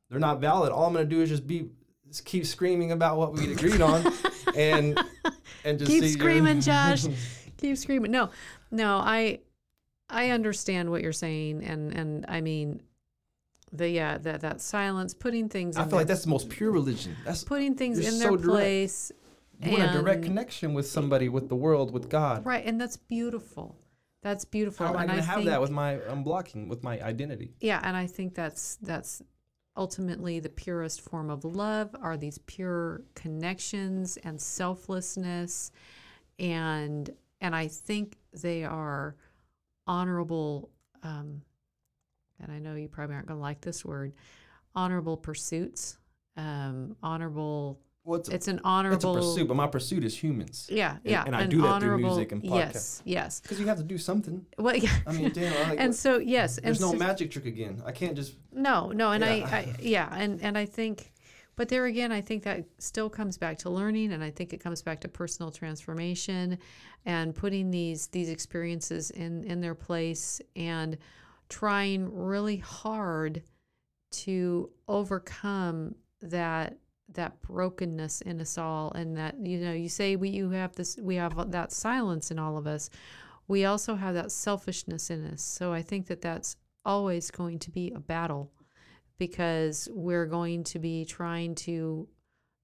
they're 0.10 0.20
not 0.20 0.40
valid. 0.40 0.72
All 0.72 0.86
I'm 0.86 0.94
gonna 0.94 1.06
do 1.06 1.22
is 1.22 1.30
just 1.30 1.46
be 1.48 1.70
just 2.08 2.26
keep 2.26 2.46
screaming 2.46 2.92
about 2.92 3.18
what 3.18 3.34
we 3.34 3.52
agreed 3.52 3.82
on, 3.82 4.12
and 4.56 5.00
and 5.64 5.80
just 5.80 5.92
Keep 5.92 6.06
screaming, 6.06 6.62
Josh. 6.62 7.06
Keep 7.58 7.78
screaming. 7.78 8.12
No, 8.12 8.30
no, 8.72 8.98
I 8.98 9.40
I 10.10 10.30
understand 10.30 10.90
what 10.90 11.02
you're 11.02 11.12
saying, 11.14 11.64
and 11.64 11.94
and 11.94 12.26
I 12.28 12.42
mean, 12.42 12.82
the 13.72 13.90
yeah 13.90 14.18
that 14.20 14.42
that 14.42 14.62
silence, 14.62 15.14
putting 15.14 15.50
things. 15.50 15.78
I 15.78 15.86
feel 15.86 15.98
like 15.98 16.08
that's 16.08 16.24
the 16.24 16.30
most 16.30 16.50
pure 16.50 16.72
religion. 16.72 17.16
That's 17.26 17.44
putting 17.44 17.76
things 17.76 18.00
in 18.00 18.14
so 18.14 18.20
their 18.20 18.30
direct. 18.32 18.44
place. 18.44 19.12
you 19.62 19.72
want 19.72 19.84
a 19.84 19.94
direct 19.94 20.24
connection 20.24 20.74
with 20.74 20.88
somebody, 20.88 21.30
with 21.30 21.50
the 21.50 21.56
world, 21.56 21.92
with 21.92 22.10
God. 22.10 22.46
Right, 22.46 22.66
and 22.66 22.80
that's 22.80 22.98
beautiful. 22.98 23.76
That's 24.22 24.46
beautiful. 24.46 24.86
How 24.86 24.94
am 24.94 25.00
I 25.00 25.02
and 25.04 25.10
going 25.12 25.20
I 25.20 25.22
to 25.22 25.28
have 25.28 25.36
think, 25.38 25.50
that 25.50 25.62
with 25.62 25.72
my 25.72 25.96
unblocking, 26.10 26.68
with 26.68 26.84
my 26.84 27.00
identity? 27.02 27.54
yeah, 27.60 27.80
and 27.84 27.96
I 27.98 28.08
think 28.08 28.34
that's 28.34 28.78
that's 28.78 29.22
ultimately 29.78 30.40
the 30.40 30.50
purest 30.50 31.02
form 31.02 31.30
of 31.30 31.46
love 31.46 31.96
are 32.02 32.18
these 32.18 32.40
pure 32.40 33.04
connections 33.16 34.18
and 34.18 34.42
selflessness. 34.42 35.72
And 36.40 37.10
and 37.40 37.56
I 37.56 37.68
think 37.68 38.18
they 38.34 38.64
are 38.64 39.16
honorable 39.86 40.70
um, 41.04 41.42
and 42.40 42.52
I 42.52 42.60
know 42.60 42.76
you 42.76 42.88
probably 42.88 43.16
aren't 43.16 43.28
going 43.28 43.38
to 43.38 43.42
like 43.42 43.62
this 43.62 43.86
word 43.86 44.14
honorable 44.76 45.18
pursuits 45.18 45.98
um, 46.38 46.96
honorable 47.02 47.80
Well, 48.08 48.20
it's 48.22 48.30
a, 48.30 48.36
it's 48.36 48.48
an 48.48 48.56
it's 48.56 48.64
a 48.64 48.68
honorable 48.68 49.16
pursuit, 49.16 49.48
but 49.50 49.56
my 49.56 49.68
pursuit 49.68 50.06
is 50.06 50.16
humans. 50.18 50.68
yeah 50.72 50.92
And- 51.04 51.12
yeah 51.12 51.24
and 51.28 51.36
I 51.36 51.46
do 51.46 51.62
that 51.62 51.82
through 51.82 51.98
music 51.98 52.32
and 52.32 52.42
yes 52.44 53.02
yes 53.04 53.42
Because 53.42 53.60
you 53.60 53.68
have 53.68 53.78
to 53.78 53.84
do 53.84 53.98
something. 53.98 54.46
well 54.58 54.76
yeah 54.78 54.96
I 55.06 55.12
mean, 55.12 55.32
damn. 55.32 55.70
Like, 55.70 55.80
and 55.84 55.94
so 55.94 56.18
yes 56.18 56.58
and 56.58 56.68
there's 56.68 56.80
no 56.80 56.92
so- 56.94 56.98
magic 56.98 57.32
trick 57.32 57.46
again. 57.46 57.82
I 57.86 57.92
can't 57.92 58.16
just. 58.16 58.34
No, 58.54 58.92
no, 58.94 59.12
and 59.12 59.26
I, 59.26 59.34
I, 59.60 59.76
yeah, 59.82 60.08
and 60.12 60.42
and 60.42 60.58
I 60.58 60.66
think, 60.66 61.12
but 61.58 61.68
there 61.70 61.86
again, 61.86 62.12
I 62.14 62.22
think 62.22 62.44
that 62.44 62.64
still 62.80 63.10
comes 63.10 63.38
back 63.38 63.58
to 63.60 63.70
learning, 63.70 64.14
and 64.14 64.24
I 64.24 64.32
think 64.32 64.54
it 64.54 64.60
comes 64.60 64.82
back 64.82 65.02
to 65.02 65.08
personal 65.10 65.52
transformation, 65.52 66.58
and 67.06 67.36
putting 67.36 67.72
these 67.72 68.08
these 68.08 68.30
experiences 68.30 69.12
in 69.12 69.44
in 69.44 69.60
their 69.60 69.76
place, 69.76 70.40
and 70.56 70.98
trying 71.50 72.10
really 72.14 72.58
hard 72.58 73.44
to 74.12 74.70
overcome 74.88 75.94
that 76.22 76.78
that 77.14 77.42
brokenness 77.42 78.22
in 78.22 78.42
us 78.42 78.58
all 78.58 78.92
and 78.92 79.16
that 79.18 79.36
you 79.42 79.58
know 79.60 79.72
you 79.72 79.90
say 79.90 80.16
we 80.16 80.30
you 80.30 80.50
have 80.50 80.76
this 80.76 80.98
we 81.02 81.16
have 81.16 81.52
that 81.52 81.72
silence 81.72 82.32
in 82.32 82.40
all 82.40 82.58
of 82.58 82.68
us. 82.68 82.90
We 83.48 83.64
also 83.64 83.96
have 83.96 84.14
that 84.16 84.32
selfishness 84.32 85.10
in 85.10 85.26
us. 85.26 85.42
So 85.42 85.74
i 85.74 85.82
think 85.82 86.08
that 86.08 86.22
that's 86.22 86.58
always 86.86 87.32
going 87.32 87.60
to 87.60 87.72
be 87.72 87.92
a 87.92 88.00
battle 88.00 88.52
because 89.18 89.90
we're 89.92 90.26
going 90.26 90.64
to 90.64 90.80
be 90.80 91.06
trying 91.06 91.56
to 91.56 92.08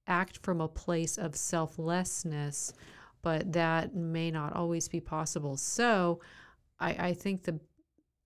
act 0.08 0.39
from 0.44 0.62
a 0.62 0.68
place 0.68 1.18
of 1.18 1.36
selflessness 1.36 2.74
but 3.22 3.54
that 3.54 3.96
may 3.96 4.30
not 4.30 4.54
always 4.54 4.89
be 4.89 5.00
possible. 5.00 5.56
So 5.58 6.20
i 6.80 6.89
i 7.10 7.14
think 7.14 7.44
the 7.44 7.60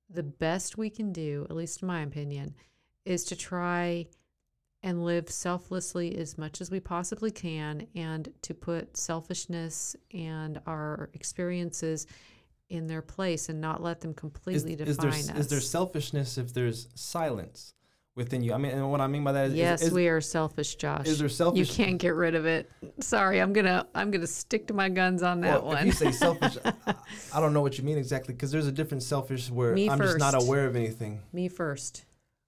the 0.10 0.24
best 0.24 0.78
we 0.78 0.90
can 0.90 1.12
do 1.12 1.46
at 1.50 1.56
least 1.56 1.82
in 1.82 1.88
my 1.88 2.02
opinion 2.02 2.56
is 3.06 3.24
to 3.26 3.36
try 3.36 4.06
and 4.84 5.04
live 5.04 5.30
selflessly 5.30 6.18
as 6.18 6.38
much 6.38 6.62
as 6.62 6.70
we 6.70 6.80
possibly 6.80 7.32
can 7.32 7.88
and 7.96 8.32
to 8.42 8.54
put 8.54 8.96
selfishness 8.96 9.96
and 10.14 10.62
our 10.68 11.10
experiences 11.14 12.06
in 12.70 12.88
their 12.88 13.02
place 13.02 13.50
and 13.50 13.62
not 13.62 13.82
let 13.82 14.02
them 14.02 14.12
Is, 14.12 14.18
completely 14.18 14.74
is 14.74 14.98
there 14.98 15.10
define 15.12 15.36
us. 15.36 15.40
is 15.40 15.48
there 15.48 15.62
selfishness 15.62 16.38
if 16.38 16.54
there's 16.54 16.90
silence 16.96 17.74
within 18.16 18.44
you? 18.44 18.54
I 18.54 18.58
mean, 18.58 18.72
and 18.74 18.92
what 18.92 19.00
I 19.00 19.08
mean 19.08 19.24
by 19.24 19.32
that 19.32 19.48
is, 19.48 19.54
yes, 19.54 19.82
is, 19.82 19.94
we 19.94 20.08
are 20.08 20.20
selfish, 20.20 20.76
Josh. 20.76 21.08
is 21.08 21.20
there 21.20 21.30
selfishness? 21.30 21.78
You 21.78 21.86
can't 21.86 21.98
get 21.98 22.14
rid 22.14 22.36
of 22.36 22.46
it. 22.46 22.70
Sorry, 23.00 23.40
I'm 23.40 23.54
gonna 23.54 23.88
I'm 23.96 24.12
gonna 24.12 24.28
stick 24.28 24.68
to 24.68 24.74
my 24.74 24.90
guns 24.90 25.24
on 25.24 25.42
that 25.42 25.64
well, 25.64 25.74
one. 25.74 25.80
If 25.80 25.86
you 25.86 25.92
say 25.94 26.12
selfish, 26.12 26.58
I, 26.66 26.96
I 27.34 27.40
don't 27.40 27.54
know 27.54 27.62
what 27.62 27.78
you 27.78 27.84
mean 27.84 27.98
exactly 27.98 28.34
because 28.34 28.52
there's 28.52 28.68
a 28.68 28.72
different 28.72 29.04
selfish 29.04 29.50
where 29.50 29.74
Me 29.74 29.90
I'm 29.90 30.00
just 30.00 30.20
not 30.20 30.42
aware 30.42 30.66
of 30.66 30.76
anything. 30.76 31.22
Me 31.32 31.48
first. 31.48 32.04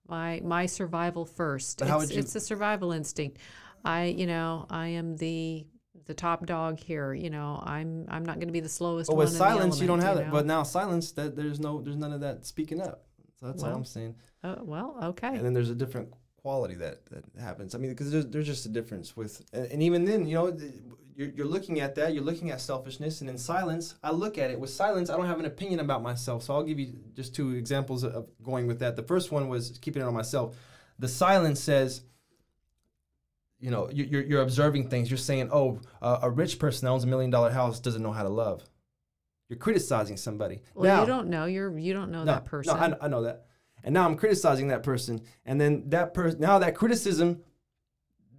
My 0.10 0.41
my 0.43 0.66
survival 0.66 1.26
first. 1.26 1.82
It's, 1.82 2.12
you- 2.12 2.20
it's 2.20 2.36
a 2.36 2.39
survival 2.39 2.91
instinct. 2.91 3.38
I 3.86 4.05
you 4.05 4.28
know 4.28 4.66
I 4.70 4.88
am 4.89 5.16
the 5.18 5.66
the 6.05 6.14
top 6.14 6.45
dog 6.45 6.80
here. 6.80 7.14
You 7.14 7.30
know 7.30 7.62
I'm 7.66 8.05
I'm 8.10 8.26
not 8.26 8.36
going 8.36 8.47
to 8.47 8.53
be 8.53 8.60
the 8.60 8.70
slowest 8.70 9.10
But 9.10 9.18
with 9.18 9.30
silence, 9.30 9.76
the 9.78 9.82
you 9.84 9.88
don't 9.88 9.99
have 9.99 10.18
element, 10.18 10.32
that. 10.32 10.38
you 10.38 10.41
But 10.43 10.45
now 10.47 10.64
silence, 10.64 11.12
that 11.14 11.36
there's 11.36 11.60
no, 11.60 11.82
there's 11.82 11.95
none 11.97 12.12
of 12.14 12.22
that 12.22 12.45
speaking 12.45 12.82
up. 12.82 13.03
So 13.39 13.45
that's 13.47 13.64
all 13.64 13.72
I'm 13.74 13.86
saying. 13.86 14.16
know? 14.43 14.57
Oh, 14.60 14.64
well, 14.64 14.97
okay. 15.03 15.28
and 15.30 15.45
then 15.45 15.53
there's 15.53 15.70
a 15.70 15.76
different 15.76 16.10
quality 16.41 16.76
that 16.76 17.05
that 17.12 17.24
happens. 17.39 17.76
I 17.76 17.78
mean, 17.78 17.91
because 17.91 18.12
there's, 18.12 18.26
there's 18.26 18.47
just 18.47 18.66
a 18.66 18.70
difference 18.70 19.16
with, 19.16 19.45
and, 19.53 19.66
and 19.72 19.84
even 19.84 20.03
then, 20.05 20.26
you 20.28 20.36
know, 20.36 20.57
you're, 21.20 21.30
you're 21.36 21.45
looking 21.47 21.82
at 21.82 21.95
that, 21.95 22.13
you're 22.13 22.24
looking 22.24 22.49
at 22.49 22.61
selfishness, 22.61 23.20
and 23.20 23.30
in 23.30 23.38
silence, 23.38 23.95
I 24.01 24.11
look 24.11 24.38
at 24.38 24.51
it. 24.51 24.59
With 24.59 24.70
silence, 24.70 25.09
I 25.09 25.17
don't 25.17 25.26
have 25.26 25.39
an 25.39 25.45
opinion 25.45 25.82
about 25.82 26.01
myself. 26.01 26.43
So 26.43 26.53
I'll 26.53 26.63
give 26.63 26.80
you 26.80 26.93
just 27.13 27.36
two 27.36 27.51
examples 27.55 28.05
of 28.05 28.28
going 28.41 28.67
with 28.67 28.80
that. 28.80 28.95
The 28.95 29.03
first 29.03 29.30
one 29.30 29.49
was 29.49 29.78
keeping 29.82 30.01
it 30.01 30.05
on 30.05 30.13
myself. 30.13 30.55
The 30.97 31.09
silence 31.09 31.59
says, 31.59 32.03
you 33.59 33.70
know, 33.72 33.89
you- 33.91 34.05
you're, 34.05 34.22
you're 34.24 34.41
observing 34.41 34.89
things. 34.89 35.11
You're 35.11 35.17
saying, 35.17 35.49
oh, 35.51 35.82
uh, 36.01 36.20
a 36.22 36.30
rich 36.30 36.57
person 36.59 36.86
that 36.86 36.91
owns 36.91 37.03
a 37.03 37.07
million 37.07 37.30
dollar 37.32 37.51
house 37.51 37.80
doesn't 37.82 38.01
know 38.01 38.13
how 38.13 38.24
to 38.24 38.30
love. 38.30 38.63
You're 39.49 39.59
criticizing 39.59 40.15
somebody. 40.15 40.61
well, 40.74 40.86
now, 40.95 41.01
you 41.01 41.07
don't 41.07 41.28
know. 41.28 41.45
You're 41.45 41.78
you 41.78 41.91
don't 41.93 42.11
know 42.11 42.24
that 42.26 42.45
person. 42.45 42.74
no, 42.78 42.97
I, 43.01 43.05
I 43.05 43.07
know 43.09 43.24
that. 43.24 43.45
And 43.84 43.93
now 43.93 44.05
I'm 44.05 44.15
criticizing 44.15 44.67
that 44.70 44.84
person. 44.84 45.22
And 45.45 45.59
then 45.59 45.89
that 45.89 46.13
person, 46.13 46.39
now 46.39 46.59
that 46.59 46.76
criticism 46.76 47.41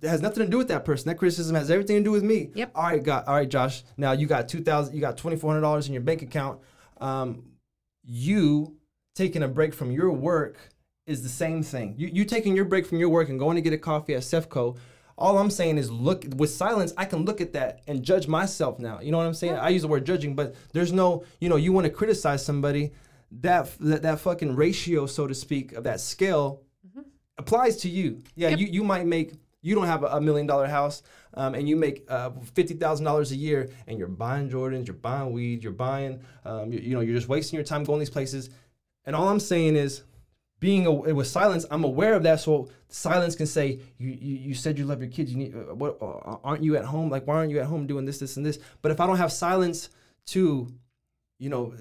has 0.02 0.20
nothing 0.22 0.44
to 0.44 0.50
do 0.50 0.58
with 0.58 0.68
that 0.68 0.84
person. 0.84 1.08
That 1.08 1.16
criticism 1.16 1.54
has 1.56 1.70
everything 1.70 1.96
to 1.96 2.02
do 2.02 2.10
with 2.10 2.22
me. 2.22 2.50
Yep. 2.54 2.72
All 2.74 2.84
right, 2.84 3.02
God. 3.02 3.24
All 3.26 3.34
right, 3.34 3.48
Josh. 3.48 3.82
Now 3.96 4.12
you 4.12 4.26
got 4.26 4.48
two 4.48 4.60
thousand. 4.62 4.94
You 4.94 5.00
got 5.00 5.16
twenty 5.16 5.36
four 5.36 5.50
hundred 5.50 5.62
dollars 5.62 5.86
in 5.88 5.92
your 5.92 6.02
bank 6.02 6.22
account. 6.22 6.60
Um, 7.00 7.44
you 8.04 8.76
taking 9.14 9.42
a 9.42 9.48
break 9.48 9.74
from 9.74 9.90
your 9.90 10.10
work 10.12 10.56
is 11.06 11.22
the 11.22 11.28
same 11.28 11.62
thing. 11.62 11.94
You 11.98 12.08
you 12.12 12.24
taking 12.24 12.54
your 12.56 12.64
break 12.64 12.86
from 12.86 12.98
your 12.98 13.08
work 13.08 13.28
and 13.28 13.38
going 13.38 13.56
to 13.56 13.62
get 13.62 13.72
a 13.72 13.78
coffee 13.78 14.14
at 14.14 14.22
Sefco. 14.22 14.76
All 15.18 15.36
I'm 15.38 15.50
saying 15.50 15.76
is 15.76 15.90
look 15.90 16.24
with 16.36 16.48
silence. 16.50 16.94
I 16.96 17.04
can 17.04 17.26
look 17.26 17.42
at 17.42 17.52
that 17.52 17.80
and 17.86 18.02
judge 18.02 18.26
myself 18.26 18.78
now. 18.78 19.00
You 19.00 19.10
know 19.12 19.18
what 19.18 19.26
I'm 19.26 19.34
saying? 19.34 19.54
I 19.56 19.68
use 19.68 19.82
the 19.82 19.88
word 19.88 20.06
judging, 20.06 20.34
but 20.34 20.54
there's 20.72 20.92
no. 20.92 21.24
You 21.40 21.50
know, 21.50 21.56
you 21.56 21.72
want 21.72 21.84
to 21.86 21.90
criticize 21.92 22.44
somebody. 22.44 22.92
That, 23.42 23.70
that 23.80 24.02
that 24.02 24.18
fucking 24.20 24.56
ratio, 24.56 25.06
so 25.06 25.26
to 25.28 25.34
speak, 25.34 25.72
of 25.72 25.84
that 25.84 26.00
scale 26.00 26.62
applies 27.38 27.76
to 27.78 27.88
you. 27.88 28.22
Yeah, 28.34 28.48
Yep. 28.50 28.58
you, 28.58 28.66
you 28.66 28.82
might 28.84 29.06
make 29.06 29.34
you 29.62 29.74
don't 29.74 29.86
have 29.86 30.02
a, 30.04 30.20
million 30.20 30.46
dollar 30.46 30.66
house 30.66 31.02
um, 31.34 31.54
and 31.54 31.68
you 31.68 31.76
make 31.76 32.04
uh, 32.08 32.30
$50,000 32.30 33.30
a 33.30 33.36
year 33.36 33.68
and 33.86 33.98
you're 33.98 34.08
buying 34.08 34.48
Jordans, 34.48 34.86
you're 34.86 34.94
buying 34.94 35.32
weed, 35.32 35.62
you're 35.62 35.72
buying, 35.72 36.20
um, 36.44 36.72
you, 36.72 36.78
you 36.80 36.94
know, 36.94 37.00
you're 37.00 37.14
just 37.14 37.28
wasting 37.28 37.56
your 37.56 37.64
time 37.64 37.84
going 37.84 37.98
these 37.98 38.10
places. 38.10 38.50
And 39.04 39.14
all 39.14 39.28
I'm 39.28 39.40
saying 39.40 39.76
is, 39.76 40.02
being 40.60 40.86
a, 40.86 40.92
with 40.92 41.26
silence, 41.26 41.64
I'm 41.70 41.84
aware 41.84 42.12
of 42.14 42.22
that. 42.24 42.38
So 42.40 42.68
silence 42.88 43.34
can 43.34 43.46
say, 43.46 43.80
you, 43.98 44.10
you, 44.10 44.36
you 44.36 44.54
said 44.54 44.78
you 44.78 44.84
love 44.84 45.00
your 45.00 45.10
kids. 45.10 45.32
You 45.32 45.38
need, 45.38 45.54
uh, 45.54 45.74
what, 45.74 45.96
uh, 46.00 46.36
aren't 46.44 46.62
you 46.62 46.76
at 46.76 46.84
home? 46.84 47.08
Like, 47.08 47.26
why 47.26 47.36
aren't 47.36 47.50
you 47.50 47.60
at 47.60 47.66
home 47.66 47.86
doing 47.86 48.04
this, 48.04 48.18
this, 48.18 48.36
and 48.36 48.44
this? 48.44 48.58
But 48.82 48.92
if 48.92 49.00
I 49.00 49.06
don't 49.06 49.16
have 49.16 49.32
silence 49.32 49.88
to, 50.26 50.68
you 51.38 51.48
know, 51.48 51.72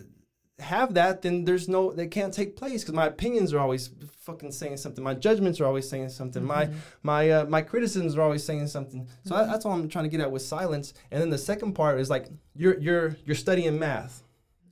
have 0.62 0.94
that, 0.96 1.22
then 1.22 1.46
there's 1.46 1.68
no, 1.68 1.92
they 1.92 2.08
can't 2.08 2.34
take 2.34 2.56
place 2.56 2.82
because 2.82 2.96
my 2.96 3.08
opinions 3.08 3.54
are 3.54 3.60
always 3.60 3.90
fucking 4.18 4.52
saying 4.52 4.78
something. 4.78 5.04
My 5.04 5.14
judgments 5.14 5.60
are 5.60 5.66
always 5.66 5.90
saying 5.90 6.10
something. 6.10 6.44
Mm-hmm. 6.44 6.74
My, 7.04 7.28
my, 7.28 7.30
uh, 7.30 7.46
my 7.46 7.62
criticisms 7.62 8.18
are 8.18 8.22
always 8.22 8.44
saying 8.44 8.68
something. 8.68 9.08
So 9.26 9.36
mm-hmm. 9.36 9.44
I, 9.44 9.52
that's 9.52 9.66
all 9.66 9.74
I'm 9.74 9.90
trying 9.90 10.06
to 10.06 10.10
get 10.10 10.22
at 10.22 10.32
with 10.32 10.42
silence. 10.42 10.94
And 11.12 11.22
then 11.22 11.30
the 11.30 11.38
second 11.38 11.74
part 11.74 12.00
is 12.00 12.10
like, 12.10 12.28
you're, 12.56 12.80
you're, 12.80 13.18
you're 13.26 13.36
studying 13.36 13.80
math, 13.80 14.24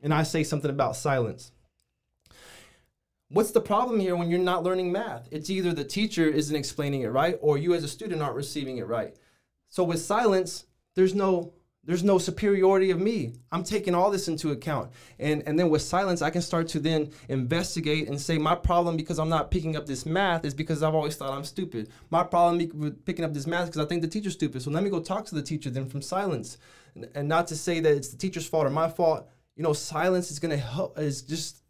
and 0.01 0.13
I 0.13 0.23
say 0.23 0.43
something 0.43 0.71
about 0.71 0.95
silence 0.95 1.51
What's 3.29 3.51
the 3.51 3.61
problem 3.61 3.99
here 3.99 4.15
when 4.15 4.29
you're 4.29 4.39
not 4.39 4.63
learning 4.63 4.91
math? 4.91 5.27
It's 5.31 5.49
either 5.49 5.73
the 5.73 5.83
teacher 5.83 6.25
isn't 6.25 6.55
explaining 6.55 7.01
it 7.01 7.07
right 7.07 7.37
or 7.41 7.57
you 7.57 7.73
as 7.73 7.83
a 7.83 7.87
student 7.87 8.21
aren't 8.21 8.35
receiving 8.35 8.77
it 8.77 8.87
right. 8.87 9.15
So 9.67 9.83
with 9.83 9.99
silence, 9.99 10.65
there's 10.95 11.13
no 11.13 11.53
there's 11.87 12.03
no 12.03 12.17
superiority 12.17 12.91
of 12.91 12.99
me. 12.99 13.33
I'm 13.51 13.63
taking 13.63 13.95
all 13.95 14.11
this 14.11 14.27
into 14.27 14.51
account. 14.51 14.91
And 15.19 15.41
and 15.47 15.57
then 15.57 15.69
with 15.69 15.81
silence, 15.81 16.21
I 16.21 16.29
can 16.29 16.41
start 16.41 16.67
to 16.69 16.79
then 16.79 17.11
investigate 17.29 18.09
and 18.09 18.21
say 18.21 18.37
my 18.37 18.55
problem 18.55 18.97
because 18.97 19.17
I'm 19.17 19.29
not 19.29 19.49
picking 19.49 19.77
up 19.77 19.85
this 19.85 20.05
math 20.05 20.43
is 20.43 20.53
because 20.53 20.83
I've 20.83 20.93
always 20.93 21.15
thought 21.15 21.31
I'm 21.31 21.45
stupid. 21.45 21.89
My 22.09 22.23
problem 22.23 22.69
with 22.75 23.05
picking 23.05 23.23
up 23.23 23.33
this 23.33 23.47
math 23.47 23.67
because 23.67 23.83
I 23.83 23.87
think 23.87 24.01
the 24.01 24.07
teacher's 24.09 24.33
stupid. 24.33 24.61
So 24.61 24.69
let 24.69 24.83
me 24.83 24.89
go 24.89 24.99
talk 24.99 25.25
to 25.27 25.35
the 25.35 25.41
teacher 25.41 25.69
then 25.69 25.87
from 25.87 26.01
silence. 26.01 26.57
And, 26.93 27.09
and 27.15 27.27
not 27.29 27.47
to 27.47 27.55
say 27.55 27.79
that 27.79 27.95
it's 27.95 28.09
the 28.09 28.17
teacher's 28.17 28.47
fault 28.47 28.67
or 28.67 28.69
my 28.69 28.89
fault. 28.89 29.27
You 29.55 29.63
know, 29.63 29.73
silence 29.73 30.29
is 30.29 30.39
going 30.39 30.51
to 30.51 30.63
help 30.63 30.99
is 30.99 31.21
just 31.21 31.63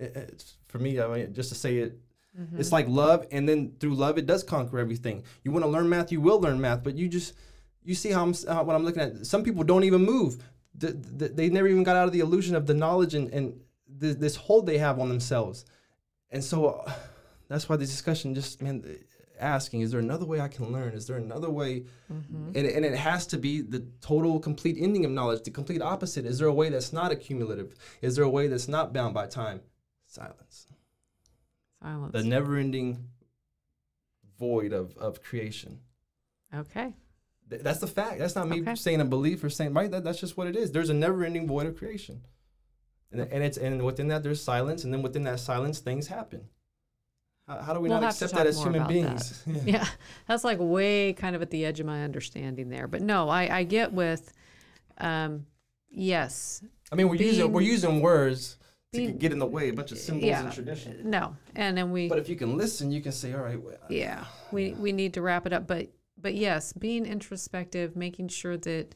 it, 0.00 0.44
for 0.66 0.80
me, 0.80 1.00
I 1.00 1.06
mean, 1.06 1.32
just 1.32 1.48
to 1.50 1.54
say 1.54 1.78
it, 1.78 1.98
mm-hmm. 2.38 2.58
it's 2.58 2.72
like 2.72 2.88
love, 2.88 3.26
and 3.30 3.48
then 3.48 3.72
through 3.78 3.94
love, 3.94 4.18
it 4.18 4.26
does 4.26 4.42
conquer 4.42 4.78
everything. 4.78 5.22
You 5.44 5.52
want 5.52 5.64
to 5.64 5.70
learn 5.70 5.88
math, 5.88 6.12
you 6.12 6.20
will 6.20 6.40
learn 6.40 6.60
math, 6.60 6.82
but 6.82 6.96
you 6.96 7.08
just 7.08 7.34
you 7.88 7.94
see 7.94 8.10
how 8.10 8.22
I'm 8.22 8.34
uh, 8.46 8.62
what 8.62 8.76
I'm 8.76 8.84
looking 8.84 9.02
at. 9.02 9.26
Some 9.26 9.42
people 9.42 9.64
don't 9.64 9.84
even 9.84 10.04
move. 10.04 10.42
The, 10.74 10.92
the, 10.92 11.28
they 11.28 11.48
never 11.48 11.66
even 11.66 11.82
got 11.82 11.96
out 11.96 12.06
of 12.06 12.12
the 12.12 12.20
illusion 12.20 12.54
of 12.54 12.66
the 12.66 12.74
knowledge 12.74 13.14
and, 13.14 13.32
and 13.32 13.58
the, 13.88 14.14
this 14.14 14.36
hold 14.36 14.66
they 14.66 14.78
have 14.78 15.00
on 15.00 15.08
themselves. 15.08 15.64
And 16.30 16.44
so 16.44 16.66
uh, 16.66 16.92
that's 17.48 17.68
why 17.68 17.76
this 17.76 17.90
discussion 17.90 18.34
just 18.34 18.60
man 18.62 18.84
asking 19.40 19.82
is 19.82 19.92
there 19.92 20.00
another 20.00 20.26
way 20.26 20.40
i 20.40 20.48
can 20.48 20.72
learn 20.72 20.92
is 20.94 21.06
there 21.06 21.16
another 21.16 21.48
way 21.48 21.84
mm-hmm. 22.12 22.48
and, 22.56 22.66
and 22.66 22.84
it 22.84 22.96
has 22.96 23.24
to 23.24 23.38
be 23.38 23.60
the 23.60 23.86
total 24.00 24.40
complete 24.40 24.76
ending 24.76 25.04
of 25.04 25.12
knowledge 25.12 25.44
the 25.44 25.50
complete 25.50 25.80
opposite 25.80 26.26
is 26.26 26.40
there 26.40 26.48
a 26.48 26.52
way 26.52 26.68
that's 26.68 26.92
not 26.92 27.12
accumulative 27.12 27.72
is 28.02 28.16
there 28.16 28.24
a 28.24 28.28
way 28.28 28.48
that's 28.48 28.66
not 28.66 28.92
bound 28.92 29.14
by 29.14 29.28
time 29.28 29.60
silence. 30.08 30.66
Silence. 31.80 32.12
The 32.12 32.24
never 32.24 32.56
ending 32.56 33.04
void 34.38 34.72
of, 34.72 34.96
of 34.96 35.22
creation. 35.22 35.80
Okay. 36.54 36.94
Th- 37.50 37.62
that's 37.62 37.80
the 37.80 37.86
fact. 37.86 38.18
That's 38.18 38.34
not 38.34 38.48
me 38.48 38.60
okay. 38.60 38.74
saying 38.74 39.00
a 39.00 39.04
belief 39.04 39.42
or 39.42 39.50
saying, 39.50 39.74
right? 39.74 39.90
That, 39.90 40.04
that's 40.04 40.20
just 40.20 40.36
what 40.36 40.46
it 40.46 40.56
is. 40.56 40.72
There's 40.72 40.90
a 40.90 40.94
never 40.94 41.24
ending 41.24 41.46
void 41.46 41.66
of 41.66 41.76
creation. 41.76 42.22
And, 43.10 43.22
and 43.22 43.42
it's 43.42 43.56
and 43.56 43.82
within 43.82 44.08
that 44.08 44.22
there's 44.22 44.42
silence, 44.42 44.84
and 44.84 44.92
then 44.92 45.02
within 45.02 45.24
that 45.24 45.40
silence 45.40 45.78
things 45.78 46.08
happen. 46.08 46.48
How, 47.46 47.62
how 47.62 47.72
do 47.72 47.80
we 47.80 47.88
we'll 47.88 48.00
not 48.00 48.12
accept 48.12 48.34
that 48.34 48.46
as 48.46 48.62
human 48.62 48.86
beings? 48.86 49.42
That. 49.44 49.54
yeah. 49.66 49.78
yeah. 49.78 49.86
that's 50.26 50.44
like 50.44 50.58
way 50.60 51.14
kind 51.14 51.34
of 51.34 51.40
at 51.40 51.50
the 51.50 51.64
edge 51.64 51.80
of 51.80 51.86
my 51.86 52.04
understanding 52.04 52.68
there. 52.68 52.86
But 52.86 53.00
no, 53.00 53.30
I, 53.30 53.58
I 53.58 53.62
get 53.64 53.92
with, 53.92 54.32
um, 54.98 55.46
yes. 55.90 56.62
I 56.92 56.96
mean, 56.96 57.08
we're 57.08 57.16
being, 57.16 57.30
using 57.30 57.52
we're 57.52 57.60
using 57.62 58.00
words 58.02 58.58
to 58.92 59.12
get 59.12 59.32
in 59.32 59.38
the 59.38 59.46
way, 59.46 59.68
a 59.68 59.72
bunch 59.72 59.92
of 59.92 59.98
symbols 59.98 60.28
yeah, 60.28 60.44
and 60.44 60.52
tradition. 60.52 61.10
No, 61.10 61.36
and 61.54 61.76
then 61.76 61.90
we. 61.90 62.08
But 62.08 62.18
if 62.18 62.28
you 62.28 62.36
can 62.36 62.56
listen, 62.56 62.90
you 62.90 63.02
can 63.02 63.12
say, 63.12 63.34
"All 63.34 63.42
right." 63.42 63.62
Well, 63.62 63.76
yeah, 63.88 64.24
we 64.50 64.72
we 64.72 64.92
need 64.92 65.14
to 65.14 65.22
wrap 65.22 65.46
it 65.46 65.52
up, 65.52 65.66
but 65.66 65.88
but 66.20 66.34
yes, 66.34 66.72
being 66.72 67.06
introspective, 67.06 67.96
making 67.96 68.28
sure 68.28 68.56
that 68.58 68.94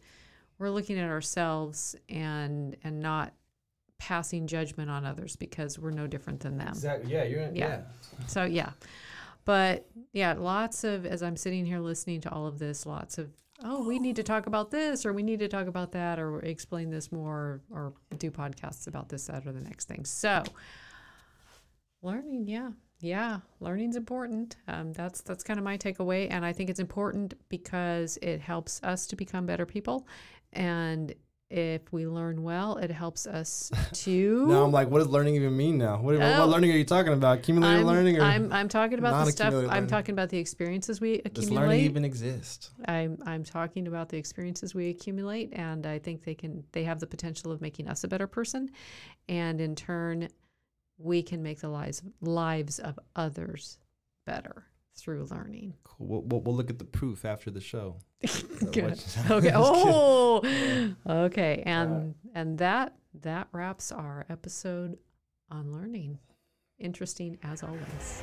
we're 0.58 0.70
looking 0.70 0.98
at 0.98 1.08
ourselves 1.08 1.96
and 2.08 2.76
and 2.84 3.00
not 3.00 3.32
passing 3.98 4.46
judgment 4.46 4.90
on 4.90 5.04
others 5.04 5.36
because 5.36 5.78
we're 5.78 5.90
no 5.90 6.06
different 6.06 6.40
than 6.40 6.58
them. 6.58 6.68
Exactly. 6.68 7.12
Yeah, 7.12 7.24
you're. 7.24 7.42
Yeah. 7.42 7.50
yeah. 7.54 7.80
So 8.26 8.44
yeah, 8.44 8.70
but 9.44 9.86
yeah, 10.12 10.34
lots 10.34 10.84
of 10.84 11.06
as 11.06 11.22
I'm 11.22 11.36
sitting 11.36 11.64
here 11.64 11.80
listening 11.80 12.20
to 12.22 12.32
all 12.32 12.46
of 12.46 12.58
this, 12.58 12.86
lots 12.86 13.18
of 13.18 13.30
oh, 13.64 13.86
we 13.86 13.98
need 13.98 14.16
to 14.16 14.22
talk 14.22 14.46
about 14.46 14.70
this 14.70 15.06
or 15.06 15.12
we 15.12 15.22
need 15.22 15.38
to 15.40 15.48
talk 15.48 15.66
about 15.66 15.92
that 15.92 16.18
or 16.18 16.40
explain 16.40 16.90
this 16.90 17.12
more 17.12 17.60
or 17.70 17.94
do 18.18 18.30
podcasts 18.30 18.86
about 18.86 19.08
this, 19.08 19.26
that, 19.26 19.46
or 19.46 19.52
the 19.52 19.60
next 19.60 19.88
thing. 19.88 20.04
So, 20.04 20.42
learning, 22.02 22.48
yeah. 22.48 22.70
Yeah, 23.02 23.40
learning's 23.58 23.96
important. 23.96 24.56
Um, 24.68 24.92
that's 24.92 25.22
that's 25.22 25.42
kind 25.42 25.58
of 25.58 25.64
my 25.64 25.76
takeaway, 25.76 26.28
and 26.30 26.44
I 26.44 26.52
think 26.52 26.70
it's 26.70 26.78
important 26.78 27.34
because 27.48 28.16
it 28.22 28.40
helps 28.40 28.80
us 28.84 29.08
to 29.08 29.16
become 29.16 29.44
better 29.44 29.66
people, 29.66 30.06
and 30.52 31.12
if 31.50 31.92
we 31.92 32.06
learn 32.06 32.44
well, 32.44 32.76
it 32.76 32.92
helps 32.92 33.26
us 33.26 33.72
to. 33.92 34.46
now 34.46 34.62
I'm 34.62 34.70
like, 34.70 34.88
what 34.88 35.00
does 35.00 35.08
learning 35.08 35.34
even 35.34 35.56
mean 35.56 35.78
now? 35.78 36.00
What, 36.00 36.14
oh, 36.14 36.40
what 36.40 36.48
learning 36.48 36.70
are 36.70 36.76
you 36.76 36.84
talking 36.84 37.12
about? 37.12 37.38
Accumulated 37.38 37.80
I'm, 37.80 37.86
learning? 37.86 38.18
Or 38.18 38.22
I'm, 38.22 38.52
I'm 38.52 38.68
talking 38.68 39.00
about 39.00 39.26
the 39.26 39.32
stuff. 39.32 39.52
I'm 39.68 39.88
talking 39.88 40.12
about 40.12 40.28
the 40.28 40.38
experiences 40.38 41.00
we 41.00 41.14
accumulate. 41.14 41.34
Does 41.34 41.50
learning 41.50 41.80
even 41.80 42.04
exist? 42.04 42.70
I'm 42.86 43.18
I'm 43.26 43.42
talking 43.42 43.88
about 43.88 44.10
the 44.10 44.16
experiences 44.16 44.76
we 44.76 44.90
accumulate, 44.90 45.52
and 45.54 45.86
I 45.86 45.98
think 45.98 46.22
they 46.22 46.36
can 46.36 46.62
they 46.70 46.84
have 46.84 47.00
the 47.00 47.08
potential 47.08 47.50
of 47.50 47.60
making 47.60 47.88
us 47.88 48.04
a 48.04 48.08
better 48.08 48.28
person, 48.28 48.70
and 49.28 49.60
in 49.60 49.74
turn, 49.74 50.28
we 51.02 51.22
can 51.22 51.42
make 51.42 51.60
the 51.60 51.68
lives 51.68 52.02
lives 52.20 52.78
of 52.78 52.98
others 53.16 53.78
better 54.24 54.66
through 54.94 55.24
learning. 55.30 55.74
Cool. 55.84 56.22
We'll, 56.26 56.40
we'll, 56.40 56.54
look 56.54 56.70
at 56.70 56.78
the 56.78 56.84
proof 56.84 57.24
after 57.24 57.50
the 57.50 57.60
show. 57.60 57.96
Good. 58.72 59.02
okay. 59.30 59.52
Oh, 59.54 60.42
okay. 61.06 61.62
And 61.66 62.14
uh, 62.14 62.28
and 62.34 62.58
that 62.58 62.94
that 63.22 63.48
wraps 63.52 63.92
our 63.92 64.26
episode 64.28 64.98
on 65.50 65.72
learning. 65.72 66.18
Interesting 66.78 67.38
as 67.42 67.62
always. 67.62 68.22